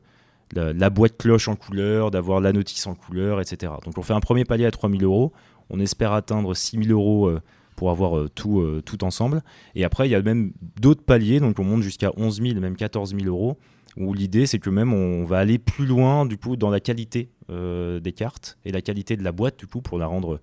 la, 0.51 0.73
la 0.73 0.89
boîte 0.89 1.15
cloche 1.17 1.47
en 1.47 1.55
couleur, 1.55 2.11
d'avoir 2.11 2.41
la 2.41 2.51
notice 2.51 2.85
en 2.85 2.93
couleur, 2.93 3.39
etc. 3.39 3.71
Donc, 3.85 3.97
on 3.97 4.01
fait 4.01 4.11
un 4.11 4.19
premier 4.19 4.43
palier 4.43 4.65
à 4.65 4.71
3000 4.71 5.05
euros. 5.05 5.31
On 5.69 5.79
espère 5.79 6.11
atteindre 6.11 6.53
6000 6.53 6.91
euros 6.91 7.31
pour 7.77 7.91
avoir 7.91 8.17
euh, 8.17 8.27
tout, 8.27 8.59
euh, 8.59 8.81
tout 8.83 9.05
ensemble. 9.05 9.41
Et 9.75 9.85
après, 9.85 10.09
il 10.09 10.11
y 10.11 10.15
a 10.15 10.21
même 10.21 10.51
d'autres 10.81 11.03
paliers, 11.03 11.39
donc 11.39 11.59
on 11.59 11.63
monte 11.63 11.83
jusqu'à 11.83 12.11
11 12.17 12.41
000, 12.41 12.59
même 12.59 12.75
14 12.75 13.15
000 13.15 13.25
euros, 13.27 13.57
où 13.95 14.13
l'idée 14.13 14.45
c'est 14.45 14.59
que 14.59 14.69
même 14.69 14.91
on 14.93 15.23
va 15.23 15.37
aller 15.37 15.57
plus 15.57 15.85
loin 15.85 16.25
du 16.25 16.37
coup 16.37 16.55
dans 16.57 16.69
la 16.69 16.79
qualité 16.79 17.29
euh, 17.49 17.99
des 17.99 18.11
cartes 18.11 18.57
et 18.65 18.71
la 18.71 18.81
qualité 18.81 19.15
de 19.15 19.23
la 19.23 19.31
boîte 19.31 19.57
du 19.57 19.65
coup 19.65 19.81
pour 19.81 19.97
la 19.97 20.05
rendre 20.05 20.39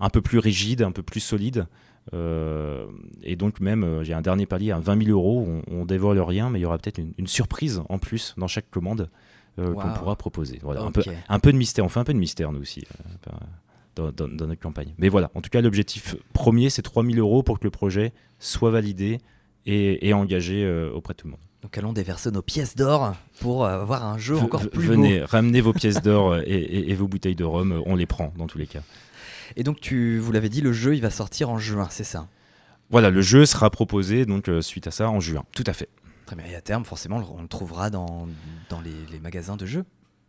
un 0.00 0.10
peu 0.10 0.20
plus 0.20 0.38
rigide, 0.38 0.82
un 0.82 0.90
peu 0.90 1.02
plus 1.02 1.20
solide. 1.20 1.66
Euh, 2.14 2.86
et 3.22 3.36
donc 3.36 3.60
même, 3.60 4.02
j'ai 4.02 4.14
un 4.14 4.22
dernier 4.22 4.46
palier 4.46 4.72
à 4.72 4.78
20 4.78 5.04
000 5.04 5.10
euros, 5.16 5.46
on, 5.46 5.62
on 5.80 5.84
dévoile 5.84 6.20
rien, 6.20 6.48
mais 6.48 6.58
il 6.58 6.62
y 6.62 6.64
aura 6.64 6.78
peut-être 6.78 6.98
une, 6.98 7.12
une 7.18 7.26
surprise 7.26 7.82
en 7.88 7.98
plus 7.98 8.34
dans 8.38 8.48
chaque 8.48 8.70
commande 8.70 9.10
euh, 9.58 9.74
qu'on 9.74 9.92
pourra 9.92 10.14
proposer. 10.16 10.58
Voilà, 10.62 10.82
un, 10.82 10.92
peu, 10.92 11.02
un 11.28 11.38
peu 11.38 11.52
de 11.52 11.56
mystère, 11.56 11.84
on 11.84 11.88
fait 11.88 12.00
un 12.00 12.04
peu 12.04 12.14
de 12.14 12.18
mystère 12.18 12.52
nous 12.52 12.60
aussi. 12.60 12.84
Dans, 13.98 14.12
dans- 14.12 14.28
dans 14.34 14.46
notre 14.46 14.60
campagne. 14.62 14.94
Mais 14.98 15.08
voilà, 15.08 15.30
en 15.34 15.40
tout 15.40 15.50
cas, 15.50 15.60
l'objectif 15.60 16.14
premier, 16.32 16.70
c'est 16.70 16.82
3000 16.82 17.18
euros 17.18 17.42
pour 17.42 17.58
que 17.58 17.64
le 17.64 17.70
projet 17.70 18.12
soit 18.38 18.70
validé 18.70 19.18
et, 19.66 20.08
et 20.08 20.14
engagé 20.14 20.64
euh, 20.64 20.90
auprès 20.92 21.14
de 21.14 21.18
tout 21.18 21.26
le 21.26 21.32
monde. 21.32 21.40
Donc 21.62 21.76
allons 21.76 21.92
déverser 21.92 22.30
nos 22.30 22.40
pièces 22.42 22.76
d'or 22.76 23.14
pour 23.40 23.64
euh, 23.64 23.82
avoir 23.82 24.04
un 24.06 24.16
jeu 24.16 24.34
V- 24.36 24.42
encore 24.42 24.68
plus 24.70 24.86
Venez, 24.86 25.20
ramenez 25.22 25.60
vos 25.60 25.72
pièces 25.72 26.00
d'or 26.00 26.32
euh, 26.34 26.42
et, 26.46 26.54
et- 26.54 26.90
et 26.90 26.94
vos 26.94 27.08
bouteilles 27.08 27.34
de 27.34 27.44
rhum, 27.44 27.82
on 27.84 27.96
les 27.96 28.06
prend 28.06 28.32
dans 28.38 28.46
tous 28.46 28.58
les 28.58 28.66
cas. 28.68 28.82
Et 29.56 29.64
donc 29.64 29.80
tu, 29.80 30.18
vous 30.18 30.30
l'avez 30.30 30.48
dit, 30.48 30.60
le 30.60 30.72
jeu 30.72 30.94
il 30.94 31.02
va 31.02 31.10
sortir 31.10 31.50
en 31.50 31.58
juin, 31.58 31.88
c'est 31.90 32.04
ça? 32.04 32.28
Voilà, 32.90 33.10
le 33.10 33.20
jeu 33.20 33.44
sera 33.44 33.68
proposé 33.70 34.24
donc 34.24 34.48
euh, 34.48 34.62
suite 34.62 34.86
à 34.86 34.90
ça 34.90 35.10
en 35.10 35.20
juin, 35.20 35.44
tout 35.54 35.64
à 35.66 35.72
fait. 35.72 35.88
Très 36.26 36.36
bien. 36.36 36.44
Et 36.46 36.54
à 36.54 36.60
terme, 36.60 36.84
forcément, 36.84 37.22
on 37.36 37.42
le 37.42 37.48
trouvera 37.48 37.90
dans, 37.90 38.28
dans 38.70 38.80
les, 38.80 38.92
les 39.10 39.18
magasins 39.18 39.56
de 39.56 39.66
jeux 39.66 39.84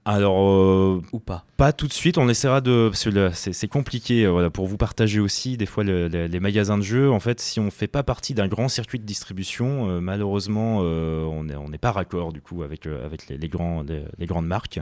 Alors, 0.06 0.40
euh, 0.42 1.02
ou 1.12 1.20
pas 1.20 1.46
pas 1.58 1.74
tout 1.74 1.86
de 1.88 1.94
suite, 1.94 2.18
on 2.18 2.30
essaiera 2.30 2.62
de. 2.62 2.88
Parce 2.90 3.04
que 3.04 3.10
là, 3.10 3.32
c'est 3.34 3.68
compliqué 3.68 4.26
euh, 4.26 4.32
voilà, 4.32 4.50
pour 4.50 4.66
vous 4.66 4.78
partager 4.78 5.20
aussi, 5.20 5.58
des 5.58 5.66
fois, 5.66 5.84
le- 5.84 6.08
le- 6.08 6.26
les 6.26 6.40
magasins 6.40 6.78
de 6.78 6.84
jeux. 6.84 7.12
En 7.12 7.20
fait, 7.20 7.40
si 7.42 7.60
on 7.60 7.66
ne 7.66 7.70
fait 7.70 7.88
pas 7.90 8.02
partie 8.02 8.34
d'un 8.34 8.48
grand 8.48 8.70
circuit 8.70 8.98
de 8.98 9.04
distribution, 9.04 9.90
euh, 9.90 10.00
malheureusement, 10.00 10.78
on 10.80 11.44
n'est 11.44 11.56
on 11.56 11.70
pas 11.80 11.92
raccord 11.92 12.32
du 12.34 12.42
coup 12.42 12.64
avec, 12.64 12.88
avec 12.88 13.28
les, 13.28 13.38
les 13.38 13.50
grands, 13.50 13.84
les, 13.84 14.04
les 14.18 14.26
grandes 14.26 14.48
marques. 14.48 14.80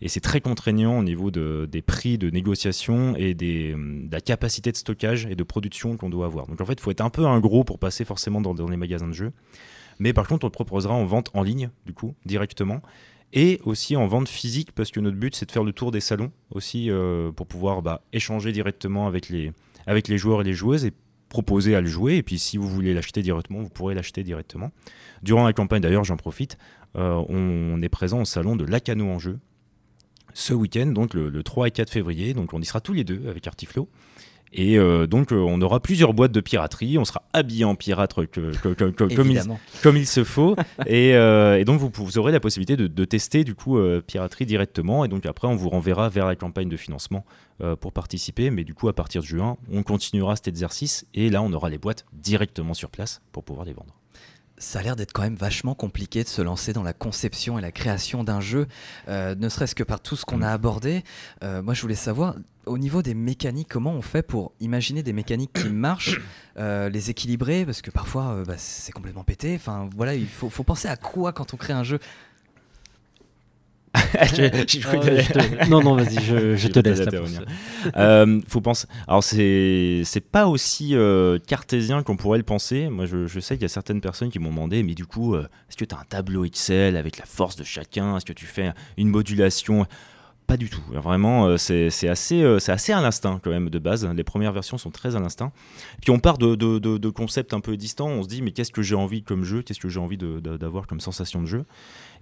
Et 0.00 0.08
c'est 0.08 0.20
très 0.20 0.40
contraignant 0.40 0.98
au 0.98 1.02
niveau 1.02 1.30
de- 1.30 1.66
des 1.70 1.82
prix 1.82 2.18
de 2.18 2.30
négociation 2.30 3.16
et 3.16 3.34
des, 3.34 3.72
de 3.72 4.12
la 4.12 4.20
capacité 4.20 4.70
de 4.70 4.76
stockage 4.76 5.26
et 5.26 5.34
de 5.34 5.42
production 5.42 5.96
qu'on 5.96 6.10
doit 6.10 6.26
avoir. 6.26 6.46
Donc 6.46 6.60
en 6.60 6.64
fait, 6.66 6.74
il 6.74 6.80
faut 6.80 6.90
être 6.90 7.00
un 7.00 7.10
peu 7.10 7.26
un 7.26 7.40
gros 7.40 7.64
pour 7.64 7.78
passer 7.78 8.04
forcément 8.04 8.40
dans, 8.40 8.54
dans 8.54 8.68
les 8.68 8.76
magasins 8.76 9.08
de 9.08 9.12
jeux. 9.12 9.32
Mais 9.98 10.12
par 10.12 10.28
contre, 10.28 10.44
on 10.44 10.48
le 10.48 10.52
proposera 10.52 10.94
en 10.94 11.04
vente 11.04 11.30
en 11.34 11.42
ligne, 11.42 11.70
du 11.86 11.94
coup, 11.94 12.14
directement 12.26 12.80
et 13.32 13.60
aussi 13.64 13.96
en 13.96 14.06
vente 14.06 14.28
physique 14.28 14.72
parce 14.72 14.90
que 14.90 15.00
notre 15.00 15.16
but 15.16 15.34
c'est 15.34 15.46
de 15.46 15.52
faire 15.52 15.64
le 15.64 15.72
tour 15.72 15.90
des 15.90 16.00
salons 16.00 16.32
aussi 16.50 16.90
euh, 16.90 17.30
pour 17.32 17.46
pouvoir 17.46 17.82
bah, 17.82 18.02
échanger 18.12 18.52
directement 18.52 19.06
avec 19.06 19.28
les, 19.28 19.52
avec 19.86 20.08
les 20.08 20.18
joueurs 20.18 20.40
et 20.40 20.44
les 20.44 20.54
joueuses 20.54 20.84
et 20.84 20.92
proposer 21.28 21.74
à 21.74 21.82
le 21.82 21.86
jouer. 21.86 22.16
Et 22.16 22.22
puis 22.22 22.38
si 22.38 22.56
vous 22.56 22.68
voulez 22.68 22.94
l'acheter 22.94 23.22
directement 23.22 23.60
vous 23.60 23.68
pourrez 23.68 23.94
l'acheter 23.94 24.22
directement. 24.22 24.70
Durant 25.22 25.44
la 25.44 25.52
campagne 25.52 25.82
d'ailleurs 25.82 26.04
j'en 26.04 26.16
profite 26.16 26.58
euh, 26.96 27.22
on 27.28 27.82
est 27.82 27.90
présent 27.90 28.22
au 28.22 28.24
salon 28.24 28.56
de 28.56 28.64
Lacano 28.64 29.06
en 29.06 29.18
jeu 29.18 29.38
ce 30.32 30.54
week-end 30.54 30.86
donc 30.86 31.14
le, 31.14 31.28
le 31.28 31.42
3 31.42 31.68
et 31.68 31.70
4 31.70 31.90
février. 31.90 32.32
Donc 32.32 32.54
on 32.54 32.60
y 32.60 32.64
sera 32.64 32.80
tous 32.80 32.94
les 32.94 33.04
deux 33.04 33.28
avec 33.28 33.46
Artiflo 33.46 33.88
et 34.52 34.78
euh, 34.78 35.06
donc 35.06 35.32
euh, 35.32 35.36
on 35.36 35.60
aura 35.60 35.80
plusieurs 35.80 36.14
boîtes 36.14 36.32
de 36.32 36.40
piraterie, 36.40 36.98
on 36.98 37.04
sera 37.04 37.22
habillé 37.32 37.64
en 37.64 37.74
pirate 37.74 38.14
que- 38.14 38.24
que- 38.26 38.68
que- 38.68 38.74
que- 38.90 38.90
comme, 38.92 39.10
il, 39.10 39.36
Évidemment. 39.36 39.60
comme 39.82 39.96
il 39.96 40.06
se 40.06 40.24
faut. 40.24 40.56
et, 40.86 41.14
euh, 41.14 41.58
et 41.58 41.64
donc, 41.64 41.80
vous, 41.80 41.90
vous 41.92 42.18
aurez 42.18 42.32
la 42.32 42.40
possibilité 42.40 42.76
de, 42.76 42.86
de 42.86 43.04
tester 43.04 43.44
du 43.44 43.54
coup 43.54 43.78
piraterie 44.06 44.46
directement. 44.46 45.04
Et 45.04 45.08
donc, 45.08 45.26
après, 45.26 45.48
on 45.48 45.56
vous 45.56 45.68
renverra 45.68 46.08
vers 46.08 46.26
la 46.26 46.36
campagne 46.36 46.68
de 46.68 46.76
financement 46.76 47.24
pour 47.80 47.92
participer. 47.92 48.50
Mais 48.50 48.64
du 48.64 48.74
coup, 48.74 48.88
à 48.88 48.92
partir 48.92 49.20
de 49.22 49.26
juin, 49.26 49.56
on 49.72 49.82
continuera 49.82 50.36
cet 50.36 50.48
exercice. 50.48 51.06
Et 51.14 51.28
là, 51.30 51.42
on 51.42 51.52
aura 51.52 51.68
les 51.70 51.78
boîtes 51.78 52.06
directement 52.12 52.74
sur 52.74 52.90
place 52.90 53.20
pour 53.32 53.44
pouvoir 53.44 53.66
les 53.66 53.72
vendre. 53.72 53.94
Ça 54.58 54.80
a 54.80 54.82
l'air 54.82 54.96
d'être 54.96 55.12
quand 55.12 55.22
même 55.22 55.36
vachement 55.36 55.74
compliqué 55.74 56.24
de 56.24 56.28
se 56.28 56.42
lancer 56.42 56.72
dans 56.72 56.82
la 56.82 56.92
conception 56.92 57.58
et 57.58 57.62
la 57.62 57.72
création 57.72 58.24
d'un 58.24 58.40
jeu, 58.40 58.66
euh, 59.08 59.34
ne 59.34 59.48
serait-ce 59.48 59.74
que 59.74 59.84
par 59.84 60.00
tout 60.00 60.16
ce 60.16 60.24
qu'on 60.24 60.42
a 60.42 60.50
abordé. 60.50 61.04
Euh, 61.42 61.62
moi, 61.62 61.74
je 61.74 61.82
voulais 61.82 61.94
savoir, 61.94 62.34
au 62.66 62.76
niveau 62.76 63.02
des 63.02 63.14
mécaniques, 63.14 63.68
comment 63.70 63.92
on 63.92 64.02
fait 64.02 64.22
pour 64.22 64.52
imaginer 64.60 65.02
des 65.02 65.12
mécaniques 65.12 65.52
qui 65.52 65.68
marchent, 65.70 66.20
euh, 66.58 66.88
les 66.88 67.10
équilibrer, 67.10 67.64
parce 67.64 67.82
que 67.82 67.90
parfois, 67.90 68.42
bah, 68.46 68.54
c'est 68.56 68.92
complètement 68.92 69.24
pété. 69.24 69.54
Enfin, 69.54 69.88
voilà, 69.96 70.14
il 70.14 70.28
faut, 70.28 70.50
faut 70.50 70.64
penser 70.64 70.88
à 70.88 70.96
quoi 70.96 71.32
quand 71.32 71.54
on 71.54 71.56
crée 71.56 71.72
un 71.72 71.84
jeu? 71.84 72.00
Non, 75.68 75.82
non, 75.82 75.94
vas-y, 75.94 76.22
je, 76.22 76.68
te 76.68 76.80
laisse. 76.80 77.00
euh, 77.96 78.40
faut 78.46 78.60
penser. 78.60 78.86
Alors, 79.06 79.24
c'est 79.24 80.02
c'est 80.04 80.20
pas 80.20 80.46
aussi 80.46 80.94
euh, 80.94 81.38
cartésien 81.46 82.02
qu'on 82.02 82.16
pourrait 82.16 82.38
le 82.38 82.44
penser. 82.44 82.88
Moi, 82.88 83.06
je, 83.06 83.40
sais 83.40 83.56
qu'il 83.56 83.62
y 83.62 83.66
a 83.66 83.68
certaines 83.68 84.00
personnes 84.00 84.30
qui 84.30 84.38
m'ont 84.38 84.50
demandé, 84.50 84.82
mais 84.82 84.94
du 84.94 85.06
coup, 85.06 85.34
euh, 85.34 85.48
est-ce 85.68 85.76
que 85.76 85.84
tu 85.84 85.94
as 85.94 85.98
un 85.98 86.04
tableau 86.08 86.44
Excel 86.44 86.96
avec 86.96 87.18
la 87.18 87.26
force 87.26 87.56
de 87.56 87.64
chacun? 87.64 88.16
Est-ce 88.16 88.26
que 88.26 88.32
tu 88.32 88.46
fais 88.46 88.72
une 88.96 89.08
modulation? 89.08 89.86
Pas 90.48 90.56
du 90.56 90.70
tout. 90.70 90.80
Vraiment, 90.90 91.46
euh, 91.46 91.56
c'est 91.58 92.08
assez, 92.08 92.42
euh, 92.42 92.56
assez 92.68 92.92
à 92.92 93.02
l'instinct 93.02 93.38
quand 93.44 93.50
même 93.50 93.68
de 93.68 93.78
base. 93.78 94.06
Les 94.06 94.24
premières 94.24 94.54
versions 94.54 94.78
sont 94.78 94.90
très 94.90 95.14
à 95.14 95.20
l'instinct. 95.20 95.52
Puis 96.00 96.10
on 96.10 96.18
part 96.18 96.38
de, 96.38 96.54
de, 96.56 97.10
concepts 97.10 97.52
un 97.52 97.60
peu 97.60 97.76
distants. 97.76 98.08
On 98.08 98.22
se 98.22 98.28
dit 98.28 98.40
mais 98.40 98.52
qu'est-ce 98.52 98.72
que 98.72 98.80
j'ai 98.80 98.94
envie 98.94 99.22
comme 99.22 99.44
jeu? 99.44 99.60
Qu'est-ce 99.60 99.78
que 99.78 99.90
j'ai 99.90 100.00
envie 100.00 100.16
d'avoir 100.16 100.86
comme 100.86 101.00
sensation 101.00 101.42
de 101.42 101.46
jeu? 101.46 101.64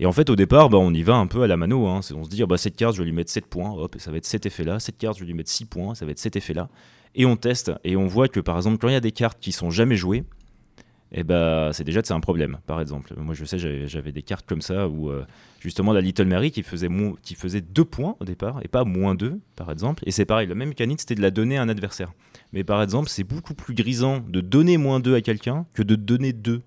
Et 0.01 0.07
en 0.07 0.12
fait 0.12 0.29
au 0.29 0.35
départ, 0.35 0.69
bah, 0.71 0.79
on 0.79 0.93
y 0.93 1.05
va 1.05 1.15
un 1.15 1.29
peu 1.29 1.43
à 1.43 1.47
la 1.47 1.57
mano. 1.57 1.87
Hein. 1.87 2.01
On 2.17 2.25
se 2.25 2.29
dit 2.29 2.43
ah, 2.43 2.47
bah, 2.47 2.59
cette 2.59 2.75
carte 2.75 2.97
je 2.97 2.99
vais 2.99 3.07
lui 3.07 3.12
mettre 3.12 3.31
7 3.31 3.47
points. 3.47 3.71
Hop, 3.71 3.95
ça 3.97 4.11
va 4.11 4.17
être 4.17 4.27
cet 4.27 4.45
effet-là. 4.45 4.81
Cette 4.81 4.99
carte 4.99 5.17
je 5.17 5.21
vais 5.21 5.29
lui 5.29 5.35
mettre 5.35 5.51
6 5.51 5.67
points. 5.67 5.95
Ça 5.95 6.05
va 6.05 6.11
être 6.11 6.19
cet 6.19 6.35
effet-là. 6.35 6.69
Et 7.15 7.27
on 7.27 7.37
teste 7.37 7.71
et 7.85 7.97
on 7.97 8.09
voit 8.09 8.27
que 8.27 8.41
par 8.41 8.57
exemple 8.57 8.79
quand 8.79 8.89
il 8.89 8.95
y 8.95 8.97
a 8.97 9.01
des 9.01 9.12
cartes 9.12 9.39
qui 9.41 9.53
sont 9.53 9.71
jamais 9.71 9.97
jouées, 9.97 10.25
et 11.17 11.21
eh 11.21 11.25
bah, 11.25 11.71
c'est 11.73 11.85
déjà 11.85 12.03
c'est 12.05 12.13
un 12.13 12.21
problème, 12.21 12.59
par 12.67 12.79
exemple. 12.79 13.15
Moi, 13.17 13.33
je 13.33 13.47
sais, 13.47 13.59
j'avais 13.59 14.13
des 14.13 14.21
cartes 14.21 14.45
comme 14.47 14.61
ça 14.61 14.87
où 14.87 15.09
euh, 15.09 15.25
justement 15.61 15.95
la 15.95 16.03
Little 16.03 16.27
Mary 16.27 16.51
qui 16.51 16.63
faisait, 16.63 16.91
qui 17.23 17.35
faisait 17.35 17.63
deux 17.63 17.87
points 17.87 18.17
au 18.21 18.27
départ 18.27 18.61
et 18.63 18.69
pas 18.69 18.85
moins 18.85 19.15
deux, 19.15 19.41
par 19.57 19.71
exemple. 19.71 20.03
Et 20.05 20.11
c'est 20.11 20.27
pareil, 20.27 20.47
la 20.47 20.55
même 20.55 20.69
mécanique, 20.69 21.01
c'était 21.01 21.15
de 21.15 21.23
la 21.23 21.31
donner 21.31 21.57
à 21.57 21.63
un 21.63 21.71
adversaire. 21.71 22.13
Mais 22.53 22.65
par 22.65 22.83
exemple, 22.83 23.09
c'est 23.09 23.25
beaucoup 23.25 23.55
plus 23.55 23.75
grisant 23.75 24.23
de 24.29 24.43
donner 24.43 24.77
moins 24.77 25.01
deux 25.01 25.15
à 25.15 25.23
quelqu'un 25.23 25.65
que 25.73 25.83
de 25.83 25.97
donner 25.97 26.35
deux 26.35 26.61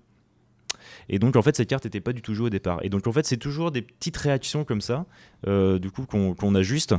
et 1.12 1.18
donc, 1.18 1.34
en 1.34 1.42
fait, 1.42 1.56
cette 1.56 1.68
carte 1.68 1.84
n'était 1.84 2.00
pas 2.00 2.12
du 2.12 2.22
tout 2.22 2.34
jouée 2.34 2.46
au 2.46 2.50
départ. 2.50 2.78
Et 2.84 2.88
donc, 2.88 3.04
en 3.08 3.12
fait, 3.12 3.26
c'est 3.26 3.36
toujours 3.36 3.72
des 3.72 3.82
petites 3.82 4.16
réactions 4.16 4.64
comme 4.64 4.80
ça, 4.80 5.06
euh, 5.48 5.80
du 5.80 5.90
coup, 5.90 6.06
qu'on 6.06 6.54
ajuste 6.54 6.94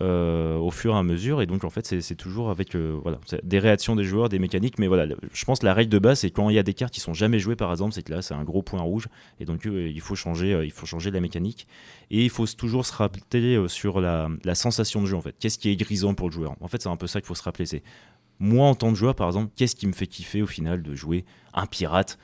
euh, 0.00 0.56
au 0.56 0.70
fur 0.70 0.94
et 0.94 0.98
à 0.98 1.02
mesure. 1.02 1.42
Et 1.42 1.46
donc, 1.46 1.64
en 1.64 1.70
fait, 1.70 1.84
c'est 1.84 2.14
toujours 2.14 2.50
avec 2.50 2.76
euh, 2.76 3.00
des 3.42 3.58
réactions 3.58 3.96
des 3.96 4.04
joueurs, 4.04 4.28
des 4.28 4.38
mécaniques. 4.38 4.78
Mais 4.78 4.86
voilà, 4.86 5.12
je 5.32 5.44
pense 5.44 5.58
que 5.58 5.66
la 5.66 5.74
règle 5.74 5.90
de 5.90 5.98
base, 5.98 6.20
c'est 6.20 6.30
quand 6.30 6.48
il 6.48 6.54
y 6.54 6.60
a 6.60 6.62
des 6.62 6.74
cartes 6.74 6.94
qui 6.94 7.00
sont 7.00 7.12
jamais 7.12 7.40
jouées, 7.40 7.56
par 7.56 7.72
exemple, 7.72 7.92
c'est 7.92 8.04
que 8.04 8.12
là, 8.12 8.22
c'est 8.22 8.34
un 8.34 8.44
gros 8.44 8.62
point 8.62 8.80
rouge. 8.80 9.08
Et 9.40 9.44
donc, 9.44 9.64
il, 9.64 10.00
faut 10.00 10.14
changer, 10.14 10.62
il 10.64 10.70
faut 10.70 10.86
changer 10.86 11.10
la 11.10 11.20
mécanique. 11.20 11.66
Et 12.12 12.22
il 12.22 12.30
faut 12.30 12.46
toujours 12.46 12.86
se 12.86 12.92
rappeler 12.92 13.60
sur 13.66 14.00
la, 14.00 14.28
la 14.44 14.54
sensation 14.54 15.02
de 15.02 15.06
jeu, 15.06 15.16
en 15.16 15.22
fait. 15.22 15.34
Qu'est-ce 15.40 15.58
qui 15.58 15.70
est 15.70 15.76
grisant 15.76 16.14
pour 16.14 16.28
le 16.28 16.32
joueur? 16.32 16.54
En 16.60 16.68
fait, 16.68 16.80
c'est 16.80 16.88
un 16.88 16.96
peu 16.96 17.08
ça 17.08 17.20
qu'il 17.20 17.26
faut 17.26 17.34
se 17.34 17.42
rappeler. 17.42 17.66
C'est 17.66 17.82
moi, 18.38 18.68
en 18.68 18.76
tant 18.76 18.90
que 18.90 18.96
joueur, 18.96 19.16
par 19.16 19.26
exemple, 19.26 19.50
qu'est-ce 19.56 19.74
qui 19.74 19.86
me 19.86 19.92
fait 19.92 20.06
kiffer 20.06 20.42
au 20.42 20.46
final 20.46 20.82
de 20.82 20.94
jouer 20.94 21.24
un 21.52 21.66
pirate? 21.66 22.18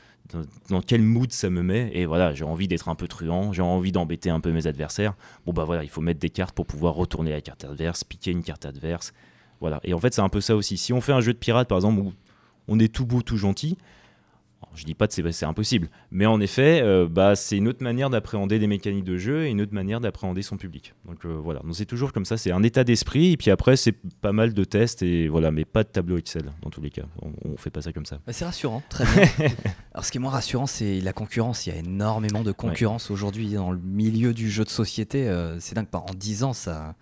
Dans, 0.69 0.81
quel 0.81 1.03
mood 1.03 1.33
ça 1.33 1.51
me 1.51 1.63
met. 1.63 1.91
Et 1.95 2.07
voilà, 2.07 2.35
j'ai 2.35 2.45
envie 2.45 2.69
d'être 2.69 2.89
un 2.89 2.95
peu 2.95 3.09
truand, 3.09 3.53
j'ai 3.53 3.63
envie 3.63 3.93
d'embêter 3.93 4.31
un 4.31 4.41
peu 4.41 4.53
mes 4.53 4.67
adversaires. 4.67 5.15
Bon, 5.47 5.53
bah 5.53 5.65
voilà, 5.65 5.85
il 5.85 5.91
faut 5.91 6.01
mettre 6.01 6.21
des 6.21 6.31
cartes 6.31 6.55
pour 6.55 6.67
pouvoir 6.67 6.95
retourner 6.95 7.31
la 7.31 7.41
carte 7.41 7.65
adverse, 7.65 8.05
piquer 8.05 8.31
une 8.31 8.43
carte 8.43 8.67
adverse. 8.67 9.13
Voilà. 9.61 9.81
Et 9.85 9.95
en 9.95 9.99
fait, 9.99 10.15
c'est 10.15 10.23
un 10.23 10.29
peu 10.29 10.41
ça 10.41 10.57
aussi. 10.57 10.77
Si 10.77 10.93
on 10.93 11.01
fait 11.01 11.13
un 11.13 11.21
jeu 11.21 11.33
de 11.33 11.39
pirate, 11.39 11.69
par 11.69 11.79
exemple, 11.79 12.01
où 12.01 12.13
on 12.69 12.79
est 12.79 12.93
tout 12.93 13.07
beau, 13.07 13.23
tout 13.23 13.37
gentil, 13.37 13.79
je 14.75 14.85
dis 14.85 14.95
pas 14.95 15.07
que 15.07 15.33
c'est 15.33 15.47
impossible, 15.47 15.89
mais 16.11 16.27
en 16.27 16.41
effet, 16.41 16.81
euh, 16.83 17.07
bah, 17.09 17.37
c'est 17.37 17.57
une 17.57 17.69
autre 17.69 17.83
manière 17.83 18.11
d'appréhender 18.11 18.59
des 18.59 18.67
mécaniques 18.67 19.05
de 19.05 19.17
jeu 19.17 19.45
et 19.45 19.51
une 19.51 19.61
autre 19.61 19.75
manière 19.75 20.01
d'appréhender 20.01 20.43
son 20.43 20.57
public. 20.57 20.95
Donc 21.07 21.25
euh, 21.25 21.29
voilà, 21.29 21.61
c'est 21.73 21.87
toujours 21.87 22.13
comme 22.13 22.25
ça, 22.25 22.37
c'est 22.37 22.53
un 22.53 22.63
état 22.63 22.85
d'esprit, 22.85 23.33
et 23.33 23.37
puis 23.37 23.51
après, 23.51 23.77
c'est 23.77 23.95
pas 24.21 24.33
mal 24.33 24.55
de 24.55 24.65
tests, 24.65 25.03
et 25.03 25.29
voilà, 25.29 25.51
mais 25.51 25.65
pas 25.65 25.85
de 25.85 25.89
tableau 25.89 26.19
Excel 26.19 26.45
dans 26.63 26.71
tous 26.71 26.81
les 26.81 26.91
cas. 26.91 27.05
On, 27.21 27.33
on 27.45 27.57
fait 27.57 27.71
pas 27.71 27.83
ça 27.83 27.93
comme 27.93 28.07
ça. 28.07 28.19
Bah, 28.27 28.33
c'est 28.33 28.45
rassurant, 28.45 28.83
très 28.89 29.05
bien. 29.05 29.49
Alors 29.95 30.05
ce 30.05 30.11
qui 30.11 30.19
est 30.19 30.21
moins 30.21 30.31
rassurant, 30.31 30.67
c'est 30.67 31.01
la 31.01 31.13
concurrence. 31.13 31.67
Il 31.67 31.71
y 31.75 31.77
a 31.77 31.79
énormément 31.79 32.43
de 32.43 32.53
concurrence 32.53 33.11
aujourd'hui 33.11 33.51
dans 33.51 33.71
le 33.71 33.79
milieu 33.79 34.33
du 34.33 34.51
jeu 34.51 34.65
de 34.65 34.71
société. 34.71 35.29
Euh, 35.29 35.59
c'est 35.61 35.75
dingue, 35.75 35.87
en 35.93 36.15
10 36.15 36.45
ans, 36.45 36.53
ça 36.53 36.95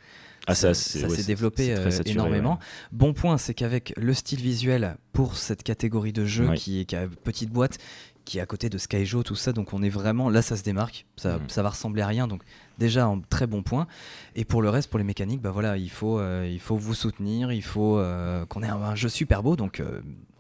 ah, 0.47 0.55
ça, 0.55 0.75
s'est 0.75 1.23
développé 1.25 1.75
euh, 1.75 1.91
énormément. 2.07 2.59
Bon 2.93 3.13
point, 3.13 3.39
c'est 3.39 3.55
qu'avec 3.55 3.93
le 3.97 4.15
style 4.15 4.41
visuel 4.41 4.97
pour 5.13 5.37
cette 5.37 5.63
catégorie 5.63 6.13
de 6.13 6.25
jeu 6.25 6.55
qui, 6.55 6.87
qui 6.87 6.97
a 6.97 7.07
petite 7.09 7.51
boîte, 7.51 7.79
qui 8.25 8.39
est 8.39 8.41
à 8.41 8.47
côté 8.47 8.69
de 8.69 8.79
Skyjo, 8.79 9.23
tout 9.23 9.35
ça, 9.35 9.53
donc 9.53 9.73
on 9.73 9.83
est 9.83 9.91
vraiment 9.91 10.31
là, 10.31 10.43
ça 10.43 10.57
se 10.57 10.63
démarque, 10.63 11.07
ça, 11.17 11.39
mm. 11.39 11.49
ça 11.49 11.63
va 11.63 11.71
ressembler 11.71 12.03
à 12.03 12.07
rien, 12.07 12.27
donc 12.27 12.43
déjà 12.79 13.05
un 13.05 13.21
très 13.29 13.47
bon 13.47 13.63
point. 13.63 13.87
Et 14.35 14.45
pour 14.45 14.63
le 14.63 14.71
reste, 14.71 14.89
pour 14.89 14.99
les 14.99 15.05
mécaniques, 15.05 15.43
bah 15.43 15.51
voilà, 15.51 15.77
il 15.77 15.91
faut, 15.91 16.19
euh, 16.19 16.49
il 16.51 16.61
faut 16.61 16.77
vous 16.77 16.95
soutenir, 16.95 17.53
il 17.53 17.63
faut 17.63 17.99
euh, 17.99 18.47
qu'on 18.47 18.63
ait 18.63 18.69
un, 18.69 18.95
jeu 18.95 19.09
super 19.09 19.43
beau, 19.43 19.57
donc 19.57 19.83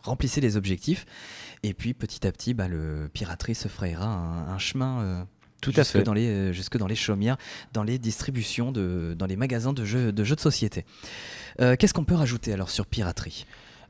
remplissez 0.03 0.41
les 0.41 0.57
objectifs. 0.57 1.05
Et 1.63 1.75
puis 1.75 1.93
petit 1.93 2.27
à 2.27 2.33
petit, 2.33 2.55
bah, 2.55 2.69
le 2.69 3.11
piraterie 3.13 3.55
se 3.55 3.69
frayera 3.69 4.07
un, 4.07 4.59
chemin 4.59 5.27
tout 5.61 5.71
jusque 5.71 5.81
à 5.81 5.85
fait. 5.85 6.03
Dans 6.03 6.13
les, 6.13 6.29
euh, 6.29 6.53
jusque 6.53 6.77
dans 6.77 6.87
les 6.87 6.95
chaumières, 6.95 7.37
dans 7.73 7.83
les 7.83 7.99
distributions, 7.99 8.73
de, 8.73 9.15
dans 9.19 9.27
les 9.27 9.37
magasins 9.37 9.73
de 9.73 9.85
jeux 9.85 10.13
de, 10.13 10.25
jeux 10.25 10.37
de 10.37 10.41
société. 10.41 10.85
Euh, 11.61 11.77
qu'est-ce 11.77 11.95
qu'on 11.95 12.05
peut 12.05 12.15
rajouter 12.15 12.53
alors 12.53 12.71
sur 12.71 12.87
piraterie? 12.87 13.47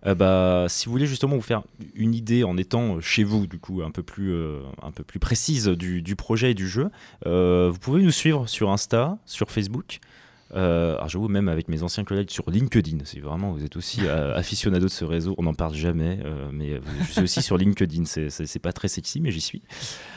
Euh, 0.06 0.14
bah, 0.14 0.66
si 0.68 0.86
vous 0.86 0.92
voulez 0.92 1.06
justement 1.06 1.36
vous 1.36 1.42
faire 1.42 1.62
une 1.94 2.14
idée 2.14 2.42
en 2.42 2.56
étant 2.56 3.00
chez 3.00 3.22
vous, 3.22 3.46
du 3.46 3.58
coup, 3.58 3.82
un 3.82 3.90
peu 3.90 4.02
plus, 4.02 4.34
un 4.82 4.90
peu 4.92 5.04
plus 5.04 5.18
précise 5.18 5.68
du, 5.68 6.00
du, 6.00 6.16
projet 6.16 6.52
et 6.52 6.54
du 6.54 6.68
jeu, 6.68 6.90
vous 7.24 7.78
pouvez 7.78 8.02
nous 8.02 8.10
suivre 8.10 8.48
sur 8.48 8.70
Insta, 8.70 9.18
sur 9.26 9.50
Facebook. 9.50 10.00
Euh, 10.54 10.96
alors 10.96 11.08
j'avoue, 11.08 11.28
même 11.28 11.48
avec 11.48 11.68
mes 11.68 11.84
anciens 11.84 12.04
collègues 12.04 12.30
sur 12.30 12.50
LinkedIn, 12.50 13.04
si 13.04 13.20
vraiment 13.20 13.52
vous 13.52 13.64
êtes 13.64 13.76
aussi 13.76 14.00
euh, 14.04 14.34
aficionado 14.36 14.86
de 14.86 14.90
ce 14.90 15.04
réseau, 15.04 15.36
on 15.38 15.44
n'en 15.44 15.54
parle 15.54 15.74
jamais, 15.74 16.18
euh, 16.24 16.50
mais 16.52 16.80
je 17.06 17.12
suis 17.12 17.22
aussi 17.22 17.40
sur 17.42 17.56
LinkedIn, 17.56 18.04
c'est 18.04 18.58
pas 18.58 18.72
très 18.72 18.88
sexy, 18.88 19.20
mais 19.20 19.30
j'y 19.30 19.40
suis. 19.40 19.62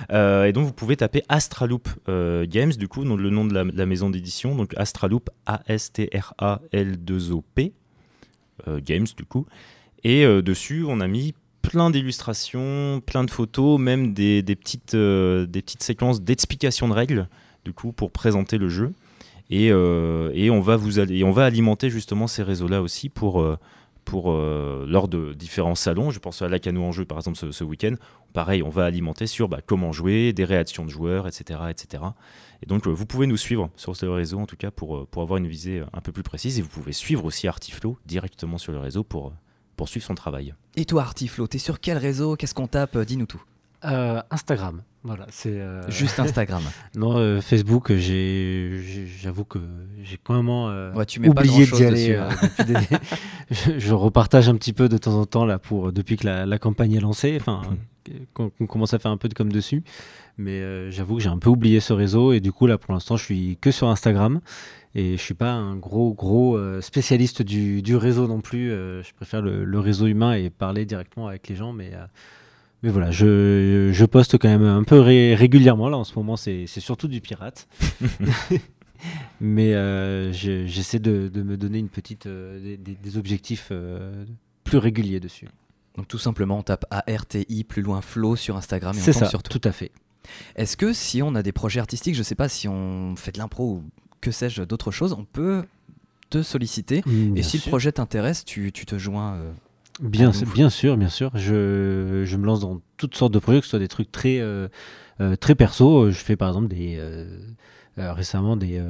et 0.09 0.51
donc 0.53 0.65
vous 0.65 0.73
pouvez 0.73 0.97
taper 0.97 1.21
Astraloop 1.29 1.87
Games, 2.07 2.73
du 2.73 2.87
coup, 2.87 3.03
le 3.03 3.29
nom 3.29 3.45
de 3.45 3.53
la, 3.53 3.85
maison 3.85 4.09
d'édition, 4.09 4.55
donc 4.55 4.73
Astraloop, 4.77 5.29
A-S-T-R-A-L-2-O-P, 5.45 7.73
Games, 8.67 9.07
du 9.15 9.25
coup. 9.25 9.45
Et 10.03 10.25
dessus, 10.41 10.83
on 10.87 10.99
a 10.99 11.07
mis 11.07 11.35
plein 11.61 11.91
d'illustrations, 11.91 13.01
plein 13.05 13.23
de 13.23 13.31
photos, 13.31 13.79
même 13.79 14.13
des, 14.13 14.41
des 14.41 14.55
petites, 14.55 14.95
des 14.95 15.61
petites 15.61 15.83
séquences 15.83 16.21
d'explication 16.21 16.87
de 16.87 16.93
règles, 16.93 17.27
du 17.65 17.73
coup, 17.73 17.91
pour 17.91 18.11
présenter 18.11 18.57
le 18.57 18.69
jeu. 18.69 18.93
Euh, 19.51 20.31
et, 20.33 20.49
on 20.49 20.61
va 20.61 20.75
vous 20.75 20.99
on 20.99 21.31
va 21.31 21.45
alimenter 21.45 21.89
justement 21.89 22.27
ces 22.27 22.43
réseaux-là 22.43 22.81
aussi 22.81 23.09
pour, 23.09 23.41
euh, 23.41 23.57
pour 24.05 24.31
euh, 24.31 24.85
lors 24.87 25.07
de 25.07 25.33
différents 25.33 25.75
salons. 25.75 26.11
Je 26.11 26.19
pense 26.19 26.41
à 26.41 26.49
la 26.49 26.59
canoë 26.59 26.83
en 26.83 26.91
jeu 26.91 27.05
par 27.05 27.17
exemple 27.17 27.37
ce, 27.37 27.63
week-end. 27.63 27.95
Pareil, 28.33 28.63
on 28.63 28.69
va 28.69 28.85
alimenter 28.85 29.27
sur 29.27 29.49
bah, 29.49 29.59
comment 29.65 29.91
jouer, 29.91 30.33
des 30.33 30.45
réactions 30.45 30.85
de 30.85 30.89
joueurs, 30.89 31.27
etc. 31.27 31.59
etc. 31.69 32.03
Et 32.61 32.65
donc 32.65 32.87
vous 32.87 33.05
pouvez 33.05 33.27
nous 33.27 33.37
suivre 33.37 33.69
sur 33.75 33.95
ce 33.95 34.05
réseau 34.05 34.39
en 34.39 34.45
tout 34.45 34.57
cas 34.57 34.71
pour, 34.71 35.07
pour 35.07 35.21
avoir 35.21 35.37
une 35.37 35.47
visée 35.47 35.83
un 35.93 36.01
peu 36.01 36.11
plus 36.11 36.23
précise. 36.23 36.57
Et 36.57 36.61
vous 36.61 36.69
pouvez 36.69 36.93
suivre 36.93 37.25
aussi 37.25 37.47
Artiflow 37.47 37.97
directement 38.05 38.57
sur 38.57 38.71
le 38.71 38.79
réseau 38.79 39.03
pour, 39.03 39.33
pour 39.75 39.87
suivre 39.87 40.05
son 40.05 40.15
travail. 40.15 40.53
Et 40.75 40.85
toi 40.85 41.03
Artiflow, 41.03 41.47
es 41.53 41.57
sur 41.57 41.79
quel 41.79 41.97
réseau? 41.97 42.35
Qu'est-ce 42.35 42.55
qu'on 42.55 42.67
tape? 42.67 42.97
Dis-nous 42.97 43.27
tout. 43.27 43.43
Instagram. 43.83 44.81
Voilà, 45.05 45.25
c'est 45.29 45.59
euh, 45.59 45.89
juste 45.89 46.17
Instagram. 46.19 46.63
non, 46.95 47.17
euh, 47.17 47.41
Facebook, 47.41 47.91
j'avoue 47.91 49.43
que 49.43 49.59
j'ai 50.01 50.17
quand 50.23 50.41
même 50.41 50.47
euh, 50.49 51.03
tu 51.05 51.19
oublié 51.27 51.65
d'y 51.65 51.83
aller. 51.83 52.19
je, 53.51 53.93
repartage 53.93 54.47
un 54.47 54.55
petit 54.55 54.71
peu 54.71 54.87
de 54.87 54.97
temps 54.97 55.15
en 55.19 55.25
temps 55.25 55.45
là 55.45 55.59
pour 55.59 55.91
depuis 55.91 56.15
que 56.15 56.25
la, 56.25 56.57
campagne 56.57 56.93
est 56.93 57.01
lancée, 57.01 57.37
enfin 57.37 57.63
qu'on 58.33 58.49
commence 58.49 58.93
à 58.93 58.99
faire 58.99 59.11
un 59.11 59.17
peu 59.17 59.27
de 59.27 59.33
com 59.33 59.51
dessus. 59.51 59.83
Mais 60.37 60.89
j'avoue 60.89 61.17
que 61.17 61.21
j'ai 61.21 61.29
un 61.29 61.37
peu 61.37 61.49
oublié 61.49 61.81
ce 61.81 61.91
réseau 61.91 62.31
et 62.31 62.39
du 62.39 62.53
coup 62.53 62.65
là 62.65 62.77
pour 62.77 62.93
l'instant 62.93 63.17
je 63.17 63.25
suis 63.25 63.57
que 63.59 63.71
sur 63.71 63.89
Instagram 63.89 64.39
et 64.95 65.17
je 65.17 65.21
suis 65.21 65.33
pas 65.33 65.51
un 65.51 65.75
gros 65.75 66.13
gros 66.13 66.57
spécialiste 66.79 67.41
du, 67.41 67.95
réseau 67.97 68.25
non 68.27 68.39
plus. 68.39 68.69
je 68.69 69.13
préfère 69.15 69.41
le, 69.41 69.65
le, 69.65 69.79
réseau 69.79 70.05
humain 70.05 70.33
et 70.33 70.49
parler 70.49 70.85
directement 70.85 71.27
avec 71.27 71.49
les 71.49 71.55
gens, 71.57 71.73
mais 71.73 71.91
mais 72.83 72.89
voilà, 72.89 73.11
je, 73.11 73.89
je, 73.93 74.05
poste 74.05 74.37
quand 74.37 74.49
même 74.49 74.63
un 74.63 74.83
peu 74.83 74.99
régulièrement. 74.99 75.87
Là, 75.87 75.97
en 75.97 76.03
ce 76.03 76.13
moment, 76.15 76.35
c'est 76.35 76.67
surtout 76.67 77.07
du 77.07 77.21
pirate. 77.21 77.67
Mais 79.41 79.73
euh, 79.73 80.31
j'essaie 80.31 80.99
de, 80.99 81.27
de, 81.27 81.43
me 81.43 81.57
donner 81.57 81.79
une 81.79 81.89
petite, 81.89 82.25
euh, 82.25 82.77
des, 82.77 83.17
objectifs 83.17 83.69
euh, 83.71 84.25
plus 84.63 84.77
réguliers 84.77 85.19
dessus. 85.19 85.47
Donc 85.95 86.07
tout 86.07 86.17
simplement, 86.17 86.59
on 86.59 86.63
tape 86.63 86.85
ARTI 86.89 87.63
plus 87.63 87.81
loin 87.81 88.01
flow 88.01 88.35
sur 88.35 88.57
Instagram 88.57 88.95
et 88.95 89.09
on 89.09 89.13
ça, 89.13 89.25
surtout. 89.27 89.59
tout 89.59 89.67
à 89.67 89.71
fait. 89.71 89.91
Est-ce 90.55 90.77
que 90.77 90.93
si 90.93 91.21
on 91.21 91.35
a 91.35 91.43
des 91.43 91.51
projets 91.51 91.79
artistiques, 91.79 92.15
je 92.15 92.19
ne 92.19 92.23
sais 92.23 92.35
pas 92.35 92.49
si 92.49 92.67
on 92.67 93.15
fait 93.15 93.33
de 93.33 93.39
l'impro 93.39 93.65
ou 93.65 93.83
que 94.21 94.31
sais-je 94.31 94.63
d'autres 94.63 94.91
choses, 94.91 95.13
on 95.13 95.25
peut 95.25 95.63
te 96.29 96.41
solliciter 96.41 97.03
mmh, 97.05 97.37
et 97.37 97.43
si 97.43 97.57
le 97.57 97.69
projet 97.69 97.91
t'intéresse, 97.91 98.45
tu, 98.45 98.71
tu, 98.71 98.85
te 98.85 98.97
joins 98.97 99.37
Bien, 99.99 100.31
bien 100.53 100.69
sûr, 100.69 100.97
bien 100.97 101.09
sûr. 101.09 101.31
Je, 101.35 102.23
je, 102.25 102.37
me 102.37 102.45
lance 102.45 102.61
dans 102.61 102.81
toutes 102.97 103.15
sortes 103.15 103.33
de 103.33 103.39
projets, 103.39 103.59
que 103.59 103.65
ce 103.65 103.71
soit 103.71 103.79
des 103.79 103.87
trucs 103.87 104.11
très, 104.11 104.39
euh, 104.39 104.67
euh, 105.21 105.35
très 105.35 105.55
perso. 105.55 106.09
Je 106.09 106.19
fais 106.19 106.35
par 106.35 106.49
exemple 106.49 106.67
des, 106.67 106.95
euh, 106.97 107.37
récemment 107.97 108.57
des, 108.57 108.81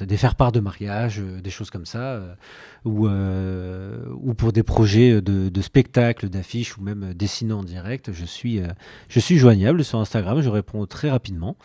des 0.00 0.16
faire-part 0.16 0.52
de 0.52 0.60
mariage, 0.60 1.20
des 1.20 1.50
choses 1.50 1.68
comme 1.70 1.84
ça, 1.84 2.22
ou, 2.84 3.06
ou 3.06 4.34
pour 4.34 4.52
des 4.52 4.62
projets 4.62 5.20
de, 5.20 5.50
de 5.50 5.60
spectacles, 5.60 6.30
d'affiches 6.30 6.78
ou 6.78 6.82
même 6.82 7.12
dessinant 7.12 7.58
en 7.58 7.64
direct. 7.64 8.12
Je 8.12 8.24
suis, 8.24 8.60
je 9.08 9.20
suis 9.20 9.36
joignable 9.36 9.84
sur 9.84 9.98
Instagram, 9.98 10.40
je 10.40 10.48
réponds 10.48 10.86
très 10.86 11.10
rapidement. 11.10 11.56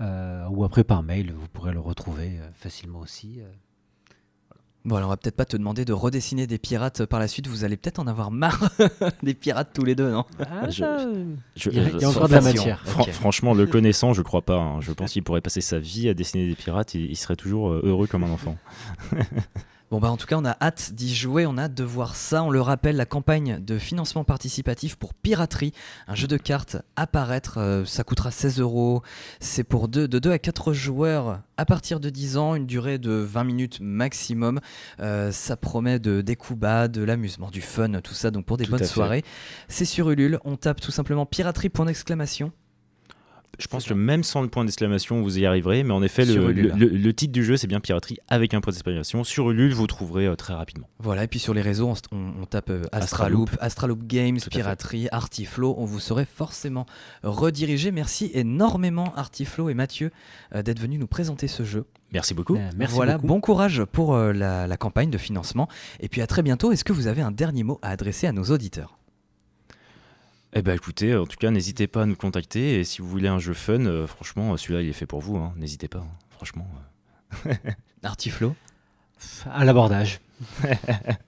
Euh, 0.00 0.46
ou 0.50 0.64
après 0.64 0.84
par 0.84 1.02
mail, 1.02 1.32
vous 1.32 1.48
pourrez 1.48 1.72
le 1.72 1.80
retrouver 1.80 2.38
euh, 2.38 2.48
facilement 2.54 3.00
aussi. 3.00 3.40
Bon, 4.86 4.94
alors 4.96 5.08
on 5.08 5.10
va 5.10 5.16
peut-être 5.16 5.34
pas 5.36 5.44
te 5.44 5.56
demander 5.56 5.84
de 5.84 5.92
redessiner 5.92 6.46
des 6.46 6.58
pirates 6.58 7.04
par 7.06 7.18
la 7.18 7.26
suite, 7.26 7.48
vous 7.48 7.64
allez 7.64 7.76
peut-être 7.76 7.98
en 7.98 8.06
avoir 8.06 8.30
marre 8.30 8.70
des 9.24 9.34
pirates 9.34 9.70
tous 9.74 9.84
les 9.84 9.96
deux, 9.96 10.10
non? 10.12 10.24
Ah, 10.38 10.70
Je- 10.70 10.78
ça, 10.78 10.98
Je- 11.56 11.70
il 11.70 11.76
y 11.76 11.80
a, 11.80 11.84
je- 11.88 11.96
il 11.96 12.00
y 12.02 12.04
a 12.04 12.08
encore 12.08 12.28
de 12.28 12.34
la 12.34 12.40
matière. 12.40 12.80
Fran-. 12.86 13.02
Franchement, 13.10 13.52
le 13.52 13.66
connaissant, 13.66 14.12
je 14.12 14.22
crois 14.22 14.42
pas. 14.42 14.56
hein. 14.58 14.80
Je 14.80 14.92
pense 14.92 15.12
qu'il 15.12 15.24
pourrait 15.24 15.40
passer 15.40 15.60
sa 15.60 15.80
vie 15.80 16.08
à 16.08 16.14
dessiner 16.14 16.46
des 16.48 16.54
pirates. 16.54 16.94
Il, 16.94 17.06
il 17.10 17.16
serait 17.16 17.34
toujours 17.36 17.70
euh, 17.72 17.80
heureux 17.84 18.06
comme 18.06 18.22
un 18.22 18.30
enfant. 18.30 18.56
Bon 19.88 20.00
bah 20.00 20.10
en 20.10 20.16
tout 20.16 20.26
cas 20.26 20.36
on 20.36 20.44
a 20.44 20.56
hâte 20.60 20.94
d'y 20.94 21.14
jouer, 21.14 21.46
on 21.46 21.56
a 21.56 21.62
hâte 21.62 21.74
de 21.74 21.84
voir 21.84 22.16
ça. 22.16 22.42
On 22.42 22.50
le 22.50 22.60
rappelle, 22.60 22.96
la 22.96 23.06
campagne 23.06 23.60
de 23.64 23.78
financement 23.78 24.24
participatif 24.24 24.96
pour 24.96 25.14
Piraterie, 25.14 25.72
un 26.08 26.16
jeu 26.16 26.26
de 26.26 26.36
cartes 26.36 26.78
apparaître, 26.96 27.58
euh, 27.58 27.84
ça 27.84 28.02
coûtera 28.02 28.32
16 28.32 28.58
euros. 28.58 29.02
C'est 29.38 29.62
pour 29.62 29.86
deux, 29.86 30.08
de 30.08 30.18
2 30.18 30.32
à 30.32 30.40
4 30.40 30.72
joueurs 30.72 31.40
à 31.56 31.64
partir 31.64 32.00
de 32.00 32.10
10 32.10 32.36
ans, 32.36 32.56
une 32.56 32.66
durée 32.66 32.98
de 32.98 33.12
20 33.12 33.44
minutes 33.44 33.78
maximum. 33.80 34.58
Euh, 34.98 35.30
ça 35.30 35.56
promet 35.56 36.00
de, 36.00 36.20
des 36.20 36.34
coups 36.34 36.58
bas, 36.58 36.88
de 36.88 37.04
l'amusement, 37.04 37.50
du 37.50 37.60
fun, 37.60 38.00
tout 38.00 38.14
ça, 38.14 38.32
donc 38.32 38.44
pour 38.44 38.56
des 38.56 38.64
Tout 38.64 38.74
à 38.74 38.78
bonnes 38.78 38.86
soirées. 38.88 39.24
C'est 39.68 39.84
sur 39.84 40.10
Ulule, 40.10 40.40
on 40.44 40.56
tape 40.56 40.80
tout 40.80 40.90
simplement 40.90 41.26
piraterie 41.26 41.68
point 41.68 41.86
d'exclamation. 41.86 42.50
Je 43.58 43.66
pense 43.68 43.86
que 43.86 43.94
même 43.94 44.22
sans 44.22 44.42
le 44.42 44.48
point 44.48 44.64
d'exclamation, 44.64 45.22
vous 45.22 45.38
y 45.38 45.46
arriverez. 45.46 45.82
Mais 45.82 45.92
en 45.94 46.02
effet, 46.02 46.24
le, 46.26 46.50
Ulule. 46.50 46.72
le- 46.76 46.86
le- 46.88 46.96
le 46.96 47.14
titre 47.14 47.32
du 47.32 47.42
jeu, 47.44 47.56
c'est 47.56 47.66
bien 47.66 47.80
piraterie 47.80 48.18
avec 48.28 48.52
un 48.54 48.60
point 48.60 48.70
d'exclamation. 48.72 49.24
Sur 49.24 49.50
Ulule, 49.50 49.72
vous 49.72 49.86
trouverez 49.86 50.26
euh, 50.26 50.36
très 50.36 50.52
rapidement. 50.54 50.88
Voilà, 50.98 51.24
et 51.24 51.26
puis 51.28 51.38
sur 51.38 51.54
les 51.54 51.62
réseaux, 51.62 51.92
on, 52.12 52.44
tape 52.46 52.70
euh, 52.70 52.82
Astraloop, 52.92 53.50
Astraloop 53.60 54.06
Games. 54.06 54.38
Piraterie, 54.50 55.08
Artiflow. 55.10 55.74
On 55.78 55.84
vous 55.86 56.00
serait 56.00 56.26
forcément 56.26 56.84
redirigé. 57.22 57.90
Merci 57.92 58.30
énormément, 58.34 59.12
Artiflow 59.16 59.68
et 59.70 59.74
Mathieu, 59.74 60.10
euh, 60.54 60.62
d'être 60.62 60.80
venus 60.80 61.00
nous 61.00 61.06
présenter 61.06 61.48
ce 61.48 61.62
jeu. 61.64 61.84
Merci 62.12 62.34
beaucoup. 62.34 62.56
Euh, 62.56 62.70
merci 62.76 62.94
voilà, 62.94 63.14
beaucoup. 63.14 63.26
bon 63.26 63.40
courage 63.40 63.84
pour 63.84 64.16
la, 64.16 64.66
la 64.66 64.76
campagne 64.76 65.10
de 65.10 65.18
financement. 65.18 65.68
Et 66.00 66.08
puis 66.08 66.20
à 66.20 66.26
très 66.26 66.42
bientôt. 66.42 66.72
Est-ce 66.72 66.84
que 66.84 66.92
vous 66.92 67.06
avez 67.08 67.22
un 67.22 67.32
dernier 67.32 67.62
mot 67.64 67.78
à 67.82 67.90
adresser 67.90 68.26
à 68.26 68.32
nos 68.32 68.44
auditeurs? 68.44 68.95
Eh 70.58 70.62
ben 70.62 70.74
écoutez, 70.74 71.14
en 71.14 71.26
tout 71.26 71.36
cas, 71.36 71.50
n'hésitez 71.50 71.86
pas 71.86 72.04
à 72.04 72.06
nous 72.06 72.16
contacter. 72.16 72.80
Et 72.80 72.84
si 72.84 73.02
vous 73.02 73.08
voulez 73.08 73.28
un 73.28 73.38
jeu 73.38 73.52
fun, 73.52 73.84
euh, 73.84 74.06
franchement, 74.06 74.54
euh, 74.54 74.56
celui-là, 74.56 74.80
il 74.80 74.88
est 74.88 74.94
fait 74.94 75.04
pour 75.04 75.20
vous. 75.20 75.36
hein. 75.36 75.52
N'hésitez 75.56 75.86
pas. 75.86 75.98
hein. 75.98 76.08
Franchement. 76.30 76.66
euh. 77.46 77.52
Artiflow 78.02 78.54
À 79.52 79.66
l'abordage. 79.66 80.20